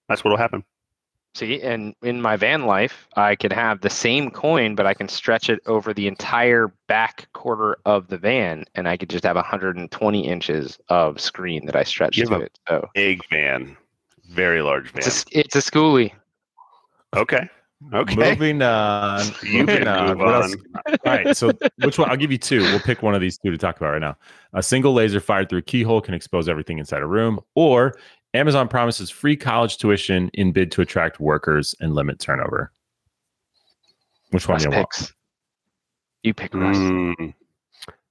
That's 0.08 0.22
what'll 0.24 0.38
happen. 0.38 0.64
See, 1.34 1.60
and 1.60 1.94
in 2.02 2.22
my 2.22 2.36
van 2.36 2.64
life, 2.64 3.06
I 3.16 3.36
could 3.36 3.52
have 3.52 3.82
the 3.82 3.90
same 3.90 4.30
coin, 4.30 4.74
but 4.74 4.86
I 4.86 4.94
can 4.94 5.06
stretch 5.06 5.50
it 5.50 5.60
over 5.66 5.92
the 5.92 6.06
entire 6.06 6.72
back 6.86 7.28
quarter 7.34 7.76
of 7.84 8.08
the 8.08 8.16
van, 8.16 8.64
and 8.74 8.88
I 8.88 8.96
could 8.96 9.10
just 9.10 9.24
have 9.24 9.36
120 9.36 10.26
inches 10.26 10.78
of 10.88 11.20
screen 11.20 11.66
that 11.66 11.76
I 11.76 11.82
stretch 11.82 12.16
You 12.16 12.24
to 12.26 12.40
it. 12.40 12.58
So 12.66 12.88
Big 12.94 13.20
van. 13.28 13.76
Very 14.30 14.62
large 14.62 14.90
van. 14.92 15.02
it's 15.04 15.24
a, 15.24 15.38
it's 15.38 15.56
a 15.56 15.58
schoolie. 15.58 16.12
Okay. 17.14 17.50
Okay. 17.92 18.14
Moving 18.14 18.62
on. 18.62 19.22
You 19.42 19.60
moving 19.60 19.84
can 19.84 19.88
on. 19.88 20.18
move 20.18 20.26
on. 20.26 20.54
All 20.86 20.96
right. 21.04 21.36
So, 21.36 21.52
which 21.84 21.98
one? 21.98 22.10
I'll 22.10 22.16
give 22.16 22.32
you 22.32 22.38
two. 22.38 22.60
We'll 22.62 22.80
pick 22.80 23.02
one 23.02 23.14
of 23.14 23.20
these 23.20 23.38
two 23.38 23.50
to 23.50 23.58
talk 23.58 23.76
about 23.76 23.90
right 23.92 24.00
now. 24.00 24.16
A 24.54 24.62
single 24.62 24.94
laser 24.94 25.20
fired 25.20 25.48
through 25.48 25.58
a 25.58 25.62
keyhole 25.62 26.00
can 26.00 26.14
expose 26.14 26.48
everything 26.48 26.78
inside 26.78 27.02
a 27.02 27.06
room, 27.06 27.38
or 27.54 27.98
Amazon 28.34 28.68
promises 28.68 29.10
free 29.10 29.36
college 29.36 29.78
tuition 29.78 30.30
in 30.34 30.52
bid 30.52 30.72
to 30.72 30.82
attract 30.82 31.20
workers 31.20 31.74
and 31.80 31.94
limit 31.94 32.18
turnover. 32.18 32.72
Which 34.30 34.48
one 34.48 34.54
Russ 34.56 34.64
do 34.64 34.70
you 34.70 34.76
want? 34.76 35.12
You 36.22 36.34
pick 36.34 36.54
Russ. 36.54 36.76
Mm. 36.76 37.34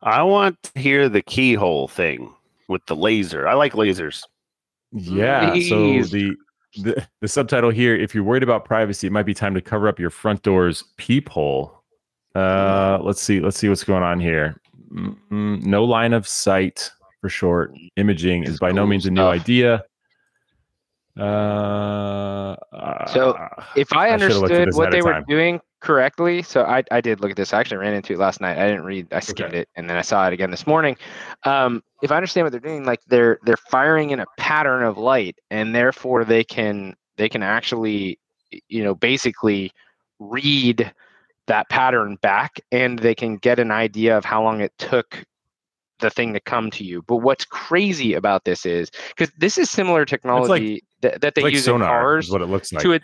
I 0.01 0.23
want 0.23 0.61
to 0.63 0.79
hear 0.79 1.09
the 1.09 1.21
keyhole 1.21 1.87
thing 1.87 2.33
with 2.67 2.85
the 2.85 2.95
laser. 2.95 3.47
I 3.47 3.53
like 3.53 3.73
lasers. 3.73 4.23
Yeah. 4.91 5.53
So 5.67 6.01
the, 6.03 6.35
the 6.75 7.07
the 7.21 7.27
subtitle 7.27 7.69
here: 7.69 7.95
If 7.95 8.13
you're 8.13 8.23
worried 8.23 8.43
about 8.43 8.65
privacy, 8.65 9.07
it 9.07 9.11
might 9.11 9.25
be 9.25 9.33
time 9.33 9.53
to 9.53 9.61
cover 9.61 9.87
up 9.87 9.99
your 9.99 10.09
front 10.09 10.43
door's 10.43 10.83
peephole. 10.97 11.83
Uh, 12.35 12.99
let's 13.01 13.21
see. 13.21 13.39
Let's 13.39 13.57
see 13.57 13.69
what's 13.69 13.83
going 13.83 14.03
on 14.03 14.19
here. 14.19 14.59
Mm, 14.91 15.63
no 15.63 15.83
line 15.83 16.13
of 16.13 16.27
sight 16.27 16.91
for 17.21 17.29
short. 17.29 17.73
Imaging 17.95 18.43
is 18.43 18.59
by 18.59 18.71
no 18.71 18.85
means 18.85 19.05
a 19.05 19.11
new 19.11 19.25
idea. 19.25 19.83
Uh, 21.17 22.55
So, 23.07 23.31
uh, 23.31 23.63
If 23.75 23.93
I 23.93 24.09
I 24.13 24.17
should've 24.17 24.37
looked 24.37 24.51
at 24.51 24.57
understood 24.59 24.75
what 24.75 24.91
they 24.91 25.01
were 25.01 25.21
doing 25.27 25.61
correctly, 25.81 26.41
so 26.41 26.63
I, 26.63 26.83
I 26.91 26.99
did 27.01 27.21
look 27.21 27.31
at 27.31 27.37
this. 27.37 27.53
I 27.53 27.59
actually 27.59 27.77
ran 27.77 27.93
into 27.93 28.13
it 28.13 28.19
last 28.19 28.41
night. 28.41 28.57
I 28.57 28.67
didn't 28.67 28.83
read. 28.83 29.07
I 29.13 29.19
skimmed 29.19 29.53
it, 29.53 29.69
and 29.75 29.89
then 29.89 29.97
I 29.97 30.01
saw 30.01 30.27
it 30.27 30.33
again 30.33 30.51
this 30.51 30.67
morning. 30.67 30.97
Um, 31.43 31.83
if 32.01 32.11
I 32.11 32.17
understand 32.17 32.45
what 32.45 32.51
they're 32.51 32.59
doing, 32.59 32.85
like 32.85 33.01
they're 33.07 33.39
they're 33.45 33.57
firing 33.57 34.09
in 34.09 34.19
a 34.19 34.25
pattern 34.37 34.83
of 34.83 34.97
light, 34.97 35.37
and 35.51 35.73
therefore 35.73 36.25
they 36.25 36.43
can 36.43 36.95
they 37.17 37.29
can 37.29 37.43
actually, 37.43 38.19
you 38.67 38.83
know, 38.83 38.95
basically 38.95 39.71
read 40.19 40.91
that 41.47 41.69
pattern 41.69 42.17
back, 42.21 42.59
and 42.71 42.99
they 42.99 43.15
can 43.15 43.37
get 43.37 43.59
an 43.59 43.71
idea 43.71 44.17
of 44.17 44.25
how 44.25 44.43
long 44.43 44.61
it 44.61 44.73
took 44.77 45.23
the 45.99 46.09
thing 46.09 46.33
to 46.33 46.39
come 46.41 46.69
to 46.71 46.83
you. 46.83 47.01
But 47.03 47.17
what's 47.17 47.45
crazy 47.45 48.15
about 48.15 48.43
this 48.43 48.65
is 48.65 48.91
because 49.15 49.31
this 49.37 49.57
is 49.57 49.69
similar 49.69 50.03
technology 50.05 50.83
that, 51.05 51.21
that 51.21 51.35
they 51.35 51.43
like 51.43 51.53
use 51.53 51.65
sonar 51.65 51.87
in 51.87 52.01
cars 52.01 52.25
is 52.25 52.31
what 52.31 52.41
it 52.41 52.47
looks 52.47 52.71
like. 52.73 52.83
to 52.83 52.91
it. 52.93 53.03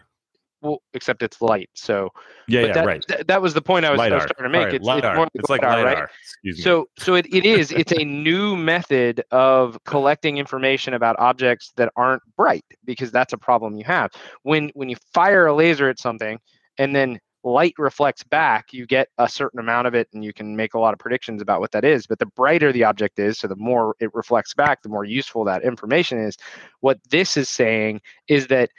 Well, 0.61 0.83
except 0.93 1.23
it's 1.23 1.41
light. 1.41 1.71
So 1.73 2.09
yeah, 2.47 2.61
but 2.61 2.67
yeah, 2.67 2.73
that, 2.73 2.85
right. 2.85 3.03
th- 3.07 3.25
that 3.25 3.41
was 3.41 3.55
the 3.55 3.63
point 3.63 3.83
I 3.83 3.91
was, 3.91 3.99
I 3.99 4.09
was 4.11 4.25
trying 4.37 4.47
to 4.47 4.49
make. 4.49 4.65
right, 4.65 4.73
it's, 4.75 4.85
lidar. 4.85 5.11
it's 5.13 5.17
more 5.17 5.27
It's 5.33 5.49
like 5.49 5.61
lidar, 5.63 5.77
lidar. 5.83 6.01
right? 6.01 6.09
Excuse 6.21 6.57
me. 6.57 6.63
So, 6.63 6.85
so 6.99 7.15
it, 7.15 7.25
it 7.33 7.45
is. 7.45 7.71
It's 7.81 7.91
a 7.93 8.05
new 8.05 8.55
method 8.55 9.23
of 9.31 9.83
collecting 9.85 10.37
information 10.37 10.93
about 10.93 11.15
objects 11.17 11.71
that 11.77 11.91
aren't 11.95 12.21
bright, 12.37 12.65
because 12.85 13.11
that's 13.11 13.33
a 13.33 13.39
problem 13.39 13.75
you 13.75 13.85
have. 13.85 14.11
When 14.43 14.69
when 14.75 14.87
you 14.89 14.97
fire 15.13 15.47
a 15.47 15.53
laser 15.55 15.89
at 15.89 15.97
something, 15.97 16.39
and 16.77 16.95
then 16.95 17.19
light 17.43 17.73
reflects 17.77 18.23
back, 18.23 18.73
you 18.73 18.85
get 18.85 19.09
a 19.17 19.27
certain 19.27 19.59
amount 19.59 19.87
of 19.87 19.95
it, 19.95 20.07
and 20.13 20.23
you 20.23 20.33
can 20.33 20.55
make 20.55 20.73
a 20.73 20.79
lot 20.79 20.93
of 20.93 20.99
predictions 20.99 21.41
about 21.41 21.59
what 21.59 21.71
that 21.71 21.83
is. 21.83 22.05
But 22.05 22.19
the 22.19 22.25
brighter 22.27 22.71
the 22.71 22.83
object 22.83 23.19
is, 23.19 23.39
so 23.39 23.47
the 23.47 23.55
more 23.55 23.95
it 23.99 24.13
reflects 24.13 24.53
back, 24.53 24.81
the 24.81 24.89
more 24.89 25.05
useful 25.05 25.43
that 25.45 25.63
information 25.63 26.19
is. 26.19 26.37
What 26.81 26.99
this 27.09 27.37
is 27.37 27.49
saying 27.49 28.01
is 28.27 28.47
that 28.47 28.69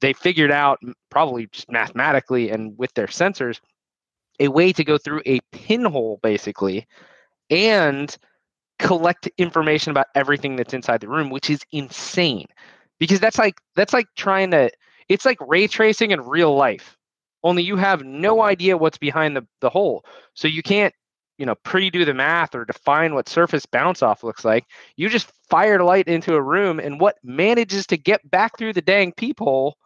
they 0.00 0.12
figured 0.12 0.50
out, 0.50 0.80
probably 1.10 1.46
just 1.46 1.70
mathematically 1.70 2.50
and 2.50 2.76
with 2.78 2.92
their 2.94 3.06
sensors, 3.06 3.60
a 4.40 4.48
way 4.48 4.72
to 4.72 4.84
go 4.84 4.98
through 4.98 5.22
a 5.26 5.40
pinhole 5.52 6.20
basically 6.22 6.86
and 7.50 8.16
collect 8.78 9.28
information 9.38 9.90
about 9.90 10.06
everything 10.14 10.56
that's 10.56 10.74
inside 10.74 11.00
the 11.00 11.08
room, 11.08 11.30
which 11.30 11.50
is 11.50 11.60
insane. 11.72 12.46
Because 12.98 13.20
that's 13.20 13.38
like 13.38 13.60
that's 13.76 13.92
like 13.92 14.06
trying 14.16 14.50
to 14.52 14.70
it's 15.08 15.24
like 15.24 15.38
ray 15.46 15.66
tracing 15.66 16.10
in 16.10 16.20
real 16.20 16.54
life. 16.54 16.97
Only 17.44 17.62
you 17.62 17.76
have 17.76 18.04
no 18.04 18.42
idea 18.42 18.76
what's 18.76 18.98
behind 18.98 19.36
the, 19.36 19.46
the 19.60 19.70
hole. 19.70 20.04
So 20.34 20.48
you 20.48 20.62
can't, 20.62 20.94
you 21.38 21.46
know, 21.46 21.54
pre-do 21.54 22.04
the 22.04 22.14
math 22.14 22.54
or 22.54 22.64
define 22.64 23.14
what 23.14 23.28
surface 23.28 23.64
bounce 23.64 24.02
off 24.02 24.24
looks 24.24 24.44
like. 24.44 24.64
You 24.96 25.08
just 25.08 25.32
fired 25.48 25.82
light 25.82 26.08
into 26.08 26.34
a 26.34 26.42
room 26.42 26.80
and 26.80 27.00
what 27.00 27.16
manages 27.22 27.86
to 27.88 27.96
get 27.96 28.28
back 28.28 28.58
through 28.58 28.72
the 28.72 28.82
dang 28.82 29.12
peephole 29.12 29.76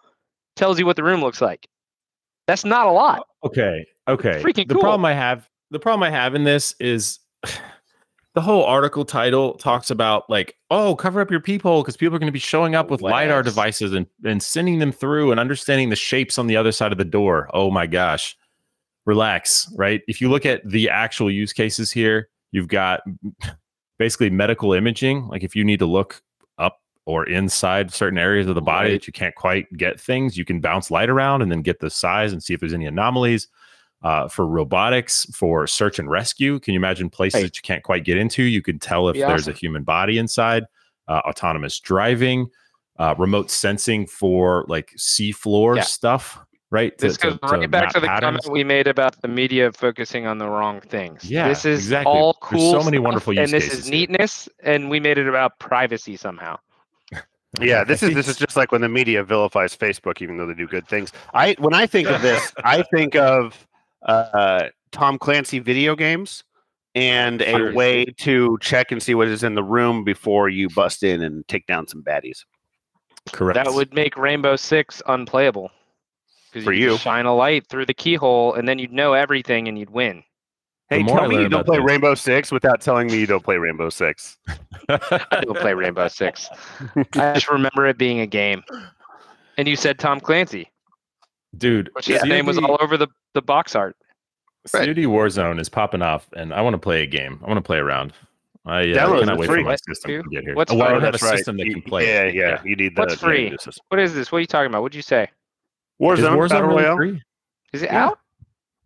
tells 0.57 0.79
you 0.79 0.87
what 0.87 0.97
the 0.97 1.05
room 1.05 1.21
looks 1.21 1.41
like. 1.41 1.69
That's 2.47 2.65
not 2.65 2.87
a 2.87 2.91
lot. 2.91 3.27
Okay. 3.45 3.87
Okay. 4.09 4.43
freaking 4.43 4.69
the 4.69 4.75
cool. 4.75 4.83
problem 4.83 5.05
I 5.05 5.15
have, 5.15 5.49
the 5.71 5.79
problem 5.79 6.03
I 6.03 6.11
have 6.11 6.35
in 6.35 6.45
this 6.45 6.75
is 6.81 7.19
the 8.35 8.41
whole 8.41 8.65
article 8.65 9.05
title 9.05 9.55
talks 9.55 9.91
about 9.91 10.29
like, 10.31 10.57
oh, 10.71 10.97
cover 10.97 11.21
up 11.21 11.31
your 11.31 11.41
peephole 11.41 11.83
because 11.83 11.97
people 11.97 12.17
are 12.17 12.19
going 12.19 12.29
to 12.29 12.33
be 12.33 12.39
showing 12.39 12.75
up 12.75 12.91
with 12.91 13.03
lidar 13.03 13.43
devices 13.43 13.93
and 13.93 14.07
and 14.25 14.43
sending 14.43 14.79
them 14.79 14.93
through 14.93 15.31
and 15.31 15.39
understanding 15.41 15.91
the 15.91 15.97
shapes 15.97 16.39
on 16.39 16.47
the 16.47 16.57
other 16.57 16.73
side 16.73 16.93
of 16.93 16.99
the 16.99 17.05
door. 17.05 17.49
Oh 17.53 17.71
my 17.71 17.87
gosh, 17.87 18.37
relax. 19.05 19.71
Right. 19.77 20.03
If 20.09 20.21
you 20.21 20.31
look 20.31 20.47
at 20.47 20.67
the 20.69 20.89
actual 20.89 21.31
use 21.31 21.53
cases 21.53 21.91
here, 21.91 22.29
you've 22.53 22.69
got 22.69 23.03
basically 23.99 24.31
medical 24.31 24.73
imaging. 24.73 25.29
Like 25.29 25.43
if 25.43 25.55
you 25.55 25.65
need 25.65 25.79
to 25.81 25.87
look 25.87 26.23
up 26.59 26.81
or 27.05 27.27
inside 27.29 27.93
certain 27.93 28.19
areas 28.19 28.47
of 28.47 28.55
the 28.55 28.63
body 28.63 28.91
Right. 28.91 29.01
that 29.01 29.07
you 29.07 29.13
can't 29.13 29.35
quite 29.35 29.67
get 29.77 30.01
things, 30.01 30.39
you 30.39 30.45
can 30.45 30.61
bounce 30.61 30.91
light 30.91 31.11
around 31.11 31.43
and 31.43 31.51
then 31.53 31.61
get 31.63 31.81
the 31.81 31.91
size 31.91 32.33
and 32.33 32.43
see 32.43 32.55
if 32.55 32.61
there's 32.61 32.73
any 32.75 32.87
anomalies. 32.87 33.49
Uh, 34.03 34.27
for 34.27 34.47
robotics, 34.49 35.27
for 35.33 35.65
search 35.67 35.99
and 36.01 36.11
rescue, 36.11 36.59
can 36.59 36.75
you 36.75 36.81
imagine 36.81 37.09
places 37.09 37.39
Hey. 37.41 37.45
that 37.47 37.57
you 37.57 37.63
can't 37.63 37.85
quite 37.85 38.05
get 38.05 38.17
into? 38.19 38.43
You 38.43 38.61
can 38.61 38.79
tell 38.81 39.09
if 39.09 39.15
Be 39.15 39.21
there's 39.21 39.47
a 39.47 39.53
human 39.53 39.85
body 39.85 40.19
inside. 40.19 40.65
Uh, 41.09 41.21
autonomous 41.25 41.79
driving, 41.81 42.49
uh, 42.99 43.15
remote 43.19 43.51
sensing 43.51 44.07
for 44.07 44.65
like 44.69 44.91
seafloor 44.99 45.77
Yeah. 45.77 45.83
stuff, 45.83 46.39
right? 46.71 46.97
This 46.99 47.17
goes 47.17 47.39
right 47.43 47.71
back 47.71 47.93
to 47.93 48.01
the 48.01 48.07
patterns. 48.09 48.41
comment 48.45 48.53
we 48.53 48.65
made 48.65 48.87
about 48.89 49.21
the 49.23 49.29
media 49.29 49.71
focusing 49.73 50.27
on 50.27 50.39
the 50.39 50.49
wrong 50.49 50.81
things. 50.81 51.29
Yeah, 51.31 51.49
this 51.49 51.65
is 51.65 51.81
exactly. 51.81 52.13
all 52.13 52.37
There's 52.51 52.61
cool. 52.63 52.73
so 52.73 52.85
many 52.85 52.97
stuff, 52.97 53.05
wonderful 53.05 53.39
and 53.39 53.49
this 53.53 53.65
cases 53.65 53.79
is 53.81 53.85
here. 53.87 53.93
neatness, 53.93 54.49
and 54.65 54.91
we 54.91 54.99
made 55.01 55.19
it 55.19 55.29
about 55.29 55.59
privacy 55.59 56.17
somehow. 56.17 56.59
Yeah, 57.61 57.85
this 57.85 58.03
is 58.03 58.15
this 58.15 58.29
is 58.29 58.37
just 58.39 58.57
like 58.57 58.73
when 58.73 58.81
the 58.81 58.89
media 58.89 59.23
vilifies 59.23 59.77
Facebook, 59.77 60.23
even 60.23 60.39
though 60.39 60.47
they 60.47 60.55
do 60.55 60.67
good 60.67 60.89
things. 60.89 61.13
I 61.35 61.55
when 61.59 61.75
I 61.75 61.87
think 61.87 62.09
of 62.09 62.23
this, 62.23 62.51
I 62.65 62.83
think 62.95 63.15
of 63.15 63.67
uh, 64.07 64.69
Tom 64.91 65.19
Clancy 65.19 65.59
video 65.59 65.95
games 65.97 66.45
and 66.95 67.41
a 67.43 67.73
way 67.73 68.05
to 68.05 68.59
check 68.61 68.93
and 68.93 69.03
see 69.03 69.15
what 69.15 69.29
is 69.29 69.43
in 69.43 69.55
the 69.55 69.63
room 69.65 70.05
before 70.05 70.49
you 70.49 70.69
bust 70.69 71.03
in 71.03 71.23
and 71.23 71.47
take 71.49 71.67
down 71.67 71.87
some 71.87 72.03
baddies. 72.03 72.45
correct. 73.33 73.55
That 73.65 73.73
would 73.75 73.95
make 73.95 74.17
Rainbow 74.17 74.57
Six 74.57 75.01
unplayable. 75.07 75.71
'Cause 76.53 76.65
For 76.65 76.73
could 76.73 76.79
you. 76.81 76.99
shine 76.99 77.25
a 77.25 77.35
light 77.35 77.67
through 77.69 77.87
the 77.87 77.95
keyhole, 77.95 78.53
and 78.55 78.69
then 78.69 78.79
you'd 78.79 78.93
know 78.93 79.15
everything, 79.15 79.69
and 79.69 79.79
you'd 79.79 79.89
win. 79.89 80.23
Hey, 80.91 81.03
more 81.03 81.17
I 81.17 81.21
tell 81.21 81.29
me 81.31 81.41
you 81.41 81.49
don't 81.49 81.65
play 81.65 81.79
this- 81.79 81.87
Rainbow 81.87 82.15
Six 82.15 82.53
without 82.53 82.83
telling 82.83 83.07
me 83.07 83.19
you 83.21 83.27
don't 83.27 83.43
play 83.43 83.57
Rainbow 83.57 83.89
Six. 83.89 84.37
I 84.91 85.41
don't 85.41 85.57
play 85.57 85.73
Rainbow 85.73 86.09
Six. 86.09 86.51
I 87.15 87.33
just 87.33 87.49
remember 87.51 87.87
it 87.87 87.97
being 87.97 88.21
a 88.21 88.27
game. 88.27 88.63
And 89.57 89.67
you 89.67 89.77
said 89.77 89.99
Tom 89.99 90.21
Clancy, 90.21 90.71
dude. 91.57 91.91
which 91.95 92.07
his 92.07 92.23
name 92.25 92.47
was 92.47 92.59
all 92.59 92.77
over 92.81 92.97
the, 92.97 93.09
the 93.35 93.43
box 93.43 93.75
art. 93.75 93.97
Right. 94.73 94.87
COD 94.87 95.05
Warzone 95.07 95.59
is 95.61 95.69
popping 95.69 96.03
off, 96.03 96.29
and 96.37 96.55
I 96.55 96.61
want 96.61 96.75
to 96.75 96.79
play 96.79 97.03
a 97.03 97.07
game. 97.07 97.41
I 97.43 97.49
want 97.49 97.59
to 97.59 97.63
play 97.63 97.79
around. 97.79 98.13
I 98.65 98.83
uh, 98.83 98.85
Download 98.85 99.17
it, 99.17 99.21
cannot 99.21 99.39
wait 99.39 99.47
free. 99.49 99.59
for 99.59 99.65
my 99.65 99.71
What, 99.73 99.85
system 99.85 100.23
to 100.23 100.31
get 100.31 100.45
here. 100.45 100.55
What's 100.55 100.71
oh, 100.73 100.77
well, 100.77 100.87
I 100.87 100.91
don't 100.93 101.01
have 101.01 101.09
a 101.09 101.13
That's 101.13 101.23
right. 101.25 101.37
system 101.39 101.57
that 101.57 101.65
can 101.67 101.83
play. 101.83 102.07
Yeah, 102.07 102.23
it. 102.23 102.35
yeah, 102.37 102.63
You 102.65 102.77
need 102.77 102.95
the 102.95 103.01
What's 103.01 103.17
free? 103.17 103.51
need 103.51 103.59
the. 103.65 103.73
What 103.89 103.99
is 103.99 104.15
this? 104.15 104.31
What 104.31 104.39
are 104.39 104.41
you 104.41 104.47
talking 104.47 104.69
about? 104.71 104.83
What'd 104.83 104.95
you 104.95 105.03
say? 105.03 105.25
Is 105.25 105.29
Warzone, 106.01 106.37
Warzone 106.37 106.49
Battle 106.49 106.69
really 106.69 106.97
free? 106.97 107.23
Is 107.73 107.83
it 107.83 107.87
Yeah. 107.91 108.07
out? 108.07 108.19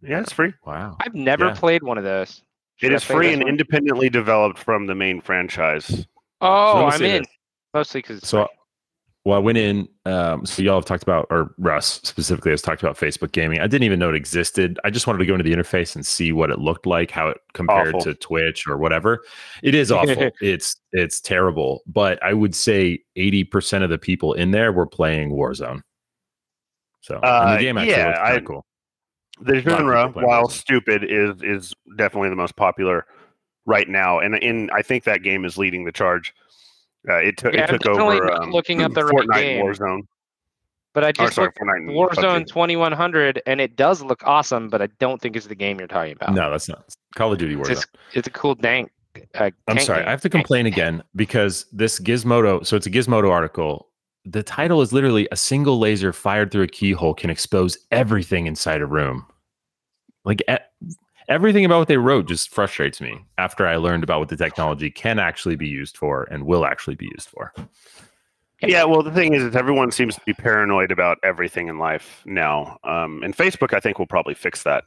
Yeah, 0.02 0.20
it's 0.20 0.32
free. 0.32 0.54
Wow. 0.64 0.96
I've 1.00 1.14
never 1.14 1.46
Yeah. 1.48 1.54
played 1.54 1.82
one 1.82 1.98
of 1.98 2.04
those. 2.04 2.42
It 2.80 2.86
Should 2.86 2.92
I 2.92 2.94
is 2.96 3.04
play 3.04 3.16
free 3.16 3.32
and 3.34 3.42
one? 3.42 3.50
independently 3.50 4.08
developed 4.08 4.58
from 4.58 4.86
the 4.86 4.94
main 4.94 5.20
franchise. 5.20 6.06
Oh, 6.40 6.86
let 6.90 7.00
me 7.00 7.06
I'm 7.10 7.14
in. 7.16 7.22
this. 7.22 7.32
Mostly 7.74 8.00
because 8.00 8.26
So 8.26 8.48
Well, 9.26 9.34
I 9.36 9.40
went 9.40 9.58
in. 9.58 9.88
Um, 10.04 10.46
so 10.46 10.62
y'all 10.62 10.76
have 10.76 10.84
talked 10.84 11.02
about, 11.02 11.26
or 11.30 11.52
Russ 11.58 12.00
specifically 12.04 12.52
has 12.52 12.62
talked 12.62 12.80
about 12.80 12.96
Facebook 12.96 13.32
gaming. 13.32 13.58
I 13.58 13.66
didn't 13.66 13.82
even 13.82 13.98
know 13.98 14.08
it 14.08 14.14
existed. 14.14 14.78
I 14.84 14.90
just 14.90 15.08
wanted 15.08 15.18
to 15.18 15.26
go 15.26 15.34
into 15.34 15.42
the 15.42 15.52
interface 15.52 15.96
and 15.96 16.06
see 16.06 16.30
what 16.30 16.48
it 16.50 16.60
looked 16.60 16.86
like, 16.86 17.10
how 17.10 17.26
it 17.30 17.38
compared 17.52 17.88
Awful. 17.96 18.02
to 18.02 18.14
Twitch 18.14 18.68
or 18.68 18.76
whatever. 18.78 19.24
It 19.64 19.74
is 19.74 19.90
awful. 19.92 20.30
it's 20.40 20.76
it's 20.92 21.20
terrible. 21.20 21.82
But 21.88 22.22
I 22.22 22.34
would 22.34 22.54
say 22.54 23.00
eighty 23.16 23.42
percent 23.42 23.82
of 23.82 23.90
the 23.90 23.98
people 23.98 24.32
in 24.34 24.52
there 24.52 24.70
were 24.72 24.86
playing 24.86 25.32
Warzone. 25.32 25.80
So 27.00 27.16
Uh, 27.16 27.54
the 27.56 27.60
game 27.60 27.78
actually 27.78 27.94
yeah, 27.96 28.20
I- 28.22 28.38
cool. 28.38 28.64
the 29.40 29.58
genre, 29.58 30.08
while 30.10 30.44
Warzone. 30.44 30.52
stupid, 30.52 31.02
is 31.02 31.42
is 31.42 31.74
definitely 31.96 32.28
the 32.28 32.36
most 32.36 32.54
popular 32.54 33.06
right 33.66 33.88
now, 33.88 34.20
and 34.20 34.36
in 34.36 34.70
I 34.72 34.82
think 34.82 35.02
that 35.02 35.24
game 35.24 35.44
is 35.44 35.58
leading 35.58 35.84
the 35.84 35.90
charge. 35.90 36.32
Uh, 37.08 37.16
it 37.16 37.36
took 37.36 37.54
Yeah, 37.54 37.64
it 37.64 37.66
took 37.68 37.82
definitely 37.82 38.16
over 38.16 38.26
not 38.26 38.42
um, 38.42 38.50
looking 38.50 38.82
up 38.82 38.92
the 38.94 39.04
right 39.04 39.14
Fortnite 39.28 39.34
game. 39.40 39.66
and 39.66 39.76
Warzone. 39.76 40.00
But 40.92 41.04
I 41.04 41.08
Or 41.08 41.12
just 41.12 41.34
sorry, 41.34 41.46
looked 41.48 41.58
Fortnite 41.58 41.94
Warzone 41.94 42.46
2100, 42.46 43.42
and 43.46 43.60
it 43.60 43.76
does 43.76 44.02
look 44.02 44.22
awesome, 44.24 44.68
but 44.68 44.80
I 44.80 44.86
don't 44.98 45.20
think 45.20 45.36
it's 45.36 45.46
the 45.46 45.54
game 45.54 45.78
you're 45.78 45.88
talking 45.88 46.12
about. 46.12 46.34
No, 46.34 46.50
that's 46.50 46.68
not 46.68 46.84
Call 47.14 47.32
of 47.32 47.38
Duty 47.38 47.54
it's, 47.54 47.68
Warzone. 47.68 47.74
just, 47.74 47.88
it's 48.14 48.28
a 48.28 48.30
cool 48.30 48.54
dank. 48.54 48.90
Uh, 49.34 49.50
I'm 49.68 49.78
sorry, 49.78 50.00
game. 50.00 50.08
I 50.08 50.10
have 50.10 50.20
to 50.22 50.28
complain 50.28 50.66
again 50.66 51.02
because 51.14 51.66
this 51.72 51.98
Gizmodo, 52.00 52.66
so 52.66 52.76
it's 52.76 52.86
a 52.86 52.90
Gizmodo 52.90 53.30
article. 53.30 53.88
The 54.24 54.42
title 54.42 54.82
is 54.82 54.92
literally 54.92 55.28
a 55.30 55.36
single 55.36 55.78
laser 55.78 56.12
fired 56.12 56.50
through 56.50 56.62
a 56.62 56.66
keyhole 56.66 57.14
can 57.14 57.30
expose 57.30 57.78
everything 57.92 58.46
inside 58.46 58.80
a 58.80 58.86
room. 58.86 59.24
Like 60.24 60.42
e- 60.50 60.56
everything 61.28 61.64
about 61.64 61.78
what 61.78 61.88
they 61.88 61.96
wrote 61.96 62.28
just 62.28 62.52
frustrates 62.52 63.00
me 63.00 63.24
after 63.38 63.66
I 63.66 63.76
learned 63.76 64.04
about 64.04 64.20
what 64.20 64.28
the 64.28 64.36
technology 64.36 64.90
can 64.90 65.18
actually 65.18 65.56
be 65.56 65.68
used 65.68 65.96
for 65.96 66.24
and 66.30 66.46
will 66.46 66.64
actually 66.64 66.96
be 66.96 67.08
used 67.12 67.28
for. 67.28 67.52
Yeah, 68.62 68.84
well, 68.84 69.02
the 69.02 69.10
thing 69.12 69.34
is, 69.34 69.42
is 69.42 69.54
everyone 69.54 69.90
seems 69.90 70.14
to 70.14 70.20
be 70.24 70.32
paranoid 70.32 70.90
about 70.90 71.18
everything 71.22 71.68
in 71.68 71.78
life 71.78 72.22
now, 72.24 72.78
um, 72.84 73.22
and 73.22 73.36
Facebook, 73.36 73.74
I 73.74 73.80
think, 73.80 73.98
will 73.98 74.06
probably 74.06 74.34
fix 74.34 74.62
that. 74.62 74.84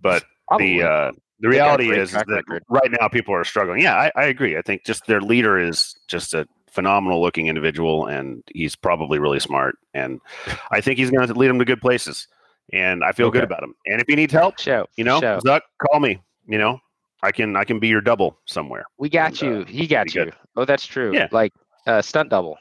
But 0.00 0.24
Probably. 0.48 0.78
the 0.78 0.88
uh, 0.88 1.12
the 1.40 1.48
They 1.48 1.56
got 1.56 1.80
a 1.80 1.82
reality 1.84 2.00
is, 2.00 2.10
is 2.10 2.14
that 2.14 2.26
record. 2.28 2.64
right 2.70 2.90
now 2.98 3.08
people 3.08 3.34
are 3.34 3.44
struggling. 3.44 3.82
Yeah, 3.82 3.94
I, 3.94 4.10
I 4.16 4.24
agree. 4.24 4.56
I 4.56 4.62
think 4.62 4.84
just 4.86 5.06
their 5.06 5.20
leader 5.20 5.58
is 5.58 5.94
just 6.08 6.32
a 6.32 6.46
phenomenal 6.70 7.20
looking 7.20 7.46
individual, 7.46 8.06
and 8.06 8.42
he's 8.54 8.74
probably 8.74 9.18
really 9.18 9.40
smart. 9.40 9.76
And 9.92 10.20
I 10.70 10.80
think 10.80 10.98
he's 10.98 11.10
going 11.10 11.26
to 11.26 11.34
lead 11.34 11.48
them 11.48 11.58
to 11.58 11.64
good 11.66 11.80
places. 11.82 12.26
And 12.72 13.02
I 13.02 13.12
feel 13.12 13.30
good 13.30 13.42
about 13.44 13.62
him. 13.62 13.74
And 13.86 14.00
if 14.00 14.06
he 14.06 14.14
needs 14.14 14.32
help, 14.32 14.58
show. 14.60 14.86
you 14.96 15.04
know, 15.04 15.20
show. 15.20 15.38
Zuck, 15.44 15.62
call 15.84 15.98
me. 16.00 16.20
You 16.46 16.58
know, 16.58 16.80
I 17.22 17.32
can 17.32 17.56
I 17.56 17.64
can 17.64 17.78
be 17.80 17.88
your 17.88 18.00
double 18.00 18.38
somewhere. 18.46 18.84
we 18.98 19.08
got 19.08 19.40
and, 19.42 19.52
uh, 19.52 19.58
you. 19.60 19.64
he 19.64 19.86
got 19.86 20.06
be 20.06 20.12
good. 20.12 20.26
you. 20.28 20.32
Oh, 20.56 20.64
that's 20.64 20.86
true. 20.86 21.12
Yeah. 21.14 21.28
Like 21.32 21.52
uh, 21.86 22.00
stunt 22.02 22.30
double. 22.30 22.58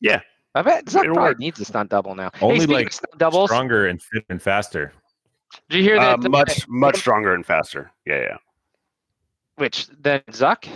Yeah. 0.00 0.20
I 0.54 0.62
bet 0.62 0.86
Zuck 0.86 1.04
It'll 1.04 1.14
probably 1.14 1.30
work. 1.30 1.38
needs 1.38 1.60
a 1.60 1.64
stunt 1.64 1.90
double 1.90 2.14
now. 2.16 2.30
Only, 2.40 2.60
hey, 2.60 2.66
like, 2.66 2.86
of 2.88 2.92
stunt 2.92 3.18
doubles, 3.18 3.50
Stronger 3.50 3.86
and 3.86 4.02
fit 4.02 4.24
and 4.30 4.42
faster. 4.42 4.92
did 5.68 5.76
you 5.78 5.82
hear 5.84 5.96
Uh, 5.96 6.16
that? 6.16 6.26
uh, 6.26 6.28
much 6.28 6.66
much 6.68 6.96
stronger 6.96 7.34
and 7.34 7.46
faster. 7.46 7.90
Yeah, 8.06 8.20
yeah, 8.20 8.36
Which 9.56 9.86
then 10.00 10.20
Zuck? 10.30 10.68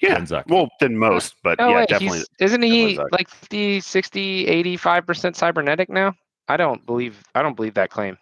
yeah. 0.00 0.14
than 0.14 0.26
Zuck. 0.26 0.44
Well, 0.48 0.68
than 0.80 0.96
most, 0.98 1.36
but 1.42 1.58
No 1.58 1.70
yeah, 1.70 1.76
way. 1.76 1.86
definitely. 1.86 2.20
Isn't 2.38 2.62
he 2.62 2.96
definitely 2.96 3.08
like 3.12 3.28
50, 3.30 3.80
60, 3.80 4.64
85% 4.78 5.36
cybernetic 5.36 5.88
now? 5.88 6.14
I 6.50 6.56
don't 6.56 6.84
believe 6.84 7.22
I 7.34 7.42
don't 7.42 7.54
believe 7.54 7.74
that 7.74 7.90
claim. 7.90 8.18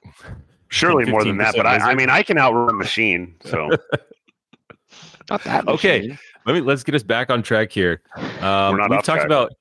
Surely 0.68 1.06
more 1.06 1.24
than 1.24 1.38
that, 1.38 1.54
but 1.56 1.66
I, 1.66 1.78
I 1.78 1.94
mean, 1.94 2.10
I 2.10 2.22
can 2.22 2.36
outrun 2.36 2.68
a 2.68 2.74
machine. 2.74 3.34
So 3.42 3.70
Not 5.30 5.42
that 5.44 5.66
Okay. 5.66 6.16
Let 6.46 6.52
me 6.52 6.60
let's 6.60 6.82
get 6.82 6.94
us 6.94 7.02
back 7.02 7.30
on 7.30 7.42
track 7.42 7.72
here. 7.72 8.02
Um, 8.40 8.76
not 8.76 8.90
we've 8.90 8.98
off 8.98 9.04
talked 9.04 9.20
track. 9.20 9.24
about 9.26 9.52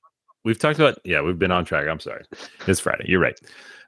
we've 0.44 0.58
talked 0.58 0.78
about 0.78 0.98
yeah 1.04 1.22
we've 1.22 1.38
been 1.38 1.50
on 1.50 1.64
track. 1.64 1.88
I'm 1.88 2.00
sorry, 2.00 2.24
it's 2.66 2.80
Friday. 2.80 3.04
You're 3.08 3.20
right. 3.20 3.38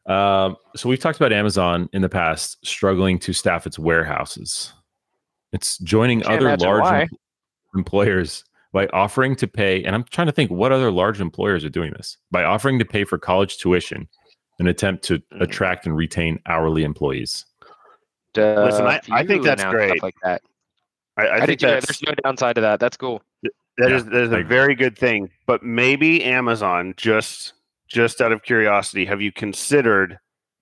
Um, 0.07 0.57
so 0.77 0.89
we've 0.89 0.99
talked 0.99 1.19
about 1.19 1.33
Amazon 1.33 1.89
in 1.93 2.01
the 2.01 2.09
past 2.09 2.65
struggling 2.67 3.19
to 3.21 3.35
staff 3.35 3.67
its 3.67 3.79
warehouses. 3.79 4.73
It's 5.53 5.77
joining 5.79 6.25
other 6.27 6.57
large 6.57 6.83
why. 6.83 7.03
em- 7.03 7.09
employers 7.75 8.45
by 8.73 8.87
offering 8.89 9.37
to 9.37 9.47
pay. 9.47 9.83
And 9.85 9.95
I'm 9.95 10.05
trying 10.05 10.27
to 10.27 10.33
think 10.33 10.51
what 10.51 10.73
other 10.73 10.91
large 10.91 11.21
employers 11.21 11.65
are 11.65 11.71
doing 11.71 11.93
this 11.97 12.17
by 12.31 12.45
offering 12.45 12.79
to 12.79 12.85
pay 12.85 13.05
for 13.05 13.19
college 13.19 13.59
tuition, 13.59 14.09
an 14.61 14.69
attempt 14.69 15.03
to 15.05 15.19
Mm. 15.19 15.41
attract 15.41 15.87
and 15.87 15.97
retain 15.97 16.39
hourly 16.47 16.85
employees. 16.85 17.47
Uh, 18.39 18.63
Listen, 18.65 18.87
I- 18.87 19.01
I 19.11 19.27
think 19.27 19.43
that's 19.43 19.61
announced 19.63 19.79
stuff 19.79 19.89
great. 19.89 20.03
Like 20.03 20.15
that. 20.23 20.43
I, 21.17 21.23
I, 21.23 21.25
I, 21.27 21.37
think 21.39 21.47
think 21.49 21.63
yeah, 21.63 21.71
that's 21.73 21.87
there's 21.87 22.03
no 22.03 22.15
downside 22.23 22.55
to 22.55 22.61
that. 22.61 22.79
That's 22.79 22.97
cool. 22.97 23.23
that 23.43 23.51
Yeah, 23.91 23.97
is 23.97 24.05
that 24.05 24.15
is 24.15 24.33
I 24.33 24.37
a 24.37 24.39
agree. 24.41 24.49
very 24.49 24.75
good 24.77 24.97
thing. 24.97 25.31
But 25.47 25.63
maybe 25.65 26.23
Amazon 26.23 26.95
just 26.97 27.55
just 27.89 28.21
out 28.21 28.31
of 28.31 28.43
curiosity, 28.43 29.05
have 29.07 29.21
you 29.21 29.33
considered 29.33 30.19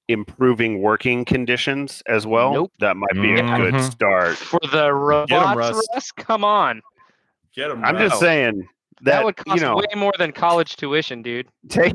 improving 0.09 0.81
working 0.81 1.25
conditions 1.27 2.03
as 2.07 2.27
well? 2.27 2.53
Nope. 2.55 2.73
That 2.81 2.97
might 2.97 3.13
be 3.13 3.35
a 3.39 3.43
good 3.43 3.79
start. 3.83 4.37
For 4.37 4.61
the 4.73 4.91
robots, 4.95 5.57
Russ. 5.57 5.89
Russ, 5.93 6.13
come 6.13 6.43
on. 6.45 6.81
Get 7.55 7.69
them. 7.69 7.85
I'm 7.85 7.99
just 7.99 8.19
saying 8.19 8.67
That, 9.03 9.13
that, 9.13 9.25
would 9.25 9.37
cost 9.37 9.57
you 9.57 9.61
know 9.67 9.77
way 9.77 9.87
more 9.97 10.13
than 10.19 10.33
college 10.33 10.77
tuition, 10.77 11.23
dude. 11.23 11.49
take 11.69 11.95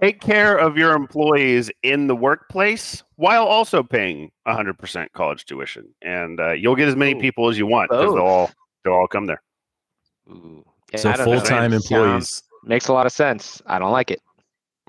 take 0.00 0.20
care 0.20 0.56
of 0.56 0.76
your 0.76 0.92
employees 0.94 1.70
in 1.82 2.06
the 2.08 2.16
workplace 2.16 3.02
while 3.16 3.44
also 3.44 3.82
paying 3.82 4.30
100% 4.48 5.06
college 5.12 5.44
tuition, 5.44 5.94
and 6.02 6.40
uh, 6.40 6.52
you'll 6.52 6.74
get 6.76 6.88
as 6.88 6.96
many 6.96 7.14
Ooh, 7.14 7.20
people 7.20 7.48
as 7.48 7.56
you 7.58 7.66
want 7.66 7.90
because 7.90 8.12
they'll 8.14 8.22
all 8.24 8.50
they'll 8.84 8.94
all 8.94 9.06
come 9.06 9.26
there. 9.26 9.42
Ooh. 10.28 10.64
Yeah, 10.92 10.98
So 10.98 11.10
I 11.10 11.16
don't 11.16 11.26
know. 11.26 11.38
full 11.38 11.46
time 11.46 11.70
Sounds- 11.72 11.90
employees. 11.90 12.42
makes 12.64 12.88
a 12.88 12.92
lot 12.92 13.06
of 13.06 13.12
sense. 13.12 13.62
I 13.66 13.78
don't 13.78 13.92
like 13.92 14.10
it. 14.10 14.20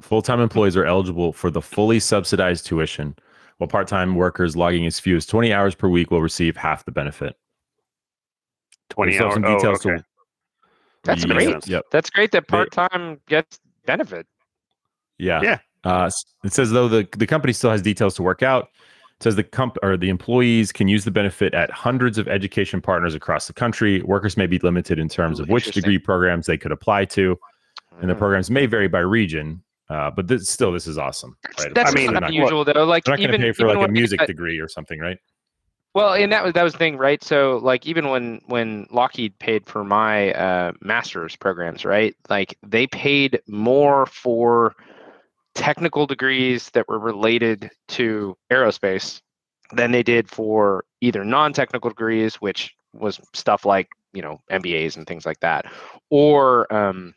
Full-time 0.01 0.39
employees 0.39 0.75
are 0.75 0.85
eligible 0.85 1.31
for 1.31 1.51
the 1.51 1.61
fully 1.61 1.99
subsidized 1.99 2.65
tuition, 2.65 3.15
while 3.57 3.67
part-time 3.67 4.15
workers 4.15 4.55
logging 4.55 4.87
as 4.87 4.99
few 4.99 5.15
as 5.15 5.27
20 5.27 5.53
hours 5.53 5.75
per 5.75 5.87
week 5.87 6.09
will 6.09 6.23
receive 6.23 6.57
half 6.57 6.83
the 6.85 6.91
benefit. 6.91 7.35
20 8.89 9.11
We 9.11 9.15
still 9.15 9.29
have 9.29 9.37
hours. 9.37 9.45
some 9.45 9.57
details 9.57 9.79
oh, 9.85 9.89
to- 9.89 9.95
okay. 9.95 10.03
That's 11.03 11.25
Yeah, 11.25 11.33
great. 11.33 11.67
Yep. 11.67 11.85
That's 11.91 12.09
great 12.09 12.31
that 12.31 12.47
part 12.47 12.71
time 12.71 13.19
gets 13.27 13.59
benefit. 13.85 14.27
Yeah. 15.17 15.41
Yeah. 15.41 15.57
Uh, 15.83 16.09
it 16.43 16.53
says 16.53 16.71
though 16.71 16.87
the 16.87 17.07
the 17.17 17.25
company 17.27 17.53
still 17.53 17.71
has 17.71 17.81
details 17.81 18.13
to 18.15 18.23
work 18.23 18.43
out. 18.43 18.69
It 19.17 19.23
says 19.23 19.35
the 19.35 19.43
comp 19.43 19.77
or 19.83 19.97
the 19.97 20.09
employees 20.09 20.71
can 20.71 20.87
use 20.87 21.05
the 21.05 21.11
benefit 21.11 21.53
at 21.53 21.69
hundreds 21.71 22.17
of 22.17 22.27
education 22.27 22.81
partners 22.81 23.13
across 23.15 23.47
the 23.47 23.53
country. 23.53 24.01
Workers 24.03 24.35
may 24.37 24.47
be 24.47 24.57
limited 24.59 24.97
in 24.99 25.09
terms 25.09 25.39
Ooh, 25.39 25.43
of 25.43 25.49
which 25.49 25.65
degree 25.71 25.97
programs 25.99 26.45
they 26.47 26.57
could 26.57 26.71
apply 26.71 27.05
to, 27.05 27.37
and 27.99 28.09
the 28.09 28.15
Mm. 28.15 28.19
programs 28.19 28.49
may 28.51 28.65
vary 28.65 28.87
by 28.87 28.99
region. 28.99 29.63
Uh, 29.89 30.09
but 30.09 30.27
this, 30.27 30.49
still, 30.49 30.71
this 30.71 30.87
is 30.87 30.97
awesome. 30.97 31.35
Right? 31.59 31.73
That's 31.75 31.91
I 31.91 31.93
mean, 31.93 32.13
not 32.13 32.21
not, 32.21 32.29
unusual 32.29 32.63
though. 32.63 32.85
Like 32.85 33.03
they're 33.03 33.11
not 33.13 33.17
going 33.17 33.29
even 33.29 33.41
to 33.41 33.47
pay 33.47 33.51
for 33.51 33.67
like 33.67 33.75
a 33.75 33.79
when 33.79 33.93
they 33.93 33.99
music 33.99 34.19
got- 34.19 34.27
degree 34.27 34.57
or 34.59 34.67
something, 34.67 34.99
right? 34.99 35.17
Well, 35.93 36.13
and 36.13 36.31
that 36.31 36.43
was 36.43 36.53
that 36.53 36.63
was 36.63 36.71
the 36.73 36.79
thing, 36.79 36.97
right? 36.97 37.21
So 37.21 37.57
like 37.61 37.85
even 37.85 38.09
when 38.09 38.41
when 38.45 38.87
Lockheed 38.91 39.37
paid 39.39 39.65
for 39.65 39.83
my 39.83 40.31
uh, 40.33 40.71
master's 40.81 41.35
programs, 41.35 41.83
right? 41.83 42.15
Like 42.29 42.57
they 42.65 42.87
paid 42.87 43.41
more 43.47 44.05
for 44.05 44.73
technical 45.53 46.05
degrees 46.07 46.69
that 46.71 46.87
were 46.87 46.99
related 46.99 47.69
to 47.89 48.37
aerospace 48.51 49.21
than 49.73 49.91
they 49.91 50.03
did 50.03 50.29
for 50.29 50.85
either 51.01 51.25
non-technical 51.25 51.89
degrees, 51.89 52.35
which 52.35 52.73
was 52.93 53.19
stuff 53.33 53.65
like 53.65 53.89
you 54.13 54.21
know 54.21 54.39
MBAs 54.49 54.95
and 54.95 55.05
things 55.05 55.25
like 55.25 55.41
that, 55.41 55.65
or 56.09 56.73
um, 56.73 57.13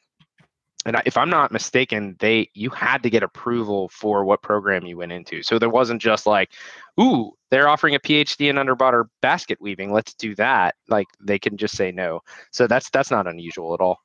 and 0.85 1.01
if 1.07 1.17
I'm 1.17 1.31
not 1.31 1.53
mistaken, 1.53 2.17
they 2.19 2.51
you 2.55 2.71
had 2.71 3.03
to 3.03 3.11
get 3.11 3.23
approval 3.23 3.89
for 3.89 4.25
what 4.25 4.43
program 4.43 4.85
you 4.85 4.99
went 4.99 5.13
into. 5.13 5.43
So 5.43 5.59
there 5.59 5.71
wasn't 5.71 6.03
just 6.03 6.27
like, 6.27 6.53
ooh, 7.01 7.33
they're 7.51 7.69
offering 7.69 7.95
a 7.95 8.01
PhD 8.01 8.51
in 8.51 8.59
underwater 8.59 9.09
basket 9.23 9.59
weaving. 9.61 9.93
Let's 9.93 10.15
do 10.15 10.35
that. 10.37 10.75
Like 10.89 11.07
they 11.21 11.39
can 11.39 11.57
just 11.57 11.77
say 11.77 11.91
no. 11.91 12.21
So 12.53 12.67
that's 12.67 12.91
that's 12.91 13.11
not 13.11 13.27
unusual 13.27 13.75
at 13.75 13.81
all. 13.81 13.99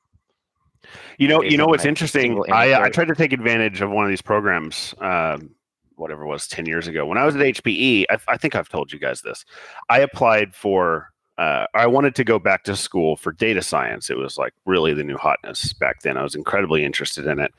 You 1.18 1.28
know, 1.28 1.40
based 1.40 1.52
you 1.52 1.58
know 1.58 1.66
what's 1.66 1.84
interesting? 1.84 2.42
I, 2.50 2.74
I 2.74 2.88
tried 2.88 3.08
to 3.08 3.14
take 3.14 3.32
advantage 3.32 3.82
of 3.82 3.90
one 3.90 4.04
of 4.04 4.08
these 4.08 4.22
programs, 4.22 4.94
um, 5.00 5.50
whatever 5.96 6.22
it 6.22 6.28
was, 6.28 6.48
ten 6.48 6.64
years 6.64 6.88
ago. 6.88 7.04
When 7.04 7.18
I 7.18 7.26
was 7.26 7.36
at 7.36 7.42
HPE, 7.42 8.06
I, 8.08 8.18
I 8.28 8.36
think 8.38 8.54
I've 8.54 8.68
told 8.68 8.92
you 8.92 8.98
guys 8.98 9.20
this. 9.20 9.44
I 9.88 10.00
applied 10.00 10.54
for. 10.54 11.08
Uh, 11.40 11.64
I 11.74 11.86
wanted 11.86 12.14
to 12.16 12.24
go 12.24 12.38
back 12.38 12.64
to 12.64 12.76
school 12.76 13.16
for 13.16 13.32
data 13.32 13.62
science. 13.62 14.10
It 14.10 14.18
was 14.18 14.36
like 14.36 14.52
really 14.66 14.92
the 14.92 15.02
new 15.02 15.16
hotness 15.16 15.72
back 15.72 16.02
then. 16.02 16.18
I 16.18 16.22
was 16.22 16.34
incredibly 16.34 16.84
interested 16.84 17.26
in 17.26 17.38
it. 17.40 17.50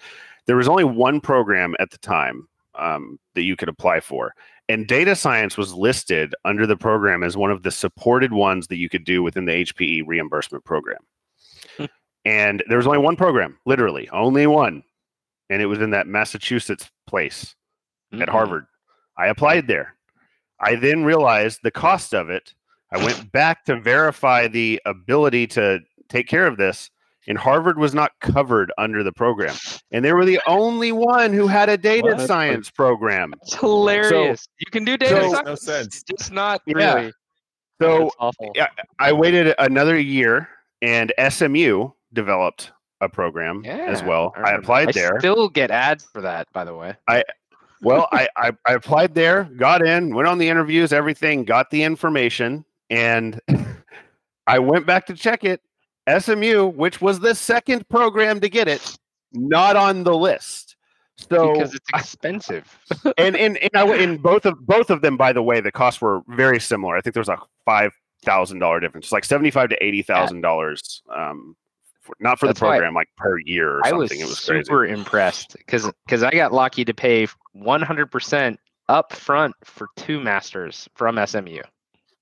There 0.45 0.55
was 0.55 0.67
only 0.67 0.83
one 0.83 1.19
program 1.19 1.73
at 1.79 1.89
the 1.89 1.97
time 1.97 2.47
um, 2.75 3.19
that 3.33 3.41
you 3.41 3.55
could 3.55 3.69
apply 3.69 3.99
for, 4.01 4.35
and 4.69 4.85
data 4.87 5.15
science 5.15 5.57
was 5.57 5.73
listed 5.73 6.35
under 6.45 6.67
the 6.67 6.77
program 6.77 7.23
as 7.23 7.35
one 7.35 7.49
of 7.49 7.63
the 7.63 7.71
supported 7.71 8.33
ones 8.33 8.67
that 8.67 8.77
you 8.77 8.87
could 8.87 9.03
do 9.03 9.23
within 9.23 9.45
the 9.45 9.63
HPE 9.65 10.03
reimbursement 10.05 10.63
program. 10.63 10.99
and 12.23 12.63
there 12.67 12.77
was 12.77 12.85
only 12.85 12.99
one 12.99 13.15
program, 13.15 13.57
literally 13.65 14.07
only 14.09 14.45
one, 14.45 14.83
and 15.49 15.59
it 15.59 15.65
was 15.65 15.79
in 15.81 15.89
that 15.89 16.05
Massachusetts 16.05 16.89
place 17.07 17.55
at 18.13 18.19
Mhm. 18.19 18.29
Harvard. 18.29 18.67
I 19.17 19.27
applied 19.27 19.65
there. 19.67 19.95
I 20.59 20.75
then 20.75 21.03
realized 21.03 21.61
the 21.63 21.71
cost 21.71 22.13
of 22.13 22.29
it. 22.29 22.53
I 22.91 23.03
went 23.03 23.31
back 23.31 23.65
to 23.65 23.79
verify 23.79 24.47
the 24.47 24.81
ability 24.85 25.47
to 25.47 25.79
take 26.09 26.27
care 26.27 26.45
of 26.47 26.57
this, 26.57 26.89
and 27.27 27.37
Harvard 27.37 27.77
was 27.77 27.93
not 27.93 28.11
covered 28.19 28.71
under 28.77 29.03
the 29.03 29.11
program. 29.13 29.55
And 29.91 30.03
they 30.03 30.11
were 30.13 30.25
the 30.25 30.41
only 30.47 30.91
one 30.91 31.31
who 31.33 31.47
had 31.47 31.69
a 31.69 31.77
data 31.77 32.15
What? 32.17 32.27
science 32.27 32.69
program. 32.69 33.33
It's 33.43 33.55
hilarious. 33.55 34.45
you 34.59 34.69
can 34.71 34.83
do 34.83 34.97
data 34.97 35.21
so- 35.21 35.31
science. 35.31 35.35
Makes 35.35 35.45
no 35.45 35.55
sense. 35.55 36.03
Just 36.03 36.31
not 36.31 36.61
Yeah. 36.65 36.93
really. 36.95 37.13
So 37.81 38.07
It's 38.07 38.15
awful. 38.19 38.51
yeah, 38.55 38.67
I 38.99 39.11
waited 39.13 39.55
another 39.57 39.97
year, 39.97 40.49
and 40.81 41.11
SMU 41.17 41.89
developed 42.13 42.71
a 42.99 43.09
program 43.09 43.65
as 43.65 44.03
well. 44.03 44.33
I, 44.35 44.39
remember. 44.41 44.59
applied 44.61 44.89
I 44.89 44.91
there. 44.91 45.19
Still 45.19 45.49
get 45.49 45.71
ads 45.71 46.05
for 46.05 46.21
that, 46.21 46.47
by 46.53 46.63
the 46.63 46.75
way. 46.75 46.95
I 47.07 47.23
well, 47.81 48.07
I, 48.11 48.27
I 48.37 48.51
I 48.67 48.73
applied 48.73 49.15
there, 49.15 49.45
got 49.57 49.83
in, 49.83 50.13
went 50.13 50.27
on 50.27 50.37
the 50.37 50.47
interviews, 50.49 50.93
everything, 50.93 51.43
got 51.45 51.71
the 51.71 51.81
information, 51.81 52.63
and 52.91 53.41
I 54.45 54.59
went 54.59 54.85
back 54.85 55.07
to 55.07 55.15
check 55.15 55.43
it. 55.43 55.61
SMU, 56.19 56.67
which 56.67 57.01
was 57.01 57.19
the 57.19 57.33
second 57.33 57.87
program 57.89 58.39
to 58.41 58.49
get 58.49 58.67
it, 58.67 58.97
not 59.33 59.75
on 59.75 60.03
the 60.03 60.15
list. 60.15 60.75
So 61.29 61.53
because 61.53 61.73
it's 61.73 61.89
expensive. 61.93 62.77
and 63.17 63.35
and 63.35 63.57
and 63.57 63.71
I 63.75 63.85
in 63.95 64.17
both 64.17 64.45
of 64.45 64.65
both 64.65 64.89
of 64.89 65.01
them. 65.01 65.17
By 65.17 65.33
the 65.33 65.43
way, 65.43 65.61
the 65.61 65.71
costs 65.71 66.01
were 66.01 66.21
very 66.27 66.59
similar. 66.59 66.97
I 66.97 67.01
think 67.01 67.13
there 67.13 67.21
was 67.21 67.29
a 67.29 67.37
five 67.65 67.93
thousand 68.23 68.59
dollar 68.59 68.79
difference, 68.79 69.07
it's 69.07 69.11
like 69.11 69.25
seventy 69.25 69.51
five 69.51 69.69
to 69.69 69.83
eighty 69.83 70.01
thousand 70.01 70.41
dollars. 70.41 71.01
Um, 71.15 71.55
for, 72.01 72.15
not 72.19 72.39
for 72.39 72.47
That's 72.47 72.59
the 72.59 72.65
program, 72.65 72.95
like 72.95 73.09
per 73.17 73.37
year 73.39 73.77
or 73.77 73.85
I 73.85 73.89
something. 73.89 73.99
was, 73.99 74.11
it 74.11 74.23
was 74.23 74.45
crazy. 74.45 74.63
super 74.65 74.85
impressed 74.85 75.55
because 75.57 75.89
because 76.05 76.23
I 76.23 76.31
got 76.31 76.51
lucky 76.51 76.83
to 76.83 76.93
pay 76.95 77.27
100% 77.55 78.57
up 78.89 79.13
front 79.13 79.55
for 79.63 79.87
two 79.97 80.19
masters 80.19 80.89
from 80.95 81.23
SMU. 81.23 81.61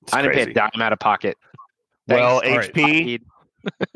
It's 0.09 0.15
I 0.15 0.21
didn't 0.23 0.33
crazy. 0.33 0.45
pay 0.47 0.51
a 0.51 0.69
dime 0.71 0.81
out 0.81 0.91
of 0.91 0.99
pocket. 0.99 1.37
Well, 2.07 2.41
Thanks, 2.41 2.67
right. 2.67 2.75
HP, 2.75 3.21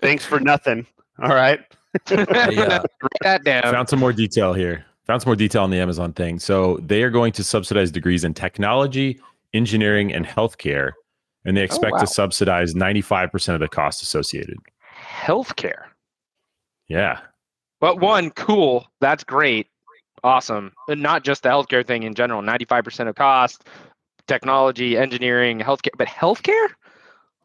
thanks 0.03 0.23
for 0.23 0.39
nothing. 0.39 0.85
All 1.21 1.29
right. 1.29 1.59
Yeah. 2.09 2.17
Uh, 2.17 2.83
Write 3.03 3.11
that 3.21 3.43
down. 3.43 3.71
Found 3.71 3.87
some 3.87 3.99
more 3.99 4.13
detail 4.13 4.53
here. 4.53 4.83
Found 5.05 5.21
some 5.21 5.29
more 5.29 5.35
detail 5.35 5.61
on 5.61 5.69
the 5.69 5.77
Amazon 5.77 6.11
thing. 6.11 6.39
So 6.39 6.77
they 6.77 7.03
are 7.03 7.11
going 7.11 7.31
to 7.33 7.43
subsidize 7.43 7.91
degrees 7.91 8.23
in 8.23 8.33
technology, 8.33 9.19
engineering, 9.53 10.11
and 10.11 10.25
healthcare, 10.25 10.93
and 11.45 11.55
they 11.55 11.61
oh, 11.61 11.65
expect 11.65 11.93
wow. 11.93 11.99
to 11.99 12.07
subsidize 12.07 12.73
95% 12.73 13.53
of 13.53 13.59
the 13.59 13.67
cost 13.67 14.01
associated. 14.01 14.57
Healthcare. 15.05 15.83
Yeah. 16.87 17.19
But 17.79 17.99
one, 17.99 18.31
cool. 18.31 18.87
That's 18.99 19.23
great. 19.23 19.67
Awesome. 20.23 20.71
But 20.87 20.97
not 20.97 21.23
just 21.23 21.43
the 21.43 21.49
healthcare 21.49 21.85
thing 21.85 22.03
in 22.03 22.15
general. 22.15 22.41
95% 22.41 23.07
of 23.07 23.15
cost, 23.15 23.67
technology, 24.27 24.97
engineering, 24.97 25.59
healthcare. 25.59 25.91
But 25.97 26.07
healthcare? 26.07 26.67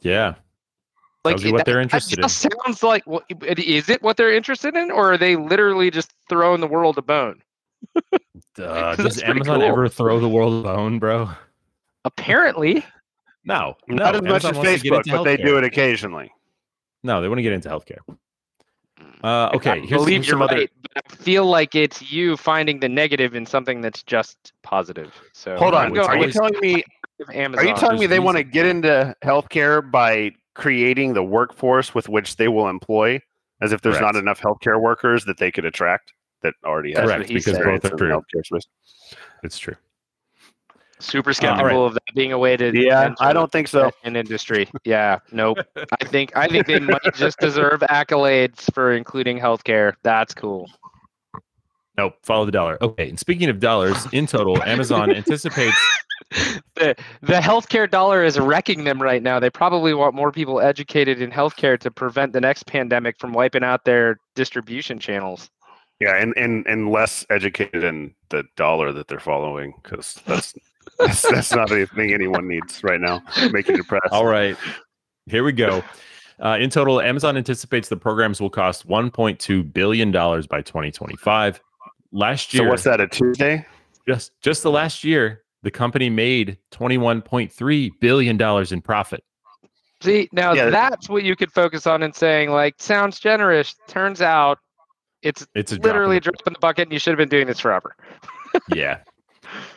Yeah. 0.00 0.34
Tells 1.26 1.44
you 1.44 1.52
what 1.52 1.66
they're 1.66 1.80
interested 1.80 2.18
that 2.18 2.22
just 2.22 2.46
sounds 2.64 2.82
like 2.82 3.02
well, 3.06 3.20
it- 3.28 3.58
is 3.58 3.88
it 3.90 4.02
what 4.02 4.16
they're 4.16 4.32
interested 4.34 4.74
in 4.76 4.90
or 4.90 5.12
are 5.12 5.18
they 5.18 5.36
literally 5.36 5.90
just 5.90 6.14
throwing 6.28 6.60
the 6.60 6.66
world 6.66 6.96
a 6.96 7.02
bone 7.02 7.42
Uh, 8.56 8.96
does 8.96 9.20
Amazon 9.22 9.60
cool. 9.60 9.68
ever 9.68 9.88
throw 9.88 10.20
the 10.20 10.28
world 10.28 10.64
a 10.64 10.68
bone, 10.68 10.98
bro? 10.98 11.28
apparently 12.06 12.82
No. 13.44 13.76
Not 13.88 14.12
no, 14.14 14.18
as 14.20 14.22
much 14.22 14.44
as 14.44 14.56
wants 14.56 14.82
to 14.82 14.88
get 14.88 14.92
Facebook, 15.04 15.10
but 15.10 15.24
they 15.24 15.36
do 15.36 15.58
it 15.58 15.64
occasionally. 15.64 16.32
No, 17.02 17.20
they 17.20 17.28
want 17.28 17.38
to 17.38 17.42
get 17.42 17.52
into 17.52 17.68
healthcare. 17.68 17.98
Uh, 19.22 19.50
okay. 19.54 19.72
I 19.72 19.78
Here's, 19.80 19.90
believe 19.90 20.08
here's 20.24 20.28
you're 20.28 20.42
other. 20.42 20.66
Right 20.94 21.04
but 21.08 21.20
i 21.20 21.22
feel 21.22 21.46
like 21.46 21.74
it's 21.74 22.10
you 22.10 22.36
finding 22.36 22.80
the 22.80 22.88
negative 22.88 23.34
in 23.34 23.46
something 23.46 23.80
that's 23.80 24.02
just 24.02 24.52
positive 24.62 25.12
so 25.32 25.56
Hold 25.56 25.74
on. 25.74 25.90
would 25.92 26.00
Are 26.00 26.16
you 26.16 26.30
telling 26.30 26.58
me 26.60 26.84
Amazon. 27.32 27.66
Are 27.66 27.68
you 27.68 27.74
telling 27.74 27.98
me 27.98 28.06
they 28.06 28.20
want 28.20 28.36
to 28.36 28.44
get 28.44 28.66
into 28.66 29.14
healthcare 29.24 29.88
by 29.88 30.32
creating 30.54 31.14
the 31.14 31.22
workforce 31.22 31.94
with 31.94 32.08
which 32.08 32.36
they 32.36 32.48
will 32.48 32.68
employ, 32.68 33.20
as 33.60 33.72
if 33.72 33.80
there's 33.82 34.00
not 34.00 34.16
enough 34.16 34.40
healthcare 34.40 34.80
workers 34.80 35.24
that 35.24 35.38
they 35.38 35.50
could 35.50 35.64
attract 35.64 36.12
that 36.42 36.54
already 36.64 36.92
have 36.92 37.04
Correct, 37.04 37.28
because 37.28 37.58
both 37.58 37.84
are 37.84 37.96
true. 37.96 38.22
It's 39.42 39.58
true. 39.58 39.74
Super 41.00 41.30
all 41.30 41.34
skeptical 41.34 41.64
right. 41.64 41.86
of 41.86 41.94
that 41.94 42.14
being 42.14 42.32
a 42.32 42.38
way 42.38 42.56
to 42.56 42.72
Yeah, 42.74 43.14
I 43.20 43.32
don't 43.32 43.50
think 43.50 43.68
so. 43.68 43.90
In 44.04 44.16
industry 44.16 44.68
yeah 44.84 45.18
nope 45.32 45.58
i 46.00 46.04
think 46.04 46.36
i 46.36 46.48
think 46.48 46.66
they 46.66 46.78
might 46.78 47.14
just 47.14 47.38
deserve 47.38 47.80
accolades 47.80 48.72
for 48.72 48.92
including 48.92 49.38
healthcare 49.38 49.94
that's 50.02 50.34
cool 50.34 50.68
Nope. 51.96 52.14
Follow 52.22 52.44
the 52.44 52.52
dollar. 52.52 52.78
Okay. 52.80 53.08
And 53.08 53.18
speaking 53.18 53.50
of 53.50 53.58
dollars, 53.58 54.06
in 54.12 54.28
total, 54.28 54.62
Amazon 54.62 55.10
anticipates. 55.10 55.76
the 56.76 56.94
the 57.22 57.40
healthcare 57.40 57.90
dollar 57.90 58.22
is 58.22 58.38
wrecking 58.38 58.84
them 58.84 59.02
right 59.02 59.20
now. 59.20 59.40
They 59.40 59.50
probably 59.50 59.92
want 59.94 60.14
more 60.14 60.30
people 60.30 60.60
educated 60.60 61.20
in 61.20 61.32
healthcare 61.32 61.76
to 61.80 61.90
prevent 61.90 62.32
the 62.32 62.40
next 62.40 62.66
pandemic 62.66 63.18
from 63.18 63.32
wiping 63.32 63.64
out 63.64 63.84
their 63.84 64.18
distribution 64.36 65.00
channels. 65.00 65.50
Yeah, 65.98 66.14
and 66.14 66.32
and 66.36 66.64
and 66.68 66.92
less 66.92 67.26
educated 67.30 67.82
in 67.82 68.14
the 68.28 68.44
dollar 68.56 68.92
that 68.92 69.08
they're 69.08 69.18
following 69.18 69.74
because 69.82 70.20
that's 70.24 70.54
that's, 70.98 71.22
that's 71.30 71.52
not 71.54 71.70
anything 71.70 72.12
anyone 72.12 72.46
needs 72.48 72.82
right 72.84 73.00
now. 73.00 73.22
Make 73.52 73.68
you 73.68 73.76
depressed. 73.76 74.06
All 74.12 74.26
right. 74.26 74.56
Here 75.26 75.44
we 75.44 75.52
go. 75.52 75.82
Uh, 76.40 76.56
in 76.60 76.70
total, 76.70 77.00
Amazon 77.00 77.36
anticipates 77.36 77.88
the 77.88 77.96
programs 77.96 78.40
will 78.40 78.50
cost 78.50 78.86
$1.2 78.88 79.72
billion 79.72 80.10
by 80.12 80.62
2025. 80.62 81.60
Last 82.12 82.54
year. 82.54 82.62
So 82.64 82.68
what's 82.68 82.84
that? 82.84 83.00
A 83.00 83.08
Tuesday? 83.08 83.66
just 84.08 84.32
just 84.40 84.62
the 84.62 84.70
last 84.70 85.04
year, 85.04 85.42
the 85.62 85.70
company 85.70 86.08
made 86.08 86.56
$21.3 86.72 87.90
billion 88.00 88.40
in 88.72 88.80
profit. 88.80 89.22
See, 90.00 90.28
now 90.32 90.52
Yeah. 90.54 90.70
that's 90.70 91.08
what 91.08 91.24
you 91.24 91.34
could 91.36 91.52
focus 91.52 91.86
on 91.86 92.02
and 92.02 92.14
saying 92.14 92.50
like 92.50 92.76
sounds 92.78 93.18
generous. 93.20 93.74
Turns 93.88 94.22
out 94.22 94.58
it's 95.22 95.46
It's 95.54 95.72
a 95.72 95.76
drop 95.76 95.84
literally 95.84 96.16
a 96.18 96.20
drop 96.20 96.36
in 96.46 96.52
the 96.52 96.58
bucket 96.60 96.84
and 96.84 96.92
you 96.92 96.98
should 97.00 97.10
have 97.10 97.18
been 97.18 97.28
doing 97.28 97.46
this 97.48 97.58
forever. 97.60 97.96
yeah. 98.72 98.98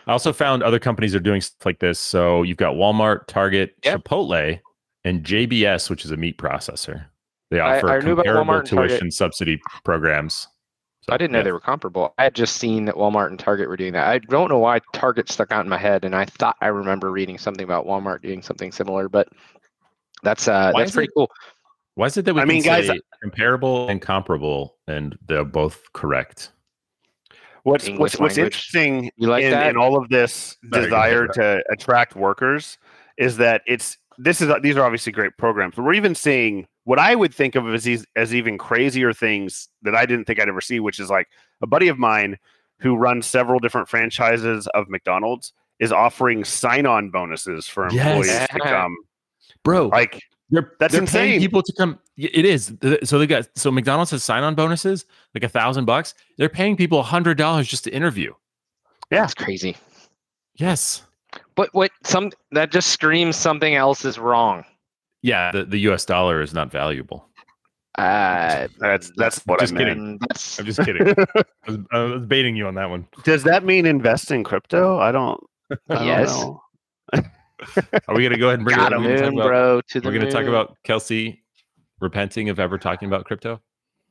I 0.07 0.11
also 0.11 0.34
found 0.34 0.63
other 0.63 0.80
companies 0.80 1.15
are 1.15 1.19
doing 1.19 1.41
stuff 1.41 1.65
like 1.65 1.80
this. 1.80 1.99
So 1.99 2.43
you've 2.43 2.57
got 2.57 2.76
Walmart, 2.76 3.28
Target, 3.28 3.76
Yep. 3.84 4.03
Chipotle, 4.03 4.59
and 5.03 5.24
JBS, 5.24 5.89
which 5.89 6.05
is 6.05 6.11
a 6.11 6.17
meat 6.17 6.38
processor. 6.38 7.05
They 7.49 7.59
offer 7.59 7.89
I 7.89 7.99
knew 7.99 8.13
about 8.13 8.26
comparable 8.26 8.53
Walmart 8.53 8.59
and 8.59 8.67
tuition 8.69 9.11
subsidy 9.11 9.59
programs. 9.84 10.47
So, 11.03 11.13
I 11.13 11.17
didn't 11.17 11.32
know 11.32 11.39
yeah. 11.39 11.45
they 11.45 11.51
were 11.51 11.59
comparable. 11.59 12.13
I 12.19 12.26
had 12.26 12.36
just 12.36 12.57
seen 12.57 12.86
that 12.86 12.93
Walmart 12.95 13.28
and 13.28 13.39
Target 13.39 13.67
were 13.67 13.76
doing 13.76 13.93
that. 13.93 14.07
I 14.07 14.19
don't 14.19 14.49
know 14.49 14.59
why 14.59 14.80
Target 14.93 15.30
stuck 15.32 15.51
out 15.51 15.65
in 15.65 15.69
my 15.69 15.78
head, 15.78 16.05
and 16.05 16.15
I 16.15 16.26
thought 16.26 16.55
I 16.61 16.67
remember 16.67 17.11
reading 17.11 17.39
something 17.39 17.63
about 17.63 17.88
Walmart 17.88 18.22
doing 18.22 18.43
something 18.43 18.72
similar, 18.72 19.09
but 19.09 19.28
that's 20.22 20.47
uh 20.47 20.72
Why 20.72 20.82
that's 20.82 20.91
pretty 20.93 21.07
it- 21.07 21.13
cool. 21.17 21.32
Why 21.95 22.05
is 22.05 22.15
it 22.17 22.26
that 22.26 22.34
we 22.36 22.41
I 22.41 22.43
can 22.43 22.49
mean, 22.49 22.63
guys, 22.63 22.89
comparable 23.22 23.88
and 23.89 24.01
comparable, 24.01 24.78
and 24.88 25.17
they're 25.28 25.43
both 25.43 25.82
correct? 25.93 26.51
What's 27.64 27.88
English 27.88 27.99
what's 28.14 28.20
what's 28.20 28.38
interesting 28.38 29.12
You 29.18 29.28
like 29.28 29.43
in, 29.43 29.51
that? 29.51 29.70
in 29.70 29.78
all 29.78 29.97
of 29.97 30.09
this 30.09 30.57
Sorry, 30.59 30.70
go 30.70 30.76
ahead, 30.78 30.84
desire 30.86 31.28
to 31.28 31.64
attract 31.72 32.16
workers 32.16 32.78
is 33.18 33.38
that 33.38 33.62
it's 33.68 33.97
this 34.18 34.41
is 34.41 34.51
these 34.62 34.78
are 34.78 34.84
obviously 34.84 35.12
great 35.12 35.38
programs, 35.38 35.76
but 35.76 35.84
we're 35.84 35.93
even 35.93 36.16
seeing 36.16 36.68
what 36.84 36.99
I 36.99 37.16
would 37.16 37.34
think 37.34 37.55
of 37.55 37.72
as 37.74 37.84
these, 37.84 38.05
as 38.16 38.34
even 38.34 38.57
crazier 38.57 39.14
things 39.14 39.68
that 39.84 39.95
I 39.95 40.05
didn't 40.05 40.26
think 40.26 40.39
I'd 40.39 40.49
ever 40.49 40.62
see, 40.62 40.80
which 40.80 40.99
is 40.99 41.09
like 41.09 41.28
a 41.62 41.68
buddy 41.68 41.88
of 41.88 41.97
mine 41.99 42.38
who 42.80 42.95
runs 42.97 43.28
several 43.28 43.59
different 43.59 43.88
franchises 43.88 44.68
of 44.74 44.89
McDonald's 44.89 45.53
is 45.80 45.91
offering 45.91 46.43
sign-on 46.43 47.09
bonuses 47.12 47.68
for 47.68 47.88
Yes. 47.91 48.05
employees 48.07 48.47
to 48.49 48.59
come. 48.59 48.95
Bro, 49.64 49.88
Like 49.88 50.22
they're 50.49 50.74
that's 50.80 50.91
they're 50.93 51.05
paying 51.05 51.36
insane. 51.36 51.39
people 51.39 51.62
to 51.64 51.74
come. 51.78 51.99
Y- 52.22 52.30
It 52.34 52.45
is 52.45 52.74
so 53.03 53.17
they 53.19 53.28
got 53.28 53.49
so 53.55 53.72
McDonald's 53.72 54.11
has 54.11 54.24
sign 54.24 54.43
on 54.43 54.55
bonuses 54.55 55.05
like 55.34 55.43
a 55.43 55.49
thousand 55.49 55.86
bucks. 55.86 56.13
They're 56.38 56.49
paying 56.49 56.76
people 56.78 56.99
a 56.99 57.03
hundred 57.03 57.38
dollars 57.38 57.67
just 57.67 57.84
to 57.86 57.91
interview. 57.93 58.34
Yeah. 59.11 59.22
That's 59.22 59.34
crazy. 59.34 59.76
Yes, 60.55 61.03
But 61.55 61.69
what 61.74 61.91
some 62.03 62.32
that 62.51 62.72
just 62.72 62.89
screams 62.89 63.36
something 63.36 63.74
else 63.76 64.05
is 64.05 64.19
wrong. 64.19 64.63
yeah. 65.22 65.51
The, 65.51 65.63
the 65.65 65.78
U.S. 65.89 66.05
dollar 66.05 66.41
is 66.41 66.53
not 66.53 66.69
valuable. 66.72 67.28
Uh, 67.97 68.67
that's 68.80 69.11
that's 69.17 69.39
what 69.45 69.59
Just 69.59 69.74
I 69.74 69.78
kidding. 69.80 70.11
meant. 70.19 70.22
I'm 70.59 70.65
just 70.65 70.80
kidding. 70.84 71.07
I, 71.17 71.43
was, 71.67 71.78
I 71.91 71.99
was 72.03 72.26
baiting 72.26 72.55
you 72.55 72.67
on 72.67 72.76
that 72.76 72.89
one. 72.89 73.05
Does 73.24 73.43
that 73.43 73.65
mean 73.65 73.86
invest 73.86 74.32
in 74.32 74.43
crypto? 74.45 74.97
I 74.99 75.11
don't. 75.11 75.41
I 75.89 75.95
don't 75.95 76.05
Yes. 76.05 76.30
know. 76.36 76.61
Are 78.07 78.15
we 78.15 78.24
gonna 78.24 78.38
go 78.38 78.47
ahead 78.47 78.59
and 78.59 78.63
bring 78.65 78.76
got 78.78 78.91
it? 78.91 78.95
a 78.97 78.99
We're 78.99 79.07
gonna 79.07 79.22
talk 79.22 79.34
moon, 79.34 79.43
bro. 79.45 79.82
To 79.82 80.01
the 80.01 80.07
we're 80.07 80.13
gonna 80.17 80.32
talk 80.32 80.45
about 80.45 80.78
Kelsey 80.84 81.40
repenting 82.01 82.49
of 82.49 82.59
ever 82.59 82.77
talking 82.77 83.07
about 83.07 83.25
crypto. 83.25 83.61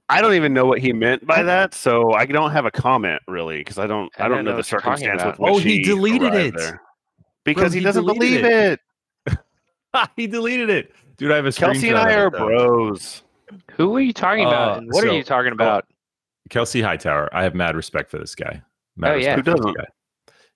I 0.08 0.20
don't 0.20 0.34
even 0.34 0.52
know 0.52 0.64
what 0.66 0.80
he 0.80 0.92
meant 0.92 1.24
by 1.26 1.42
that, 1.42 1.72
so 1.74 2.12
I 2.14 2.26
don't 2.26 2.50
have 2.50 2.64
a 2.64 2.70
comment 2.70 3.22
really 3.28 3.58
because 3.58 3.78
I 3.78 3.86
don't. 3.86 4.10
I 4.18 4.24
I, 4.24 4.28
don't 4.28 4.38
don't 4.38 4.44
know 4.46 4.50
know 4.52 4.56
the 4.56 4.60
what 4.60 4.72
you're 4.72 4.80
talking 4.80 5.04
circumstance 5.04 5.38
with 5.38 5.38
which 5.38 5.52
Oh, 5.54 5.58
he 5.58 5.82
deleted 5.82 6.34
it. 6.34 6.54
there. 6.56 6.82
because 7.44 7.64
Bro, 7.64 7.70
he, 7.72 7.78
he 7.78 7.84
doesn't 7.84 8.06
believe 8.06 8.44
it. 8.44 8.80
it. 9.26 9.38
he 10.16 10.26
deleted 10.26 10.70
it, 10.70 10.92
dude. 11.16 11.30
I 11.30 11.36
have 11.36 11.46
a 11.46 11.52
Kelsey 11.52 11.90
and 11.90 11.98
I 11.98 12.14
are 12.14 12.30
though. 12.30 12.38
bros. 12.46 13.22
Who 13.72 13.94
are 13.96 14.00
you 14.00 14.12
talking 14.12 14.44
about? 14.46 14.76
Uh, 14.76 14.78
and 14.78 14.88
what 14.92 15.04
are 15.04 15.12
you 15.12 15.22
talking 15.24 15.52
about? 15.52 15.86
Kelsey 16.50 16.80
Hightower. 16.80 17.28
I 17.34 17.42
have 17.44 17.54
mad 17.54 17.76
respect 17.76 18.10
for 18.10 18.18
this 18.18 18.34
guy. 18.34 18.62
Mad 18.96 19.12
Oh, 19.12 19.16
yeah. 19.16 19.36
Who 19.36 19.42
doesn't? 19.42 19.76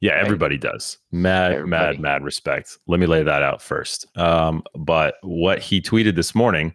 Yeah, 0.00 0.12
everybody 0.16 0.58
does. 0.58 0.98
Mad, 1.12 1.52
Everybody. 1.52 1.96
mad, 1.96 2.00
mad 2.00 2.24
respect. 2.24 2.76
Let 2.88 3.00
me 3.00 3.06
lay 3.06 3.22
that 3.22 3.42
out 3.42 3.62
first. 3.62 4.06
Um, 4.18 4.62
but 4.74 5.14
what 5.22 5.60
he 5.60 5.80
tweeted 5.80 6.14
this 6.16 6.34
morning, 6.34 6.74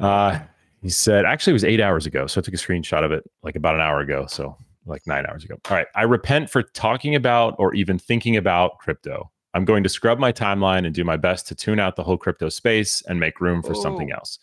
Uh, 0.00 0.40
he 0.82 0.88
said, 0.88 1.24
actually, 1.26 1.52
it 1.52 1.54
was 1.54 1.64
eight 1.64 1.80
hours 1.80 2.06
ago. 2.06 2.26
So 2.26 2.40
I 2.40 2.42
took 2.42 2.54
a 2.54 2.56
screenshot 2.56 3.04
of 3.04 3.12
it 3.12 3.22
like 3.42 3.54
about 3.56 3.74
an 3.74 3.80
hour 3.82 4.00
ago. 4.00 4.26
So 4.26 4.56
like 4.86 5.06
nine 5.06 5.26
hours 5.26 5.44
ago. 5.44 5.56
All 5.68 5.76
right. 5.76 5.86
I 5.94 6.02
repent 6.04 6.48
for 6.50 6.62
talking 6.62 7.14
about 7.14 7.54
or 7.58 7.74
even 7.74 7.98
thinking 7.98 8.36
about 8.36 8.78
crypto. 8.78 9.30
I'm 9.52 9.64
going 9.64 9.82
to 9.82 9.88
scrub 9.88 10.18
my 10.18 10.32
timeline 10.32 10.86
and 10.86 10.94
do 10.94 11.04
my 11.04 11.16
best 11.16 11.46
to 11.48 11.54
tune 11.54 11.78
out 11.80 11.96
the 11.96 12.02
whole 12.02 12.16
crypto 12.16 12.48
space 12.48 13.02
and 13.08 13.20
make 13.20 13.40
room 13.40 13.62
for 13.62 13.74
something 13.74 14.10
Oh. 14.12 14.16
else, 14.16 14.38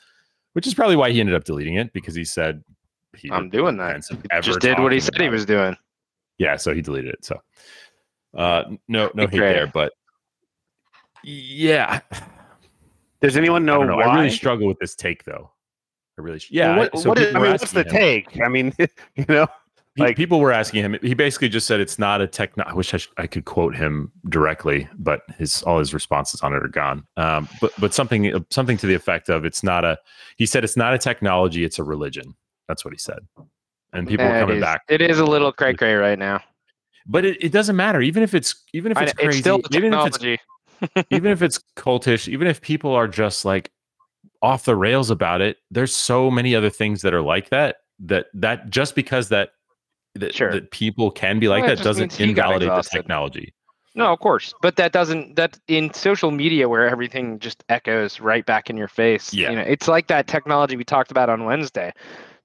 which 0.54 0.68
is 0.68 0.74
probably 0.74 0.96
why 0.96 1.12
he 1.12 1.20
ended 1.20 1.34
up 1.34 1.44
deleting 1.44 1.76
it 1.76 1.92
because 1.94 2.14
he 2.14 2.24
said 2.26 2.64
he 3.16 3.32
I'm 3.32 3.50
doing 3.50 3.78
that. 3.78 4.04
Just 4.42 4.60
did 4.60 4.78
what 4.80 4.92
he 4.92 5.00
said 5.00 5.20
he 5.20 5.30
was 5.30 5.46
doing. 5.46 5.76
Yeah, 6.38 6.56
so 6.58 6.74
he 6.74 6.82
deleted 6.82 7.14
it. 7.16 7.26
So 7.26 7.42
uh 8.38 8.64
no 8.88 9.10
no 9.16 9.26
hate 9.28 9.40
there, 9.40 9.68
but 9.68 9.94
yeah. 11.24 12.02
Does 13.22 13.38
anyone 13.38 13.66
know, 13.66 13.80
don't 13.80 13.88
know. 13.88 13.96
why? 13.98 14.04
I 14.06 14.16
really 14.16 14.30
struggle 14.30 14.68
with 14.68 14.80
this 14.80 14.96
take 14.96 15.24
though. 15.24 15.52
I 16.18 16.22
really 16.22 16.40
sh- 16.40 16.52
yeah. 16.52 16.70
Well, 16.70 16.78
what, 16.80 16.96
I- 16.96 17.02
so 17.02 17.10
what 17.10 17.20
is, 17.20 17.36
I 17.36 17.40
mean, 17.40 17.52
what's 17.52 17.72
the 17.72 17.82
him- 17.82 17.88
take? 17.90 18.42
I 18.42 18.48
mean, 18.48 18.74
you 19.16 19.26
know, 19.28 19.48
Like- 19.98 20.16
people 20.16 20.40
were 20.40 20.52
asking 20.52 20.84
him. 20.84 20.98
He 21.02 21.14
basically 21.14 21.50
just 21.50 21.66
said 21.68 21.80
it's 21.80 21.98
not 22.00 22.22
a 22.22 22.28
techno. 22.28 22.64
I 22.66 22.74
wish 22.74 22.94
I, 22.94 22.98
sh- 22.98 23.10
I 23.18 23.28
could 23.28 23.46
quote 23.46 23.76
him 23.76 24.12
directly, 24.30 24.88
but 24.98 25.22
his 25.38 25.64
all 25.64 25.80
his 25.80 25.94
responses 25.94 26.42
on 26.42 26.54
it 26.54 26.64
are 26.64 26.68
gone. 26.68 27.06
Um, 27.18 27.48
but 27.62 27.72
but 27.80 27.94
something 27.94 28.46
something 28.52 28.78
to 28.78 28.88
the 28.88 28.94
effect 28.96 29.30
of 29.30 29.46
it's 29.46 29.64
not 29.64 29.84
a. 29.86 29.98
He 30.38 30.46
said 30.46 30.64
it's 30.64 30.78
not 30.78 30.94
a 30.94 30.98
technology. 30.98 31.64
It's 31.64 31.80
a 31.80 31.84
religion. 31.84 32.36
That's 32.68 32.84
what 32.86 32.94
he 32.94 33.00
said. 33.00 33.20
And 33.94 34.08
people 34.08 34.26
were 34.28 34.36
it 34.38 34.42
coming 34.42 34.60
back. 34.60 34.82
It 34.90 35.02
is 35.02 35.18
a 35.20 35.26
little 35.26 35.52
cray 35.52 35.74
cray 35.74 35.96
right 35.96 36.20
now. 36.20 36.42
But 37.08 37.24
it, 37.24 37.38
it 37.42 37.52
doesn't 37.54 37.76
matter. 37.78 38.02
Even 38.02 38.22
if 38.22 38.34
it's 38.36 38.64
even 38.74 38.92
if 38.92 39.02
it's 39.02 39.14
crazy, 39.14 39.30
it's 39.30 39.38
still 39.40 39.62
even 39.72 39.94
if 39.94 40.06
it's 40.08 40.18
technology. 40.18 40.42
Even 41.10 41.32
if 41.32 41.42
it's 41.42 41.60
cultish, 41.76 42.28
even 42.28 42.48
if 42.48 42.62
people 42.62 42.94
are 42.94 43.08
just 43.08 43.46
like 43.46 43.72
off 44.42 44.66
the 44.66 44.76
rails 44.76 45.10
about 45.10 45.42
it, 45.42 45.58
there's 45.72 45.94
so 45.94 46.30
many 46.30 46.56
other 46.56 46.70
things 46.70 47.02
that 47.02 47.14
are 47.14 47.22
like 47.22 47.50
that. 47.50 47.78
That 48.00 48.28
that 48.36 48.70
just 48.70 48.94
because 48.96 49.30
that 49.30 49.50
that, 50.16 50.34
Sure. 50.34 50.52
that 50.52 50.72
people 50.72 51.12
can 51.12 51.40
be 51.40 51.48
like 51.48 51.64
Well, 51.64 51.76
that 51.76 51.84
doesn't 51.84 52.12
means 52.12 52.18
he 52.18 52.34
got 52.34 52.54
invalidate 52.54 52.70
the 52.70 52.90
technology. 52.90 53.54
No, 53.96 54.14
of 54.14 54.20
course, 54.20 54.54
but 54.62 54.76
that 54.76 54.92
doesn't. 54.92 55.36
That 55.38 55.58
in 55.68 55.92
social 55.92 56.30
media 56.30 56.70
where 56.70 56.88
everything 56.88 57.40
just 57.40 57.64
echoes 57.68 58.20
right 58.20 58.46
back 58.46 58.70
in 58.70 58.78
your 58.78 58.88
face. 58.88 59.34
Yeah. 59.34 59.50
you 59.50 59.56
know, 59.56 59.64
it's 59.64 59.88
like 59.88 60.06
that 60.08 60.28
technology 60.28 60.78
we 60.78 60.84
talked 60.84 61.10
about 61.10 61.30
on 61.30 61.46
Wednesday. 61.46 61.92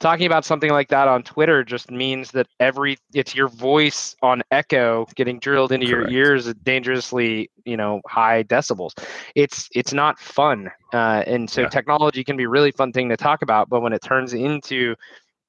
Talking 0.02 0.26
about 0.26 0.44
something 0.44 0.70
like 0.72 0.88
that 0.88 1.06
on 1.06 1.22
Twitter 1.22 1.62
just 1.62 1.88
means 1.88 2.32
that 2.32 2.48
every 2.58 2.98
it's 3.14 3.36
your 3.36 3.46
voice 3.46 4.16
on 4.20 4.42
echo 4.50 5.06
getting 5.14 5.38
drilled 5.38 5.70
into 5.70 5.86
Correct. 5.86 6.10
your 6.10 6.24
ears 6.24 6.48
at 6.48 6.64
dangerously, 6.64 7.48
you 7.64 7.76
know, 7.76 8.00
high 8.08 8.42
decibels. 8.42 9.00
It's 9.36 9.68
it's 9.76 9.92
not 9.92 10.18
fun, 10.18 10.72
uh, 10.92 11.22
and 11.28 11.48
so 11.48 11.60
Yeah. 11.60 11.68
technology 11.68 12.24
can 12.24 12.36
be 12.36 12.42
a 12.42 12.48
really 12.48 12.72
fun 12.72 12.90
thing 12.92 13.08
to 13.10 13.16
talk 13.16 13.42
about, 13.42 13.68
but 13.68 13.80
when 13.80 13.92
it 13.92 14.02
turns 14.02 14.34
into 14.34 14.96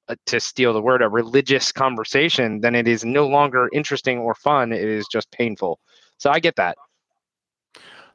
uh, 0.08 0.14
to 0.26 0.38
steal 0.38 0.72
the 0.72 0.80
word, 0.80 1.02
a 1.02 1.08
religious 1.08 1.72
conversation, 1.72 2.60
then 2.60 2.76
it 2.76 2.86
is 2.86 3.04
no 3.04 3.26
longer 3.26 3.68
interesting 3.72 4.18
or 4.18 4.36
fun. 4.36 4.72
It 4.72 4.84
is 4.84 5.08
just 5.10 5.28
painful. 5.32 5.80
So 6.18 6.30
I 6.30 6.38
get 6.38 6.54
that. 6.54 6.76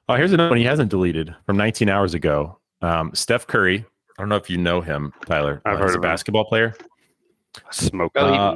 Oh, 0.08 0.16
here's 0.16 0.32
another 0.32 0.52
one 0.52 0.58
he 0.58 0.64
hasn't 0.64 0.90
deleted 0.90 1.36
from 1.46 1.58
19 1.58 1.90
hours 1.90 2.14
ago. 2.14 2.60
Um, 2.82 3.12
Steph 3.14 3.46
Curry. 3.46 3.84
I 4.20 4.22
don't 4.22 4.28
know 4.30 4.36
if 4.36 4.50
you 4.50 4.58
know 4.58 4.82
him, 4.82 5.14
Tyler. 5.26 5.62
I've 5.64 5.76
Uh, 5.76 5.78
heard 5.78 5.86
he's 5.86 5.96
a 5.96 5.98
of 6.00 6.04
him. 6.04 6.10
basketball 6.10 6.44
player. 6.44 6.76
smoke. 7.72 8.12
Uh, 8.18 8.56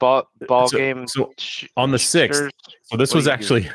Ball 0.00 0.26
ball 0.48 0.66
so- 0.68 0.78
game. 0.78 1.06
so 1.06 1.30
on 1.76 1.90
the 1.92 1.98
sixth, 1.98 2.48
So 2.84 2.96
this 2.96 3.14
was 3.14 3.24
do 3.24 3.30
you 3.30 3.34
actually 3.34 3.70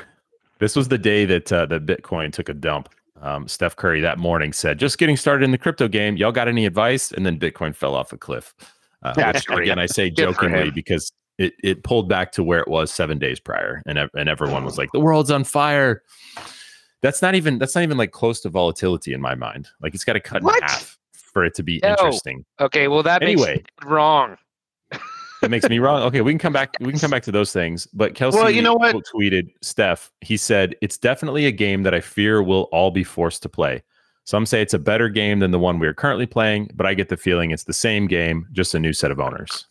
this 0.58 0.76
was 0.76 0.88
the 0.90 0.98
day 0.98 1.26
that 1.26 1.52
uh, 1.54 1.66
that 1.68 1.86
Bitcoin 1.86 2.34
took 2.34 2.50
a 2.50 2.54
dump. 2.54 2.90
Um, 3.22 3.48
Steph 3.48 3.76
Curry 3.76 4.02
that 4.02 4.18
morning 4.18 4.52
said, 4.54 4.80
"Just 4.80 4.98
getting 4.98 5.16
started 5.16 5.46
in 5.46 5.52
the 5.52 5.58
crypto 5.58 5.88
game. 5.88 6.18
Y'all 6.18 6.32
got 6.34 6.48
any 6.48 6.66
advice?" 6.66 7.12
And 7.14 7.26
then 7.26 7.40
Bitcoin 7.40 7.74
fell 7.76 7.94
off 7.96 8.12
a 8.12 8.18
cliff. 8.18 8.54
Uh, 9.04 9.14
That's 9.14 9.48
which, 9.50 9.60
again, 9.60 9.78
I 9.80 9.86
say 9.86 10.10
jokingly 10.24 10.72
because 10.72 11.12
it 11.38 11.54
it 11.64 11.84
pulled 11.84 12.10
back 12.10 12.32
to 12.34 12.44
where 12.44 12.60
it 12.60 12.68
was 12.68 12.92
seven 12.92 13.18
days 13.20 13.40
prior, 13.40 13.82
and 13.86 13.98
and 14.14 14.28
everyone 14.28 14.66
was 14.66 14.78
like, 14.78 14.92
"The 14.92 15.00
world's 15.00 15.32
on 15.32 15.46
fire." 15.46 16.04
That's 17.02 17.22
not 17.22 17.34
even 17.34 17.60
that's 17.60 17.76
not 17.76 17.84
even 17.86 17.98
like 17.98 18.12
close 18.12 18.42
to 18.42 18.50
volatility 18.50 19.14
in 19.14 19.22
my 19.22 19.36
mind. 19.36 19.70
Like 19.82 19.96
it's 19.96 20.04
got 20.04 20.14
to 20.14 20.20
cut 20.20 20.44
What? 20.44 20.58
in 20.58 20.64
half 20.68 20.98
for 21.40 21.46
it 21.46 21.56
to 21.56 21.64
be 21.64 21.80
No. 21.84 21.90
interesting. 21.92 22.44
Okay, 22.60 22.88
well 22.90 23.02
that 23.04 23.22
makes 23.22 23.42
Anyway. 23.42 23.64
wrong. 23.86 24.38
It 25.42 25.50
makes 25.50 25.70
me 25.70 25.80
wrong. 25.80 26.02
Okay, 26.04 26.20
we 26.20 26.34
can 26.34 26.40
come 26.40 26.52
back. 26.52 26.76
We 26.82 26.92
can 26.92 27.00
come 27.00 27.12
back 27.16 27.24
to 27.24 27.32
those 27.32 27.54
things. 27.54 27.88
But 27.94 28.14
Kelsey, 28.14 28.38
Well, 28.38 28.52
you 28.52 28.62
know 28.62 28.74
what? 28.74 28.94
tweeted 29.16 29.48
Steph. 29.62 30.12
He 30.20 30.36
said 30.36 30.76
it's 30.82 30.98
definitely 30.98 31.46
a 31.46 31.52
game 31.52 31.84
that 31.84 31.94
I 31.94 32.02
fear 32.02 32.44
we'll 32.44 32.64
all 32.74 32.92
be 32.92 33.06
forced 33.06 33.42
to 33.44 33.50
play. 33.50 33.82
Some 34.26 34.46
say 34.46 34.62
it's 34.62 34.74
a 34.74 34.80
better 34.80 35.08
game 35.08 35.40
than 35.40 35.52
the 35.52 35.58
one 35.60 35.80
we 35.80 35.88
are 35.88 35.94
currently 35.94 36.26
playing, 36.26 36.72
but 36.76 36.86
I 36.86 36.94
get 36.94 37.08
the 37.08 37.16
feeling 37.16 37.52
it's 37.52 37.64
the 37.64 37.72
same 37.74 38.06
game, 38.06 38.48
just 38.52 38.76
a 38.76 38.80
new 38.80 38.92
set 38.92 39.12
of 39.12 39.22
owners. 39.22 39.66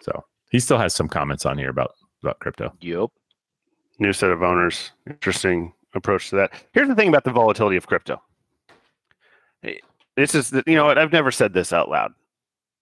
So 0.00 0.22
he 0.50 0.60
still 0.60 0.78
has 0.78 0.94
some 0.94 1.08
comments 1.08 1.46
on 1.46 1.56
here 1.56 1.70
about 1.70 1.92
about 2.22 2.38
crypto. 2.40 2.74
Yup. 2.82 3.10
New 3.98 4.12
set 4.12 4.30
of 4.30 4.42
owners. 4.42 4.90
Interesting 5.08 5.72
approach 5.94 6.28
to 6.28 6.36
that. 6.36 6.52
Here's 6.74 6.88
the 6.88 6.94
thing 6.94 7.08
about 7.08 7.24
the 7.24 7.30
volatility 7.32 7.78
of 7.78 7.86
crypto. 7.86 8.20
This 10.18 10.34
is 10.34 10.50
the, 10.50 10.64
you 10.66 10.74
know 10.74 10.84
what 10.84 10.98
I've 10.98 11.12
never 11.12 11.30
said 11.30 11.52
this 11.52 11.72
out 11.72 11.88
loud, 11.88 12.12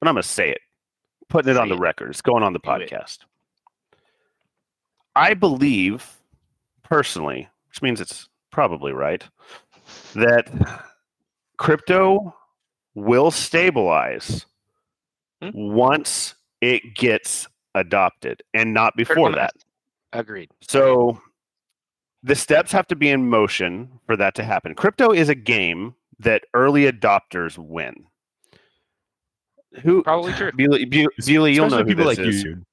but 0.01 0.09
I'm 0.09 0.15
gonna 0.15 0.23
say 0.23 0.51
it. 0.51 0.61
Putting 1.29 1.51
it 1.51 1.59
on 1.59 1.69
the 1.69 1.75
it. 1.75 1.81
record. 1.81 2.09
It's 2.11 2.23
going 2.23 2.43
on 2.43 2.55
the 2.55 2.59
podcast. 2.61 3.19
I 5.15 5.35
believe 5.35 6.19
personally, 6.83 7.47
which 7.69 7.83
means 7.83 8.01
it's 8.01 8.29
probably 8.51 8.93
right, 8.93 9.23
that 10.15 10.49
crypto 11.59 12.35
will 12.95 13.31
stabilize 13.31 14.47
Hmm. 15.43 15.51
once 15.53 16.35
it 16.63 16.95
gets 16.95 17.47
adopted 17.75 18.43
and 18.55 18.73
not 18.73 18.97
before 18.97 19.31
that. 19.33 19.53
Agreed. 20.15 20.51
So 20.63 21.21
the 22.23 22.35
steps 22.35 22.73
have 22.73 22.87
to 22.87 22.97
be 22.97 23.11
in 23.11 23.29
motion 23.29 24.01
for 24.07 24.17
that 24.17 24.35
to 24.37 24.43
happen. 24.43 24.75
Crypto 24.75 25.13
is 25.13 25.29
a 25.29 25.35
game 25.35 25.95
that 26.21 26.45
early 26.55 26.91
adopters 26.91 27.59
win. 27.59 28.05
Who 29.83 30.03
Probably 30.03 30.33
true. 30.33 30.53
Bewley, 30.53 30.85
Bew- 30.87 31.09
Bewley, 31.25 31.53
you'll 31.55 31.69
know 31.69 31.77
Especially 31.79 31.83
who 31.93 31.97
people 31.97 32.09
this 32.11 32.19
like 32.19 32.27
is. 32.29 32.43
you. 32.43 32.55
dude. 32.55 32.65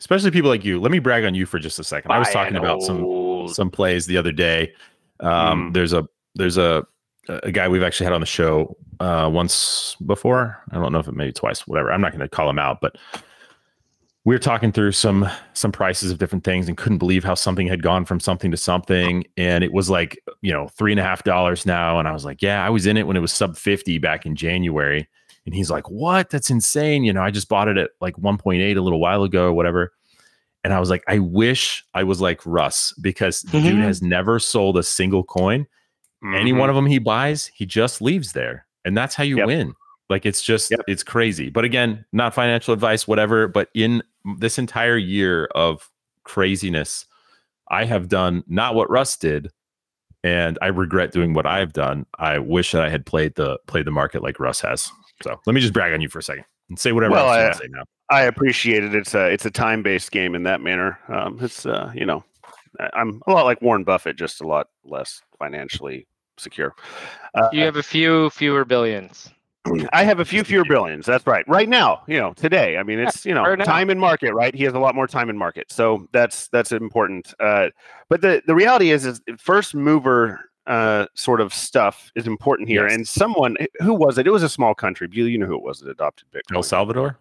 Especially 0.00 0.30
people 0.30 0.50
like 0.50 0.64
you. 0.64 0.80
Let 0.80 0.90
me 0.92 0.98
brag 0.98 1.24
on 1.24 1.34
you 1.34 1.46
for 1.46 1.58
just 1.58 1.78
a 1.78 1.84
second. 1.84 2.10
I 2.10 2.18
was 2.18 2.28
talking 2.30 2.56
about 2.56 2.82
some 2.82 3.48
some 3.48 3.70
plays 3.70 4.06
the 4.06 4.16
other 4.18 4.32
day. 4.32 4.72
Um, 5.20 5.70
Mm. 5.70 5.74
There's 5.74 5.92
a 5.92 6.06
there's 6.34 6.58
a 6.58 6.84
a 7.28 7.50
guy 7.52 7.68
we've 7.68 7.82
actually 7.82 8.04
had 8.04 8.12
on 8.12 8.20
the 8.20 8.26
show 8.26 8.76
uh, 9.00 9.30
once 9.32 9.96
before. 10.04 10.62
I 10.70 10.74
don't 10.74 10.92
know 10.92 10.98
if 10.98 11.08
it 11.08 11.14
maybe 11.14 11.32
twice, 11.32 11.66
whatever. 11.66 11.90
I'm 11.90 12.02
not 12.02 12.10
going 12.12 12.20
to 12.20 12.28
call 12.28 12.50
him 12.50 12.58
out, 12.58 12.80
but 12.82 12.96
we 14.26 14.34
were 14.34 14.38
talking 14.38 14.72
through 14.72 14.92
some 14.92 15.28
some 15.52 15.70
prices 15.72 16.10
of 16.10 16.18
different 16.18 16.44
things 16.44 16.66
and 16.68 16.76
couldn't 16.76 16.98
believe 16.98 17.24
how 17.24 17.34
something 17.34 17.66
had 17.66 17.82
gone 17.82 18.04
from 18.04 18.20
something 18.20 18.50
to 18.50 18.56
something, 18.56 19.24
and 19.36 19.62
it 19.64 19.72
was 19.72 19.90
like 19.90 20.18
you 20.42 20.52
know 20.52 20.68
three 20.68 20.92
and 20.92 21.00
a 21.00 21.04
half 21.04 21.24
dollars 21.24 21.66
now, 21.66 21.98
and 21.98 22.08
I 22.08 22.12
was 22.12 22.24
like, 22.24 22.40
yeah, 22.42 22.64
I 22.64 22.70
was 22.70 22.86
in 22.86 22.96
it 22.96 23.06
when 23.06 23.16
it 23.16 23.20
was 23.20 23.32
sub 23.32 23.56
fifty 23.56 23.98
back 23.98 24.24
in 24.26 24.34
January. 24.36 25.08
And 25.46 25.54
he's 25.54 25.70
like, 25.70 25.90
"What? 25.90 26.30
That's 26.30 26.48
insane! 26.48 27.04
You 27.04 27.12
know, 27.12 27.22
I 27.22 27.30
just 27.30 27.50
bought 27.50 27.68
it 27.68 27.76
at 27.76 27.90
like 28.00 28.16
1.8 28.16 28.76
a 28.78 28.80
little 28.80 28.98
while 29.00 29.24
ago 29.24 29.44
or 29.48 29.52
whatever." 29.52 29.92
And 30.64 30.72
I 30.72 30.80
was 30.80 30.88
like, 30.88 31.04
"I 31.06 31.18
wish 31.18 31.84
I 31.92 32.02
was 32.02 32.18
like 32.22 32.40
Russ 32.46 32.94
because 33.02 33.42
the 33.42 33.60
dude 33.60 33.80
has 33.80 34.00
never 34.00 34.38
sold 34.38 34.78
a 34.78 34.82
single 34.82 35.22
coin. 35.22 35.66
Any 36.34 36.52
Mhm. 36.54 36.58
one 36.60 36.70
of 36.70 36.76
them 36.76 36.86
he 36.86 36.98
buys, 36.98 37.50
he 37.54 37.66
just 37.66 38.00
leaves 38.00 38.32
there, 38.32 38.64
and 38.86 38.96
that's 38.96 39.14
how 39.14 39.22
you 39.24 39.36
Yep. 39.36 39.46
win. 39.46 39.74
Like 40.08 40.24
it's 40.24 40.40
just 40.42 40.70
Yep. 40.70 40.80
it's 40.88 41.02
crazy. 41.02 41.50
But 41.50 41.66
again, 41.66 42.06
not 42.14 42.32
financial 42.32 42.72
advice, 42.72 43.06
whatever. 43.06 43.46
But 43.46 43.68
in 43.74 44.02
this 44.38 44.58
entire 44.58 44.96
year 44.96 45.46
of 45.54 45.90
craziness, 46.24 47.06
I 47.70 47.84
have 47.84 48.08
done 48.08 48.44
not 48.46 48.74
what 48.74 48.90
Russ 48.90 49.16
did, 49.16 49.50
and 50.22 50.58
I 50.62 50.66
regret 50.68 51.12
doing 51.12 51.34
what 51.34 51.46
I've 51.46 51.72
done. 51.72 52.06
I 52.18 52.38
wish 52.38 52.72
that 52.72 52.82
I 52.82 52.88
had 52.88 53.04
played 53.06 53.34
the 53.34 53.58
played 53.66 53.86
the 53.86 53.90
market 53.90 54.22
like 54.22 54.40
Russ 54.40 54.60
has. 54.60 54.90
So 55.22 55.38
let 55.46 55.54
me 55.54 55.60
just 55.60 55.72
brag 55.72 55.92
on 55.92 56.00
you 56.00 56.08
for 56.08 56.18
a 56.18 56.22
second 56.22 56.44
and 56.68 56.78
say 56.78 56.92
whatever 56.92 57.12
Well, 57.12 57.26
else 57.28 57.34
you 57.36 57.40
I- 57.40 57.44
want 57.44 57.52
to 57.54 57.58
say 57.60 57.68
now. 57.70 57.82
I 58.10 58.22
appreciate 58.24 58.84
it. 58.84 58.94
It's 58.94 59.14
a 59.14 59.30
it's 59.32 59.46
a 59.46 59.50
time 59.50 59.82
based 59.82 60.10
game 60.10 60.34
in 60.34 60.42
that 60.42 60.60
manner. 60.60 60.98
Um, 61.08 61.38
it's 61.40 61.64
uh, 61.64 61.90
you 61.94 62.04
know, 62.04 62.22
I- 62.78 62.90
I'm 62.94 63.22
a 63.26 63.32
lot 63.32 63.44
like 63.46 63.62
Warren 63.62 63.82
Buffett, 63.84 64.16
just 64.16 64.42
a 64.42 64.46
lot 64.46 64.68
less 64.84 65.22
financially 65.38 66.06
secure. 66.38 66.74
Uh, 67.34 67.48
You 67.52 67.64
have 67.64 67.76
a 67.76 67.82
few 67.82 68.28
fewer 68.30 68.64
billions. 68.66 69.30
I 69.92 70.04
have 70.04 70.20
a 70.20 70.24
few 70.24 70.44
fewer 70.44 70.64
billions. 70.64 71.06
That's 71.06 71.26
right. 71.26 71.44
Right 71.48 71.68
now, 71.68 72.02
you 72.06 72.18
know, 72.18 72.32
today. 72.34 72.76
I 72.76 72.82
mean, 72.82 72.98
it's 72.98 73.24
you 73.24 73.32
know, 73.34 73.56
time 73.56 73.88
in 73.90 73.98
market, 73.98 74.34
right? 74.34 74.54
He 74.54 74.64
has 74.64 74.74
a 74.74 74.78
lot 74.78 74.94
more 74.94 75.06
time 75.06 75.30
in 75.30 75.38
market, 75.38 75.72
so 75.72 76.06
that's 76.12 76.48
that's 76.48 76.70
important. 76.72 77.32
Uh, 77.40 77.68
but 78.08 78.20
the 78.20 78.42
the 78.46 78.54
reality 78.54 78.90
is, 78.90 79.06
is 79.06 79.20
first 79.38 79.74
mover 79.74 80.50
uh, 80.66 81.06
sort 81.14 81.40
of 81.40 81.52
stuff 81.54 82.10
is 82.14 82.26
important 82.26 82.68
here. 82.68 82.84
Yes. 82.86 82.94
And 82.94 83.08
someone 83.08 83.56
who 83.80 83.94
was 83.94 84.18
it? 84.18 84.26
It 84.26 84.30
was 84.30 84.42
a 84.42 84.48
small 84.48 84.74
country. 84.74 85.08
You 85.10 85.24
you 85.26 85.38
know 85.38 85.46
who 85.46 85.56
it 85.56 85.62
was 85.62 85.80
that 85.80 85.90
adopted 85.90 86.26
Bitcoin? 86.30 86.56
El 86.56 86.62
Salvador. 86.62 87.18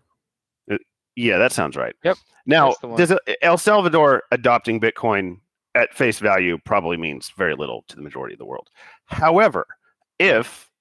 Yeah, 1.15 1.37
that 1.37 1.51
sounds 1.51 1.75
right. 1.77 1.95
Yep, 2.03 2.17
Now, 2.47 2.69
that's 2.69 2.79
the 2.79 2.87
one. 2.87 2.97
does 2.97 3.11
it- 3.11 3.37
El 3.43 3.59
Salvador 3.59 4.23
adopting 4.31 4.81
Bitcoin 4.81 5.37
at 5.75 5.93
face 5.93 6.17
value 6.17 6.57
probably 6.65 6.97
means 6.97 7.31
very 7.37 7.53
little 7.55 7.83
to 7.89 7.95
the 7.95 8.01
majority 8.01 8.33
of 8.33 8.39
the 8.39 8.45
world. 8.45 8.71
However, 9.05 9.67
if 10.17 10.71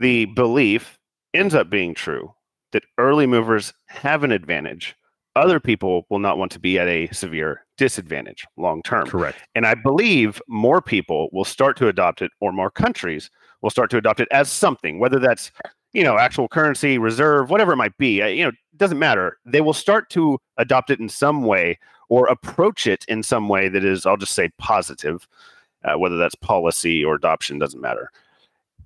the 0.00 0.24
belief 0.24 0.95
ends 1.36 1.54
up 1.54 1.70
being 1.70 1.94
true 1.94 2.34
that 2.72 2.84
early 2.98 3.26
movers 3.26 3.72
have 3.86 4.24
an 4.24 4.32
advantage, 4.32 4.96
other 5.34 5.60
people 5.60 6.06
will 6.08 6.18
not 6.18 6.38
want 6.38 6.50
to 6.52 6.58
be 6.58 6.78
at 6.78 6.88
a 6.88 7.08
severe 7.08 7.64
disadvantage 7.76 8.46
long 8.56 8.82
term. 8.82 9.06
Correct. 9.06 9.38
And 9.54 9.66
I 9.66 9.74
believe 9.74 10.40
more 10.48 10.80
people 10.80 11.28
will 11.32 11.44
start 11.44 11.76
to 11.78 11.88
adopt 11.88 12.22
it, 12.22 12.30
or 12.40 12.52
more 12.52 12.70
countries 12.70 13.30
will 13.60 13.70
start 13.70 13.90
to 13.90 13.98
adopt 13.98 14.20
it 14.20 14.28
as 14.30 14.50
something, 14.50 14.98
whether 14.98 15.18
that's 15.18 15.52
you 15.92 16.02
know 16.02 16.18
actual 16.18 16.48
currency, 16.48 16.98
reserve, 16.98 17.50
whatever 17.50 17.72
it 17.72 17.76
might 17.76 17.96
be. 17.98 18.22
Uh, 18.22 18.26
you 18.26 18.42
know, 18.42 18.48
it 18.48 18.78
doesn't 18.78 18.98
matter. 18.98 19.38
They 19.44 19.60
will 19.60 19.74
start 19.74 20.10
to 20.10 20.38
adopt 20.56 20.90
it 20.90 21.00
in 21.00 21.08
some 21.08 21.42
way 21.42 21.78
or 22.08 22.26
approach 22.28 22.86
it 22.86 23.04
in 23.08 23.22
some 23.22 23.48
way 23.48 23.68
that 23.68 23.84
is, 23.84 24.06
I'll 24.06 24.16
just 24.16 24.34
say, 24.34 24.50
positive. 24.58 25.28
Uh, 25.84 25.96
whether 25.96 26.16
that's 26.16 26.34
policy 26.34 27.04
or 27.04 27.14
adoption 27.14 27.58
doesn't 27.60 27.80
matter 27.80 28.10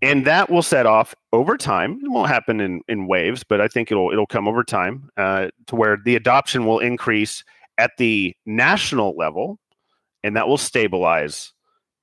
and 0.03 0.27
that 0.27 0.49
will 0.51 0.63
set 0.63 0.87
off 0.87 1.15
over 1.33 1.57
time. 1.57 2.01
It 2.03 2.11
won't 2.11 2.29
happen 2.29 2.61
in, 2.61 2.81
in 2.89 3.07
waves, 3.07 3.45
but 3.45 3.61
I 3.61 3.69
think 3.69 3.91
it'll 3.91 4.11
it'll 4.11 4.27
come 4.27 4.49
over 4.49 4.65
time 4.65 5.11
uh, 5.17 5.49
to 5.67 5.77
where 5.77 5.99
the 6.05 6.17
adoption 6.17 6.67
will 6.67 6.79
increase 6.79 7.45
at 7.79 7.93
the 7.99 8.35
national 8.47 9.17
level, 9.17 9.59
and 10.25 10.37
that 10.37 10.49
will 10.49 10.59
stabilize 10.59 11.53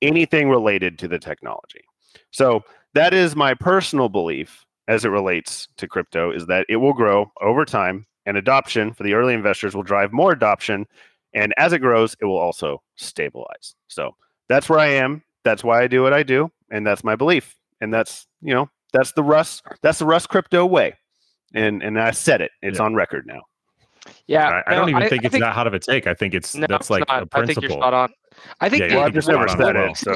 anything 0.02 0.48
related 0.48 0.98
to 1.00 1.08
the 1.08 1.18
technology. 1.18 1.82
So 2.30 2.62
that 2.94 3.14
is 3.14 3.34
my 3.34 3.54
personal 3.54 4.08
belief 4.08 4.64
as 4.86 5.04
it 5.04 5.08
relates 5.08 5.68
to 5.76 5.86
crypto 5.86 6.30
is 6.30 6.46
that 6.46 6.64
it 6.68 6.76
will 6.76 6.94
grow 6.94 7.30
over 7.42 7.64
time, 7.64 8.06
and 8.26 8.36
adoption 8.36 8.92
for 8.92 9.02
the 9.02 9.14
early 9.14 9.34
investors 9.34 9.74
will 9.74 9.82
drive 9.82 10.12
more 10.12 10.32
adoption, 10.32 10.86
and 11.34 11.52
as 11.58 11.72
it 11.72 11.80
grows, 11.80 12.16
it 12.20 12.24
will 12.24 12.38
also 12.38 12.82
stabilize. 12.96 13.74
So 13.88 14.14
that's 14.48 14.68
where 14.68 14.78
I 14.78 14.86
am. 14.86 15.22
That's 15.44 15.64
why 15.64 15.82
I 15.82 15.88
do 15.88 16.02
what 16.02 16.12
I 16.12 16.22
do, 16.22 16.50
and 16.70 16.86
that's 16.86 17.04
my 17.04 17.16
belief 17.16 17.57
and 17.80 17.92
that's 17.92 18.26
you 18.40 18.54
know 18.54 18.68
that's 18.92 19.12
the 19.12 19.22
Russ 19.22 19.62
that's 19.82 19.98
the 19.98 20.06
Russ 20.06 20.26
crypto 20.26 20.66
way, 20.66 20.94
and 21.54 21.82
and 21.82 22.00
I 22.00 22.10
said 22.12 22.40
it. 22.40 22.50
It's 22.62 22.78
yeah. 22.78 22.84
on 22.84 22.94
record 22.94 23.26
now. 23.26 23.40
Yeah, 24.26 24.62
I, 24.66 24.72
I 24.72 24.74
don't 24.74 24.88
even 24.88 25.02
I, 25.02 25.08
think 25.08 25.24
it's 25.24 25.32
think, 25.32 25.44
that 25.44 25.52
hot 25.52 25.66
of 25.66 25.74
a 25.74 25.78
take. 25.78 26.06
I 26.06 26.14
think 26.14 26.34
it's 26.34 26.54
no, 26.54 26.66
that's 26.68 26.90
like 26.90 27.06
not. 27.08 27.22
a 27.22 27.26
principle. 27.26 27.40
I 27.40 27.46
think 27.46 27.62
you're 27.62 27.70
spot 27.70 27.94
on. 27.94 28.10
I 28.60 28.68
think 28.68 28.82
yeah, 28.82 28.96
well, 28.96 29.04
I've 29.04 29.14
just 29.14 29.28
never 29.28 29.48
said 29.48 29.76
it. 29.76 29.96
So 29.96 30.14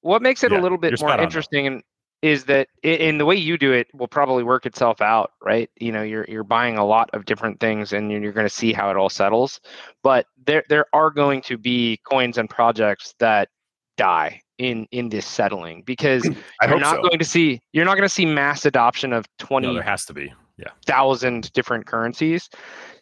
what 0.00 0.22
makes 0.22 0.44
it 0.44 0.52
yeah, 0.52 0.60
a 0.60 0.62
little 0.62 0.78
bit 0.78 1.00
more 1.00 1.20
interesting 1.20 1.66
and 1.66 1.82
is 2.24 2.44
that 2.44 2.68
in 2.82 3.18
the 3.18 3.26
way 3.26 3.36
you 3.36 3.58
do 3.58 3.72
it 3.72 3.86
will 3.92 4.08
probably 4.08 4.42
work 4.42 4.64
itself 4.64 5.02
out, 5.02 5.32
right? 5.42 5.68
You 5.78 5.92
know, 5.92 6.02
you're 6.02 6.24
you're 6.26 6.42
buying 6.42 6.78
a 6.78 6.84
lot 6.84 7.10
of 7.12 7.26
different 7.26 7.60
things 7.60 7.92
and 7.92 8.10
you're, 8.10 8.22
you're 8.22 8.32
going 8.32 8.46
to 8.46 8.54
see 8.54 8.72
how 8.72 8.90
it 8.90 8.96
all 8.96 9.10
settles. 9.10 9.60
But 10.02 10.26
there 10.46 10.64
there 10.70 10.86
are 10.94 11.10
going 11.10 11.42
to 11.42 11.58
be 11.58 12.00
coins 12.08 12.38
and 12.38 12.48
projects 12.48 13.14
that 13.18 13.50
die 13.98 14.40
in 14.58 14.86
in 14.90 15.08
this 15.08 15.26
settling 15.26 15.82
because 15.84 16.24
you're 16.68 16.78
not 16.78 16.96
so. 16.96 17.02
going 17.02 17.18
to 17.18 17.24
see 17.24 17.60
you're 17.72 17.84
not 17.84 17.94
going 17.94 18.08
to 18.08 18.14
see 18.14 18.26
mass 18.26 18.64
adoption 18.64 19.12
of 19.12 19.26
20 19.38 19.66
no, 19.66 19.74
there 19.74 19.82
has 19.82 20.04
to 20.06 20.14
be. 20.14 20.32
Yeah. 20.56 20.70
thousand 20.86 21.52
different 21.52 21.84
currencies. 21.84 22.48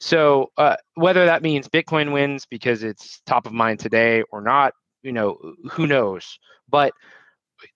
So 0.01 0.51
uh, 0.57 0.77
whether 0.95 1.27
that 1.27 1.43
means 1.43 1.69
bitcoin 1.69 2.13
wins 2.13 2.47
because 2.47 2.83
it's 2.83 3.21
top 3.27 3.47
of 3.47 3.53
mind 3.53 3.79
today 3.79 4.23
or 4.33 4.41
not 4.41 4.73
you 5.03 5.13
know 5.13 5.37
who 5.71 5.87
knows? 5.87 6.39
But 6.69 6.93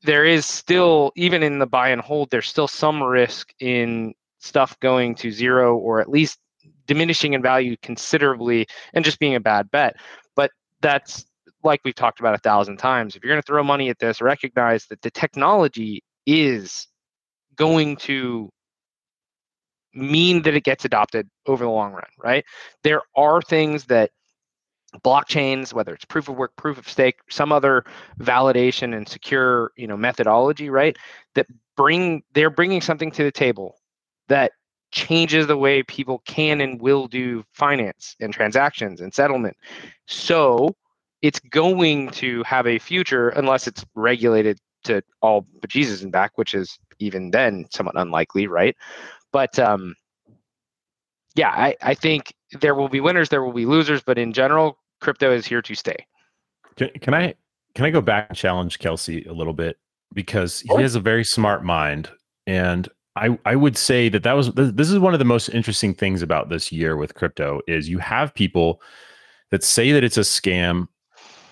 there 0.02 0.24
is 0.24 0.46
still 0.46 1.12
even 1.16 1.42
in 1.42 1.58
the 1.58 1.66
buy 1.66 1.90
and 1.90 2.00
hold 2.00 2.30
there's 2.30 2.48
still 2.48 2.68
some 2.68 3.02
risk 3.02 3.52
in 3.60 4.14
stuff 4.38 4.78
going 4.80 5.14
to 5.16 5.30
zero 5.30 5.76
or 5.76 6.00
at 6.00 6.08
least 6.08 6.38
diminishing 6.86 7.34
in 7.34 7.42
value 7.42 7.76
considerably 7.82 8.66
and 8.94 9.04
just 9.04 9.18
being 9.18 9.34
a 9.34 9.40
bad 9.40 9.70
bet. 9.70 9.96
But 10.34 10.50
that's 10.80 11.26
like 11.66 11.80
we've 11.84 11.94
talked 11.94 12.20
about 12.20 12.34
a 12.34 12.38
thousand 12.38 12.78
times, 12.78 13.14
if 13.14 13.22
you're 13.22 13.32
going 13.32 13.42
to 13.42 13.46
throw 13.46 13.62
money 13.62 13.90
at 13.90 13.98
this, 13.98 14.22
recognize 14.22 14.86
that 14.86 15.02
the 15.02 15.10
technology 15.10 16.02
is 16.24 16.86
going 17.56 17.96
to 17.96 18.50
mean 19.92 20.42
that 20.42 20.54
it 20.54 20.64
gets 20.64 20.84
adopted 20.84 21.28
over 21.46 21.64
the 21.64 21.70
long 21.70 21.92
run, 21.92 22.04
right? 22.18 22.44
There 22.82 23.02
are 23.16 23.42
things 23.42 23.84
that 23.86 24.10
blockchains, 25.04 25.72
whether 25.72 25.92
it's 25.94 26.04
proof 26.04 26.28
of 26.28 26.36
work, 26.36 26.52
proof 26.56 26.78
of 26.78 26.88
stake, 26.88 27.16
some 27.28 27.52
other 27.52 27.84
validation 28.20 28.96
and 28.96 29.08
secure, 29.08 29.72
you 29.76 29.86
know, 29.86 29.96
methodology, 29.96 30.70
right? 30.70 30.96
That 31.34 31.46
bring 31.76 32.22
they're 32.32 32.50
bringing 32.50 32.80
something 32.80 33.10
to 33.12 33.24
the 33.24 33.32
table 33.32 33.76
that 34.28 34.52
changes 34.92 35.46
the 35.46 35.56
way 35.56 35.82
people 35.82 36.22
can 36.26 36.60
and 36.60 36.80
will 36.80 37.06
do 37.08 37.44
finance 37.52 38.16
and 38.20 38.32
transactions 38.32 39.00
and 39.00 39.12
settlement. 39.12 39.56
So 40.06 40.74
it's 41.22 41.40
going 41.40 42.10
to 42.10 42.42
have 42.44 42.66
a 42.66 42.78
future 42.78 43.30
unless 43.30 43.66
it's 43.66 43.84
regulated 43.94 44.58
to 44.84 45.02
all 45.20 45.46
but 45.60 45.70
Jesus 45.70 46.02
and 46.02 46.12
back, 46.12 46.32
which 46.36 46.54
is 46.54 46.78
even 46.98 47.30
then 47.30 47.66
somewhat 47.72 47.98
unlikely, 47.98 48.46
right? 48.46 48.76
But 49.32 49.58
um, 49.58 49.94
yeah, 51.34 51.50
I, 51.50 51.76
I 51.82 51.94
think 51.94 52.34
there 52.60 52.74
will 52.74 52.88
be 52.88 53.00
winners, 53.00 53.28
there 53.28 53.42
will 53.42 53.52
be 53.52 53.66
losers, 53.66 54.02
but 54.02 54.18
in 54.18 54.32
general, 54.32 54.78
crypto 55.00 55.32
is 55.32 55.46
here 55.46 55.62
to 55.62 55.74
stay. 55.74 56.06
Can, 56.76 56.90
can 57.00 57.14
I 57.14 57.34
can 57.74 57.84
I 57.84 57.90
go 57.90 58.00
back 58.00 58.28
and 58.30 58.38
challenge 58.38 58.78
Kelsey 58.78 59.24
a 59.24 59.32
little 59.32 59.52
bit 59.52 59.78
because 60.14 60.60
he 60.60 60.80
has 60.80 60.94
a 60.94 61.00
very 61.00 61.24
smart 61.24 61.64
mind, 61.64 62.10
and 62.46 62.88
I 63.16 63.38
I 63.44 63.56
would 63.56 63.76
say 63.76 64.08
that 64.08 64.22
that 64.22 64.34
was 64.34 64.52
this 64.54 64.90
is 64.90 64.98
one 64.98 65.12
of 65.12 65.18
the 65.18 65.24
most 65.24 65.48
interesting 65.48 65.94
things 65.94 66.22
about 66.22 66.48
this 66.48 66.70
year 66.70 66.96
with 66.96 67.14
crypto 67.14 67.60
is 67.66 67.88
you 67.88 67.98
have 67.98 68.34
people 68.34 68.80
that 69.50 69.62
say 69.62 69.92
that 69.92 70.04
it's 70.04 70.16
a 70.16 70.20
scam 70.22 70.88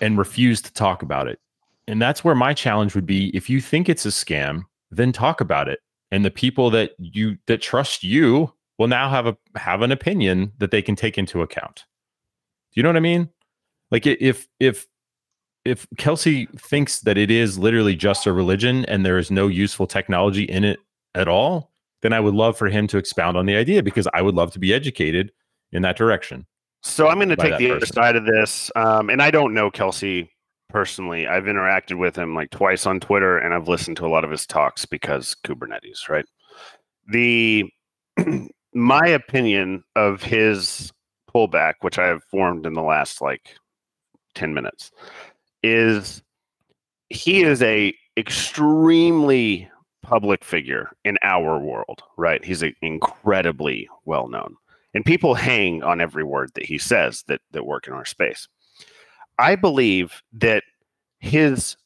and 0.01 0.17
refuse 0.17 0.61
to 0.61 0.73
talk 0.73 1.01
about 1.01 1.27
it. 1.27 1.39
And 1.87 2.01
that's 2.01 2.23
where 2.23 2.35
my 2.35 2.53
challenge 2.53 2.95
would 2.95 3.05
be 3.05 3.29
if 3.35 3.49
you 3.49 3.61
think 3.61 3.89
it's 3.89 4.05
a 4.05 4.09
scam, 4.09 4.63
then 4.91 5.11
talk 5.11 5.41
about 5.41 5.67
it. 5.67 5.79
And 6.11 6.23
the 6.23 6.31
people 6.31 6.69
that 6.71 6.91
you 6.97 7.37
that 7.47 7.61
trust 7.61 8.03
you 8.03 8.53
will 8.77 8.87
now 8.87 9.09
have 9.09 9.27
a 9.27 9.37
have 9.55 9.81
an 9.81 9.91
opinion 9.91 10.51
that 10.57 10.71
they 10.71 10.81
can 10.81 10.95
take 10.95 11.17
into 11.17 11.41
account. 11.41 11.85
Do 12.73 12.79
you 12.79 12.83
know 12.83 12.89
what 12.89 12.97
I 12.97 13.01
mean? 13.01 13.29
Like 13.91 14.05
if 14.07 14.47
if 14.59 14.87
if 15.63 15.87
Kelsey 15.97 16.47
thinks 16.57 16.99
that 17.01 17.17
it 17.17 17.31
is 17.31 17.57
literally 17.57 17.95
just 17.95 18.27
a 18.27 18.33
religion 18.33 18.85
and 18.85 19.05
there 19.05 19.17
is 19.17 19.31
no 19.31 19.47
useful 19.47 19.87
technology 19.87 20.43
in 20.43 20.63
it 20.63 20.79
at 21.15 21.27
all, 21.27 21.71
then 22.01 22.13
I 22.13 22.19
would 22.19 22.35
love 22.35 22.55
for 22.55 22.69
him 22.69 22.85
to 22.87 22.97
expound 22.97 23.35
on 23.35 23.47
the 23.47 23.55
idea 23.55 23.81
because 23.81 24.07
I 24.13 24.21
would 24.21 24.35
love 24.35 24.51
to 24.53 24.59
be 24.59 24.73
educated 24.73 25.31
in 25.71 25.81
that 25.81 25.97
direction. 25.97 26.45
So 26.85 27.07
I'm 27.07 27.17
going 27.17 27.29
to 27.29 27.35
take 27.35 27.57
the 27.57 27.69
person. 27.69 27.77
other 27.77 27.85
side 27.87 28.15
of 28.15 28.25
this, 28.25 28.71
um, 28.75 29.09
and 29.09 29.19
I 29.19 29.31
don't 29.31 29.55
know 29.55 29.71
Kelsey 29.71 30.31
personally. 30.69 31.25
I've 31.25 31.45
interacted 31.45 31.97
with 31.97 32.15
him 32.15 32.35
like 32.35 32.51
twice 32.51 32.85
on 32.85 32.99
Twitter, 32.99 33.39
and 33.39 33.55
I've 33.55 33.67
listened 33.67 33.97
to 33.97 34.05
a 34.05 34.07
lot 34.07 34.23
of 34.23 34.29
his 34.29 34.45
talks 34.45 34.85
because 34.85 35.35
Kubernetes, 35.43 36.07
right? 36.09 36.25
The 37.11 37.65
my 38.73 39.07
opinion 39.07 39.83
of 39.95 40.21
his 40.21 40.93
pullback, 41.33 41.73
which 41.81 41.97
I 41.97 42.05
have 42.05 42.23
formed 42.25 42.67
in 42.67 42.75
the 42.75 42.83
last 42.83 43.19
like 43.19 43.57
ten 44.35 44.53
minutes, 44.53 44.91
is 45.63 46.21
he 47.09 47.41
is 47.41 47.63
a 47.63 47.95
extremely 48.15 49.67
public 50.03 50.43
figure 50.43 50.91
in 51.03 51.17
our 51.23 51.57
world, 51.57 52.03
right? 52.15 52.45
He's 52.45 52.63
a, 52.63 52.75
incredibly 52.83 53.89
well 54.05 54.27
known 54.27 54.55
and 54.95 55.05
people 55.05 55.35
hang 55.35 55.83
on 55.83 56.01
every 56.01 56.23
word 56.23 56.49
that 56.55 56.65
he 56.65 56.79
says 56.79 57.23
that 57.27 57.41
that 57.51 57.67
work 57.67 57.87
in 57.87 57.93
our 57.93 58.05
space. 58.05 58.47
I 59.37 59.55
believe 59.55 60.23
that 60.33 60.63
his 61.19 61.77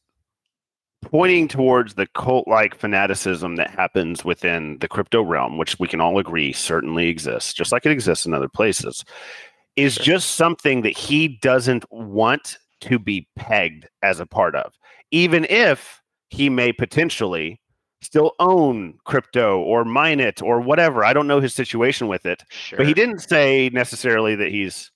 pointing 1.01 1.47
towards 1.47 1.95
the 1.95 2.07
cult-like 2.07 2.75
fanaticism 2.75 3.55
that 3.55 3.71
happens 3.71 4.23
within 4.23 4.77
the 4.79 4.87
crypto 4.87 5.21
realm, 5.21 5.57
which 5.57 5.79
we 5.79 5.87
can 5.87 6.01
all 6.01 6.19
agree 6.19 6.53
certainly 6.53 7.07
exists, 7.07 7.53
just 7.53 7.71
like 7.71 7.85
it 7.85 7.91
exists 7.91 8.25
in 8.25 8.33
other 8.33 8.49
places, 8.49 9.03
is 9.75 9.95
just 9.95 10.31
something 10.31 10.81
that 10.81 10.97
he 10.97 11.39
doesn't 11.41 11.85
want 11.91 12.57
to 12.81 12.99
be 12.99 13.27
pegged 13.35 13.87
as 14.03 14.19
a 14.19 14.25
part 14.25 14.55
of, 14.55 14.73
even 15.11 15.45
if 15.45 16.01
he 16.29 16.49
may 16.49 16.71
potentially 16.71 17.59
still 18.01 18.33
own 18.39 18.97
crypto 19.03 19.59
or 19.59 19.83
mine 19.85 20.19
it 20.19 20.41
or 20.41 20.61
whatever. 20.61 21.03
I 21.03 21.13
don't 21.13 21.27
know 21.27 21.39
his 21.39 21.53
situation 21.53 22.07
with 22.07 22.25
it, 22.25 22.43
sure. 22.49 22.77
but 22.77 22.87
he 22.87 22.93
didn't 22.93 23.19
say 23.19 23.69
necessarily 23.73 24.35
that 24.35 24.51
he's 24.51 24.91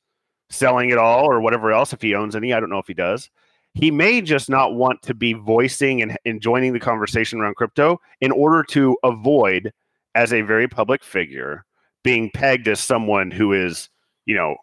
selling 0.49 0.89
it 0.89 0.97
all 0.97 1.25
or 1.25 1.41
whatever 1.41 1.71
else 1.71 1.93
if 1.93 2.01
he 2.01 2.15
owns 2.15 2.35
any. 2.35 2.53
I 2.53 2.59
don't 2.59 2.69
know 2.69 2.79
if 2.79 2.87
he 2.87 2.93
does. 2.93 3.29
He 3.73 3.89
may 3.89 4.21
just 4.21 4.49
not 4.49 4.75
want 4.75 5.01
to 5.01 5.13
be 5.13 5.33
voicing 5.33 6.01
and, 6.01 6.15
and 6.25 6.41
joining 6.41 6.73
the 6.73 6.79
conversation 6.79 7.39
around 7.39 7.55
crypto 7.55 7.99
in 8.21 8.31
order 8.31 8.63
to 8.65 8.97
avoid, 9.03 9.73
as 10.15 10.31
a 10.31 10.41
very 10.41 10.67
public 10.67 11.03
figure, 11.03 11.65
being 12.03 12.29
pegged 12.29 12.67
as 12.67 12.79
someone 12.79 13.31
who 13.31 13.51
is, 13.51 13.89
you 14.25 14.35
know, 14.35 14.55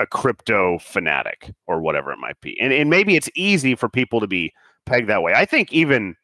a 0.00 0.06
crypto 0.06 0.78
fanatic 0.78 1.52
or 1.66 1.80
whatever 1.80 2.12
it 2.12 2.18
might 2.18 2.40
be. 2.40 2.58
And, 2.60 2.72
and 2.72 2.90
maybe 2.90 3.16
it's 3.16 3.30
easy 3.36 3.74
for 3.74 3.88
people 3.88 4.20
to 4.20 4.26
be 4.26 4.52
pegged 4.86 5.08
that 5.08 5.22
way. 5.22 5.34
I 5.34 5.44
think 5.44 5.72
even, 5.72 6.16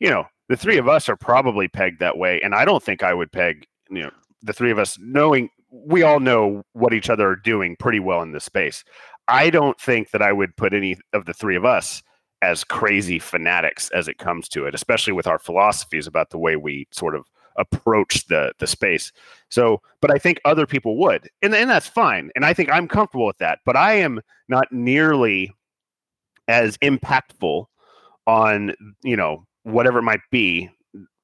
you 0.00 0.10
know, 0.10 0.26
the 0.48 0.56
three 0.56 0.78
of 0.78 0.88
us 0.88 1.08
are 1.08 1.16
probably 1.16 1.68
pegged 1.68 2.00
that 2.00 2.18
way, 2.18 2.40
and 2.42 2.54
I 2.54 2.64
don't 2.64 2.82
think 2.82 3.02
I 3.02 3.14
would 3.14 3.32
peg 3.32 3.66
you 3.90 4.02
know 4.02 4.10
the 4.42 4.52
three 4.52 4.70
of 4.70 4.78
us 4.78 4.98
knowing 5.00 5.48
we 5.70 6.02
all 6.02 6.20
know 6.20 6.62
what 6.72 6.94
each 6.94 7.10
other 7.10 7.28
are 7.28 7.36
doing 7.36 7.76
pretty 7.76 8.00
well 8.00 8.22
in 8.22 8.32
this 8.32 8.44
space. 8.44 8.84
I 9.26 9.50
don't 9.50 9.80
think 9.80 10.10
that 10.10 10.22
I 10.22 10.32
would 10.32 10.56
put 10.56 10.74
any 10.74 10.96
of 11.12 11.24
the 11.24 11.34
three 11.34 11.56
of 11.56 11.64
us 11.64 12.02
as 12.42 12.62
crazy 12.62 13.18
fanatics 13.18 13.90
as 13.90 14.06
it 14.06 14.18
comes 14.18 14.48
to 14.50 14.66
it, 14.66 14.74
especially 14.74 15.14
with 15.14 15.26
our 15.26 15.38
philosophies 15.38 16.06
about 16.06 16.28
the 16.28 16.38
way 16.38 16.56
we 16.56 16.86
sort 16.90 17.14
of 17.14 17.24
approach 17.56 18.26
the 18.26 18.52
the 18.58 18.66
space. 18.66 19.12
So, 19.48 19.80
but 20.00 20.10
I 20.10 20.18
think 20.18 20.40
other 20.44 20.66
people 20.66 20.98
would, 20.98 21.28
and 21.42 21.54
and 21.54 21.70
that's 21.70 21.88
fine, 21.88 22.30
and 22.36 22.44
I 22.44 22.52
think 22.52 22.70
I'm 22.70 22.88
comfortable 22.88 23.26
with 23.26 23.38
that. 23.38 23.60
But 23.64 23.76
I 23.76 23.94
am 23.94 24.20
not 24.48 24.70
nearly 24.72 25.52
as 26.48 26.76
impactful 26.78 27.66
on 28.26 28.74
you 29.02 29.16
know 29.16 29.46
whatever 29.64 29.98
it 29.98 30.02
might 30.02 30.20
be 30.30 30.70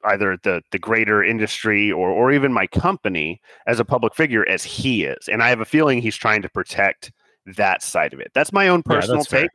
either 0.06 0.36
the 0.42 0.62
the 0.72 0.78
greater 0.78 1.22
industry 1.22 1.92
or 1.92 2.10
or 2.10 2.32
even 2.32 2.52
my 2.52 2.66
company 2.66 3.40
as 3.66 3.78
a 3.78 3.84
public 3.84 4.14
figure 4.14 4.48
as 4.48 4.64
he 4.64 5.04
is 5.04 5.28
and 5.28 5.42
i 5.42 5.48
have 5.48 5.60
a 5.60 5.64
feeling 5.64 6.00
he's 6.00 6.16
trying 6.16 6.42
to 6.42 6.48
protect 6.48 7.12
that 7.46 7.82
side 7.82 8.12
of 8.12 8.20
it 8.20 8.30
that's 8.34 8.52
my 8.52 8.66
own 8.68 8.82
personal 8.82 9.22
yeah, 9.30 9.40
take 9.40 9.50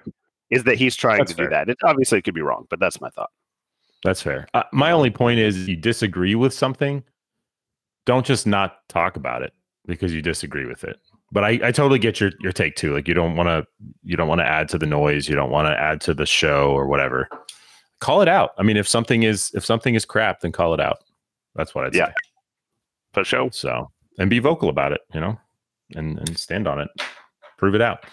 is 0.52 0.64
that 0.64 0.76
he's 0.76 0.96
trying 0.96 1.18
that's 1.18 1.32
to 1.32 1.38
fair. 1.38 1.46
do 1.46 1.50
that 1.50 1.68
it 1.70 1.78
obviously 1.84 2.20
it 2.20 2.22
could 2.22 2.36
be 2.36 2.42
wrong 2.42 2.66
but 2.70 2.80
that's 2.80 3.02
my 3.02 3.10
thought 3.10 3.32
That's 4.04 4.22
fair. 4.22 4.48
Uh, 4.54 4.64
my 4.72 4.92
only 4.92 5.10
point 5.10 5.40
is 5.40 5.68
you 5.68 5.76
disagree 5.76 6.36
with 6.36 6.54
something, 6.54 7.04
don't 8.06 8.24
just 8.26 8.46
not 8.46 8.88
talk 8.88 9.16
about 9.18 9.42
it 9.42 9.52
because 9.88 10.14
you 10.14 10.22
disagree 10.22 10.68
with 10.68 10.84
it. 10.84 10.98
But 11.32 11.44
I, 11.44 11.50
I 11.64 11.72
totally 11.72 11.98
get 11.98 12.20
your 12.20 12.32
your 12.40 12.52
take 12.52 12.76
too. 12.76 12.94
Like 12.94 13.08
you 13.08 13.16
don't 13.16 13.36
want 13.36 13.48
to 13.48 13.66
you 14.04 14.16
don't 14.16 14.28
want 14.28 14.40
to 14.42 14.46
add 14.46 14.70
to 14.70 14.78
the 14.78 14.86
noise, 14.86 15.28
you 15.28 15.36
don't 15.36 15.50
want 15.50 15.68
to 15.68 15.80
add 15.80 16.02
to 16.02 16.14
the 16.14 16.28
show 16.28 16.70
or 16.70 16.86
whatever. 16.86 17.28
Call 18.06 18.22
it 18.22 18.28
out. 18.28 18.52
I 18.60 18.62
mean, 18.62 18.78
if 18.78 18.88
something 18.88 19.24
is 19.24 19.50
if 19.56 19.66
something 19.66 19.96
is 19.96 20.06
crap, 20.06 20.42
then 20.42 20.52
call 20.52 20.76
it 20.76 20.80
out. 20.80 21.00
That's 21.56 21.74
what 21.74 21.86
I'd 21.86 21.96
Yeah. 21.96 22.10
say. 22.10 22.14
for 23.14 23.24
sure 23.24 23.50
So 23.52 23.90
and 24.20 24.30
be 24.30 24.38
vocal 24.38 24.70
about 24.70 24.92
it, 24.92 25.02
you 25.12 25.20
know, 25.20 25.40
and 25.96 26.20
and 26.20 26.38
stand 26.38 26.68
on 26.68 26.80
it, 26.80 26.90
prove 27.58 27.74
it 27.74 27.82
out. 27.82 28.06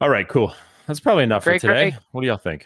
All 0.00 0.08
right, 0.08 0.28
cool. 0.28 0.54
That's 0.86 1.00
probably 1.00 1.24
enough 1.24 1.42
Great, 1.42 1.60
for 1.60 1.66
today. 1.68 1.90
great. 1.90 2.02
What 2.12 2.20
do 2.20 2.28
y'all 2.28 2.36
think? 2.36 2.64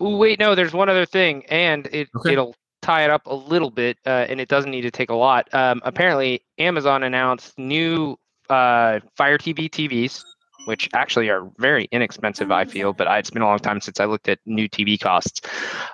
Ooh, 0.00 0.16
wait, 0.16 0.38
no, 0.38 0.54
there's 0.54 0.72
one 0.72 0.88
other 0.88 1.06
thing, 1.06 1.44
and 1.46 1.88
it 1.90 2.08
Okay. 2.16 2.34
it'll 2.34 2.54
tie 2.82 3.02
it 3.02 3.10
up 3.10 3.26
a 3.26 3.34
little 3.34 3.70
bit, 3.70 3.98
uh, 4.06 4.26
and 4.28 4.40
it 4.40 4.48
doesn't 4.48 4.70
need 4.70 4.82
to 4.82 4.90
take 4.92 5.10
a 5.10 5.14
lot. 5.14 5.52
Um, 5.52 5.80
apparently, 5.84 6.40
Amazon 6.58 7.02
announced 7.02 7.58
new 7.58 8.16
uh, 8.48 9.00
Fire 9.16 9.38
TV 9.38 9.68
TVs, 9.68 10.22
which 10.64 10.88
actually 10.92 11.28
are 11.28 11.50
very 11.58 11.88
inexpensive, 11.92 12.50
I 12.50 12.64
feel, 12.64 12.92
but 12.92 13.08
I, 13.08 13.18
it's 13.18 13.30
been 13.30 13.42
a 13.42 13.46
long 13.46 13.58
time 13.58 13.80
since 13.80 14.00
I 14.00 14.04
looked 14.04 14.28
at 14.28 14.38
new 14.46 14.68
TV 14.68 14.98
costs, 14.98 15.40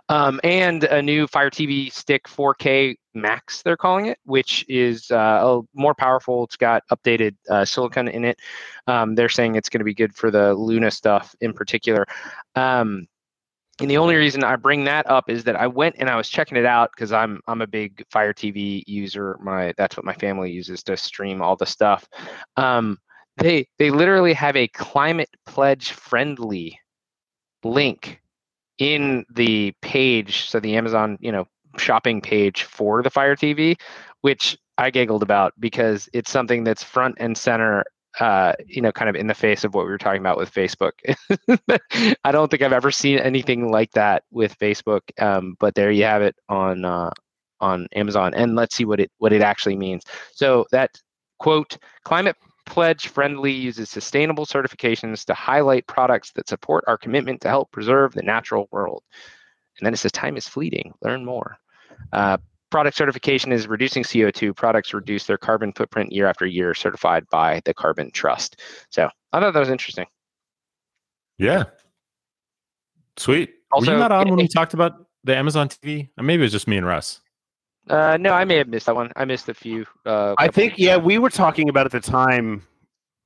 um, 0.09 0.41
and 0.45 0.85
a 0.85 1.03
new 1.03 1.27
Fire 1.27 1.51
TV 1.51 1.93
Stick 1.93 2.29
4K 2.29 2.97
Max, 3.15 3.63
they're 3.63 3.77
calling 3.77 4.07
it, 4.07 4.19
which 4.25 4.65
is 4.69 5.11
uh, 5.11 5.61
a- 5.61 5.63
more 5.75 5.95
powerful. 5.95 6.45
It's 6.45 6.57
got 6.57 6.83
updated 6.93 7.35
uh, 7.49 7.65
silicon 7.65 8.09
in 8.09 8.25
it. 8.25 8.39
Um, 8.87 9.15
they're 9.15 9.29
saying 9.29 9.55
it's 9.55 9.69
going 9.69 9.81
to 9.81 9.85
be 9.85 9.95
good 9.95 10.15
for 10.15 10.31
the 10.31 10.55
Luna 10.55 10.91
stuff 10.91 11.35
in 11.41 11.53
particular. 11.53 12.07
Um, 12.55 13.09
and 13.81 13.91
the 13.91 13.99
only 13.99 14.17
reason 14.17 14.43
I 14.43 14.57
bring 14.57 14.85
that 14.85 15.09
up 15.11 15.29
is 15.29 15.45
that 15.45 15.57
I 15.57 15.67
went 15.67 15.97
and 15.99 16.09
I 16.09 16.17
was 16.17 16.29
checking 16.31 16.57
it 16.57 16.65
out 16.65 16.91
because 16.95 17.13
I'm 17.13 17.41
I'm 17.47 17.61
a 17.61 17.67
big 17.67 18.03
Fire 18.11 18.33
TV 18.33 18.83
user. 18.87 19.39
My 19.43 19.75
that's 19.77 19.99
what 19.99 20.07
my 20.07 20.15
family 20.15 20.51
uses 20.51 20.83
to 20.85 20.97
stream 20.97 21.43
all 21.43 21.57
the 21.57 21.67
stuff. 21.67 22.09
Um, 22.57 22.99
they 23.39 23.69
they 23.79 23.91
literally 23.91 24.33
have 24.33 24.57
a 24.57 24.69
climate 24.69 25.31
pledge 25.47 25.93
friendly 25.93 26.79
link 27.65 28.21
in 28.79 29.25
the 29.35 29.73
page, 29.83 30.49
so 30.49 30.61
the 30.61 30.77
Amazon 30.77 31.19
you 31.21 31.33
know 31.33 31.47
shopping 31.79 32.21
page 32.21 32.63
for 32.63 33.03
the 33.03 33.11
Fire 33.11 33.37
TV, 33.37 33.79
which 34.23 34.57
I 34.79 34.91
giggled 34.91 35.23
about 35.23 35.53
because 35.59 36.09
it's 36.13 36.31
something 36.31 36.65
that's 36.65 36.83
front 36.83 37.17
and 37.19 37.37
center 37.37 37.85
uh, 38.21 38.55
you 38.67 38.81
know, 38.81 38.93
kind 38.93 39.11
of 39.11 39.17
in 39.17 39.27
the 39.27 39.35
face 39.35 39.65
of 39.65 39.75
what 39.75 39.85
we 39.85 39.91
were 39.91 39.99
talking 39.99 40.21
about 40.21 40.39
with 40.39 40.53
Facebook. 40.53 40.93
I 42.25 42.33
don't 42.33 42.51
think 42.51 42.63
I've 42.63 42.73
ever 42.73 42.91
seen 42.91 43.19
anything 43.19 43.71
like 43.71 43.93
that 43.93 44.25
with 44.31 44.59
Facebook. 44.59 45.03
Um, 45.21 45.57
but 45.61 45.75
there 45.75 45.91
you 45.91 46.05
have 46.05 46.23
it 46.23 46.35
on 46.49 46.85
uh, 46.85 47.11
on 47.61 47.89
Amazon, 47.95 48.33
and 48.35 48.55
let's 48.55 48.75
see 48.75 48.85
what 48.85 49.01
it 49.01 49.11
what 49.19 49.33
it 49.33 49.43
actually 49.43 49.77
means. 49.77 50.05
So 50.33 50.67
that 50.73 50.99
quote 51.39 51.77
climate 52.05 52.37
pledge 52.67 53.09
friendly 53.09 53.53
uses 53.53 53.89
sustainable 53.89 54.45
certifications 54.45 55.25
to 55.25 55.35
highlight 55.35 55.87
products 55.87 56.33
that 56.33 56.49
support 56.49 56.85
our 56.87 56.99
commitment 56.99 57.41
to 57.41 57.49
help 57.49 57.71
preserve 57.73 58.13
the 58.13 58.23
natural 58.23 58.69
world. 58.71 59.03
And 59.79 59.87
then 59.87 59.95
it 59.95 59.99
says 59.99 60.13
time 60.13 60.37
is 60.37 60.49
fleeting. 60.49 60.93
Learn 61.03 61.25
more. 61.25 61.57
Uh, 62.13 62.37
product 62.71 62.97
certification 62.97 63.53
is 63.53 63.67
reducing 63.69 64.03
CO2. 64.03 64.55
Products 64.55 64.93
reduce 64.93 65.25
their 65.27 65.39
carbon 65.39 65.73
footprint 65.73 66.13
year 66.13 66.27
after 66.27 66.45
year, 66.47 66.75
certified 66.75 67.25
by 67.31 67.61
the 67.65 67.73
Carbon 67.73 68.11
Trust. 68.11 68.61
So 68.91 69.09
I 69.33 69.41
thought 69.41 69.53
that 69.53 69.61
was 69.61 69.71
interesting. 69.71 70.07
Yeah. 71.39 71.65
Sweet. 73.17 73.55
Also, 73.73 73.91
Were 73.91 73.95
you 73.95 73.99
not 74.01 74.13
on 74.13 74.29
when 74.29 74.39
it- 74.39 74.43
we 74.43 74.49
talked 74.49 74.75
about 74.75 75.07
the 75.25 75.37
Amazon 75.37 75.69
TV? 75.69 76.09
Maybe 76.17 76.41
it 76.43 76.45
was 76.45 76.53
just 76.53 76.69
me 76.69 76.77
and 76.77 76.87
Russ. 76.87 77.21
Uh, 77.89 78.17
no, 78.21 78.33
I 78.33 78.45
may 78.45 78.57
have 78.57 78.69
missed 78.69 78.87
that 78.87 78.95
one. 78.97 79.13
I 79.17 79.25
missed 79.25 79.49
a 79.49 79.55
few. 79.55 79.87
Uh, 80.05 80.35
I 80.39 80.49
think 80.49 80.75
yeah, 80.77 80.97
we 80.97 81.19
were 81.19 81.31
talking 81.31 81.69
about 81.69 81.87
at 81.87 81.93
the 81.93 82.01
time. 82.01 82.63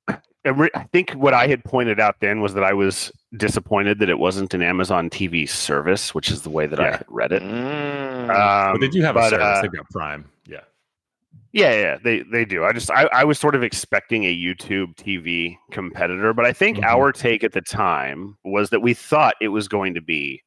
I 0.08 0.48
re- 0.48 0.70
I 0.74 0.84
think 0.84 1.10
what 1.12 1.34
I 1.34 1.46
had 1.46 1.62
pointed 1.64 2.00
out 2.00 2.16
then 2.20 2.40
was 2.40 2.54
that 2.54 2.64
I 2.64 2.72
was 2.72 3.12
disappointed 3.36 3.98
that 3.98 4.08
it 4.08 4.18
wasn't 4.18 4.54
an 4.54 4.62
Amazon 4.62 5.10
TV 5.10 5.46
service, 5.48 6.14
which 6.14 6.30
is 6.30 6.42
the 6.42 6.50
way 6.50 6.66
that 6.66 6.80
I 6.80 6.84
Yeah. 6.84 6.96
had 6.96 7.06
read 7.08 7.32
it. 7.32 7.42
Mm. 7.42 8.30
Um, 8.30 8.72
But 8.74 8.80
they 8.80 8.88
do 8.88 9.02
have 9.02 9.16
a 9.16 9.20
but, 9.20 9.30
service. 9.30 9.44
uh, 9.58 9.62
They've 9.62 9.72
got 9.72 9.88
Prime. 9.90 10.24
Yeah. 10.46 10.60
yeah, 11.52 11.72
yeah, 11.78 11.98
they 12.02 12.22
they 12.22 12.44
do. 12.46 12.64
I 12.64 12.72
just 12.72 12.90
I, 12.90 13.08
I 13.12 13.24
was 13.24 13.38
sort 13.38 13.54
of 13.54 13.62
expecting 13.62 14.24
a 14.24 14.34
YouTube 14.34 14.94
TV 14.96 15.56
competitor, 15.72 16.32
but 16.32 16.46
I 16.46 16.52
think 16.54 16.78
Mhm. 16.78 16.84
our 16.84 17.12
take 17.12 17.44
at 17.44 17.52
the 17.52 17.60
time 17.60 18.36
was 18.44 18.70
that 18.70 18.80
we 18.80 18.94
thought 18.94 19.34
it 19.42 19.48
was 19.48 19.68
going 19.68 19.92
to 19.94 20.00
be 20.00 20.42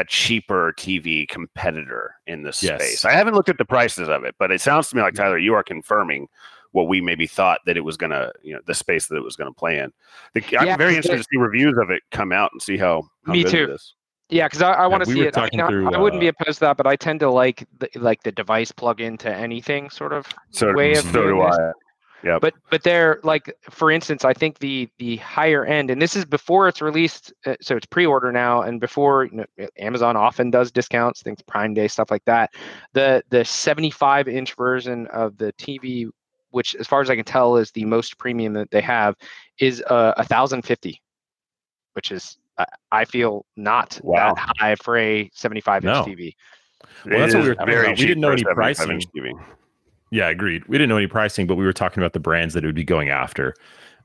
a 0.00 0.04
cheaper 0.04 0.72
TV 0.78 1.28
competitor 1.28 2.14
in 2.26 2.42
this 2.42 2.62
Yes. 2.62 2.82
space. 2.82 3.04
I 3.04 3.12
haven't 3.12 3.34
looked 3.34 3.50
at 3.50 3.58
the 3.58 3.64
prices 3.66 4.08
of 4.08 4.24
it, 4.24 4.34
but 4.38 4.50
it 4.50 4.60
sounds 4.60 4.88
to 4.88 4.96
me 4.96 5.02
like 5.02 5.14
Tyler, 5.14 5.38
you 5.38 5.52
are 5.54 5.62
confirming 5.62 6.26
what 6.72 6.88
we 6.88 7.00
maybe 7.00 7.26
thought 7.26 7.60
that 7.66 7.76
it 7.76 7.82
was 7.82 7.96
gonna, 7.96 8.32
you 8.42 8.54
know, 8.54 8.60
the 8.66 8.74
space 8.74 9.08
that 9.08 9.16
it 9.16 9.24
was 9.24 9.36
gonna 9.36 9.52
play 9.52 9.78
in. 9.78 9.92
The, 10.34 10.42
I'm 10.58 10.78
very 10.78 10.96
interested 10.96 11.18
to 11.18 11.24
see 11.30 11.36
reviews 11.36 11.76
of 11.76 11.90
it 11.90 12.02
come 12.10 12.32
out 12.32 12.50
and 12.52 12.62
see 12.62 12.78
how, 12.78 13.02
how 13.26 13.32
Me 13.32 13.42
good 13.42 13.50
too. 13.50 13.64
it 13.64 13.70
is. 13.70 13.94
Yeah, 14.30 14.46
because 14.46 14.62
I, 14.62 14.72
I 14.72 14.86
want 14.86 15.02
to 15.02 15.08
we 15.08 15.14
see 15.14 15.20
were 15.20 15.26
it. 15.26 15.36
I, 15.36 15.48
mean, 15.52 15.66
through, 15.66 15.92
I 15.92 15.98
wouldn't 15.98 16.20
be 16.20 16.28
uh, 16.28 16.32
opposed 16.38 16.58
to 16.58 16.66
that, 16.66 16.76
but 16.76 16.86
I 16.86 16.94
tend 16.94 17.18
to 17.20 17.30
like 17.30 17.66
the, 17.80 17.90
like 17.96 18.22
the 18.22 18.30
device 18.30 18.70
plug 18.70 19.00
into 19.00 19.28
anything 19.28 19.90
sort 19.90 20.12
of 20.12 20.24
So, 20.52 20.72
way 20.72 20.94
of 20.94 21.04
so 21.04 21.12
doing 21.12 21.36
do 21.36 21.44
this. 21.44 21.58
I. 21.58 21.72
Yep. 22.22 22.42
but 22.42 22.54
but 22.70 22.82
they're 22.82 23.18
like 23.22 23.54
for 23.70 23.90
instance 23.90 24.24
i 24.24 24.32
think 24.32 24.58
the 24.58 24.88
the 24.98 25.16
higher 25.16 25.64
end 25.64 25.90
and 25.90 26.00
this 26.02 26.14
is 26.16 26.24
before 26.24 26.68
it's 26.68 26.82
released 26.82 27.32
uh, 27.46 27.54
so 27.60 27.76
it's 27.76 27.86
pre-order 27.86 28.30
now 28.30 28.62
and 28.62 28.80
before 28.80 29.24
you 29.24 29.44
know, 29.58 29.66
amazon 29.78 30.16
often 30.16 30.50
does 30.50 30.70
discounts 30.70 31.22
things 31.22 31.40
prime 31.42 31.72
day 31.72 31.88
stuff 31.88 32.10
like 32.10 32.24
that 32.26 32.50
the 32.92 33.22
the 33.30 33.44
75 33.44 34.28
inch 34.28 34.54
version 34.54 35.06
of 35.08 35.36
the 35.38 35.52
tv 35.54 36.08
which 36.50 36.74
as 36.76 36.86
far 36.86 37.00
as 37.00 37.08
i 37.08 37.16
can 37.16 37.24
tell 37.24 37.56
is 37.56 37.70
the 37.72 37.84
most 37.84 38.18
premium 38.18 38.52
that 38.52 38.70
they 38.70 38.82
have 38.82 39.14
is 39.58 39.82
uh, 39.88 40.12
1050 40.16 41.00
which 41.94 42.12
is 42.12 42.36
uh, 42.58 42.64
i 42.92 43.04
feel 43.04 43.46
not 43.56 43.98
Wow. 44.02 44.34
that 44.34 44.52
high 44.58 44.74
for 44.76 44.96
a 44.98 45.30
75 45.32 45.84
inch 45.84 45.94
No. 45.94 46.04
tv 46.04 46.34
Well, 47.06 47.20
that's 47.20 47.34
what 47.34 47.42
we 47.42 47.48
were 47.48 47.54
talking 47.54 47.72
very 47.72 47.86
about. 47.86 47.98
We 47.98 48.06
didn't 48.06 48.20
know 48.20 48.32
any 48.32 48.42
75 48.42 48.54
pricing. 48.76 49.10
Inch 50.12 50.16
TV. 50.16 50.18
Yeah, 50.18 50.28
agreed. 50.28 50.64
We 50.66 50.76
didn't 50.78 50.88
know 50.88 50.96
any 50.96 51.06
pricing, 51.06 51.46
but 51.46 51.56
we 51.56 51.64
were 51.64 51.72
talking 51.72 52.02
about 52.02 52.12
the 52.12 52.20
brands 52.20 52.54
that 52.54 52.64
it 52.64 52.66
would 52.66 52.74
be 52.74 52.84
going 52.84 53.08
after. 53.10 53.54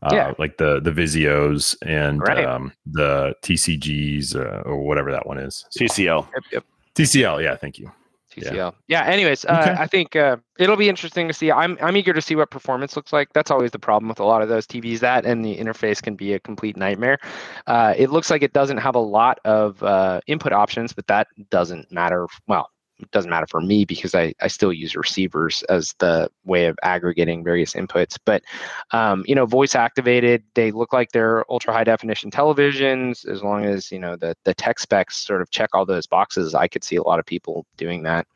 Uh, 0.04 0.10
Yeah. 0.14 0.34
like 0.38 0.58
the 0.58 0.80
the 0.82 0.92
Vizios 0.92 1.76
and 1.86 2.22
Right. 2.22 2.46
um, 2.46 2.72
the 2.86 3.34
TCGs 3.42 4.36
uh, 4.36 4.62
or 4.70 4.78
whatever 4.82 5.12
that 5.12 5.26
one 5.26 5.38
is. 5.38 5.66
TCL. 5.78 6.28
yep, 6.34 6.44
yep. 6.52 6.64
TCL, 6.96 7.42
yeah, 7.44 7.56
thank 7.56 7.80
you. 7.80 7.92
Yeah. 8.38 8.50
TCL. 8.52 8.74
Yeah. 8.90 9.06
anyways, 9.06 9.46
uh, 9.46 9.60
Okay. 9.62 9.82
I 9.82 9.88
think 9.88 10.16
uh, 10.18 10.36
it'll 10.60 10.76
be 10.76 10.90
interesting 10.90 11.26
to 11.30 11.34
see. 11.34 11.52
I'm 11.54 11.78
I'm 11.82 11.96
eager 11.96 12.12
to 12.14 12.22
see 12.22 12.36
what 12.36 12.52
performance 12.52 12.98
looks 12.98 13.14
like. 13.14 13.30
That's 13.34 13.50
always 13.50 13.72
the 13.72 13.80
problem 13.80 14.10
with 14.10 14.20
a 14.20 14.26
lot 14.26 14.42
of 14.42 14.50
those 14.50 14.68
TVs. 14.68 15.00
That 15.00 15.26
and 15.26 15.44
the 15.46 15.56
interface 15.58 16.04
can 16.04 16.16
be 16.18 16.34
a 16.34 16.40
complete 16.40 16.76
nightmare. 16.76 17.18
Uh, 17.66 17.94
it 17.98 18.10
looks 18.12 18.30
like 18.30 18.44
it 18.44 18.52
doesn't 18.52 18.78
have 18.80 18.94
a 18.96 19.00
lot 19.00 19.40
of 19.46 19.82
uh, 19.82 20.20
input 20.28 20.52
options, 20.52 20.92
but 20.92 21.08
that 21.08 21.28
doesn't 21.50 21.90
matter. 21.94 22.28
Well, 22.46 22.70
it 23.00 23.12
doesn't 23.12 23.30
matter 23.30 23.48
for 23.48 23.62
me 23.62 23.86
because 23.86 24.16
I, 24.16 24.34
I 24.42 24.48
still 24.48 24.72
use 24.72 24.96
receivers 24.96 25.64
as 25.64 25.94
the 26.00 26.30
way 26.46 26.68
of 26.68 26.78
aggregating 26.84 27.44
various 27.44 27.74
inputs. 27.74 28.18
But 28.24 28.44
um, 28.92 29.24
you 29.28 29.36
know, 29.36 29.46
voice 29.46 29.76
activated, 29.76 30.44
they 30.54 30.72
look 30.72 30.94
like 30.94 31.12
they're 31.12 31.50
ultra 31.52 31.74
high 31.74 31.84
definition 31.84 32.32
televisions. 32.32 33.28
As 33.28 33.44
long 33.44 33.66
as 33.66 33.92
you 33.92 34.00
know 34.00 34.16
the 34.16 34.36
the 34.44 34.54
tech 34.54 34.80
specs 34.80 35.18
sort 35.18 35.42
of 35.42 35.52
check 35.52 35.70
all 35.74 35.86
those 35.86 36.08
boxes, 36.08 36.56
I 36.56 36.68
could 36.68 36.84
see 36.84 36.96
a 36.96 37.04
lot 37.04 37.20
of 37.20 37.26
people 37.26 37.66
doing 37.78 38.04
that. 38.04 38.28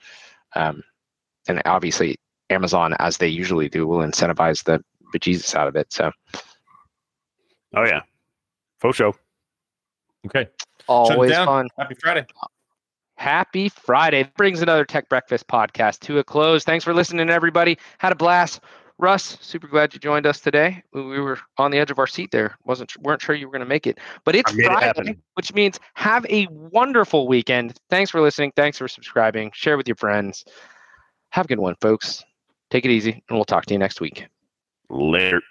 Um, 0.55 0.83
and 1.47 1.61
obviously, 1.65 2.17
Amazon, 2.49 2.95
as 2.99 3.17
they 3.17 3.27
usually 3.27 3.69
do, 3.69 3.87
will 3.87 3.99
incentivize 3.99 4.63
the 4.63 4.83
bejesus 5.13 5.55
out 5.55 5.67
of 5.67 5.75
it. 5.75 5.91
So 5.91 6.11
Oh 7.75 7.85
yeah. 7.85 8.01
Faux 8.79 8.95
show. 8.95 9.13
Okay. 10.25 10.47
Always 10.87 11.35
fun. 11.35 11.69
Happy 11.77 11.95
Friday. 11.95 12.25
Happy 13.19 13.67
Friday. 13.67 14.23
That 14.23 14.33
brings 14.35 14.61
another 14.61 14.85
Tech 14.85 15.09
Breakfast 15.09 15.45
podcast 15.47 15.99
to 15.99 16.19
a 16.19 16.23
close. 16.23 16.63
Thanks 16.63 16.85
for 16.85 16.93
listening, 16.93 17.29
everybody. 17.29 17.77
Had 17.97 18.13
a 18.13 18.15
blast. 18.15 18.61
Russ, 18.97 19.37
super 19.41 19.67
glad 19.67 19.93
you 19.93 19.99
joined 19.99 20.25
us 20.25 20.39
today. 20.39 20.81
We 20.93 21.03
we 21.03 21.19
were 21.19 21.37
on 21.57 21.71
the 21.71 21.79
edge 21.79 21.91
of 21.91 21.99
our 21.99 22.07
seat 22.07 22.31
there. 22.31 22.57
wasn't 22.63 22.95
weren't 22.99 23.21
sure 23.21 23.35
you 23.35 23.47
were 23.47 23.51
going 23.51 23.59
to 23.59 23.65
make 23.65 23.85
it, 23.85 23.97
but 24.23 24.37
it's 24.37 24.53
made 24.53 24.67
it 24.67 24.95
Friday, 24.95 25.17
which 25.33 25.53
means 25.53 25.81
have 25.95 26.25
a 26.29 26.47
wonderful 26.49 27.27
weekend. 27.27 27.77
Thanks 27.89 28.09
for 28.09 28.21
listening. 28.21 28.53
Thanks 28.55 28.77
for 28.77 28.87
subscribing. 28.87 29.51
Share 29.53 29.75
with 29.75 29.89
your 29.89 29.97
friends. 29.97 30.45
Have 31.31 31.43
a 31.43 31.49
good 31.49 31.59
one, 31.59 31.75
folks. 31.81 32.23
Take 32.69 32.85
it 32.85 32.91
easy, 32.91 33.21
and 33.27 33.37
we'll 33.37 33.43
talk 33.43 33.65
to 33.65 33.73
you 33.73 33.79
next 33.79 33.99
week. 33.99 34.27
Later. 34.89 35.41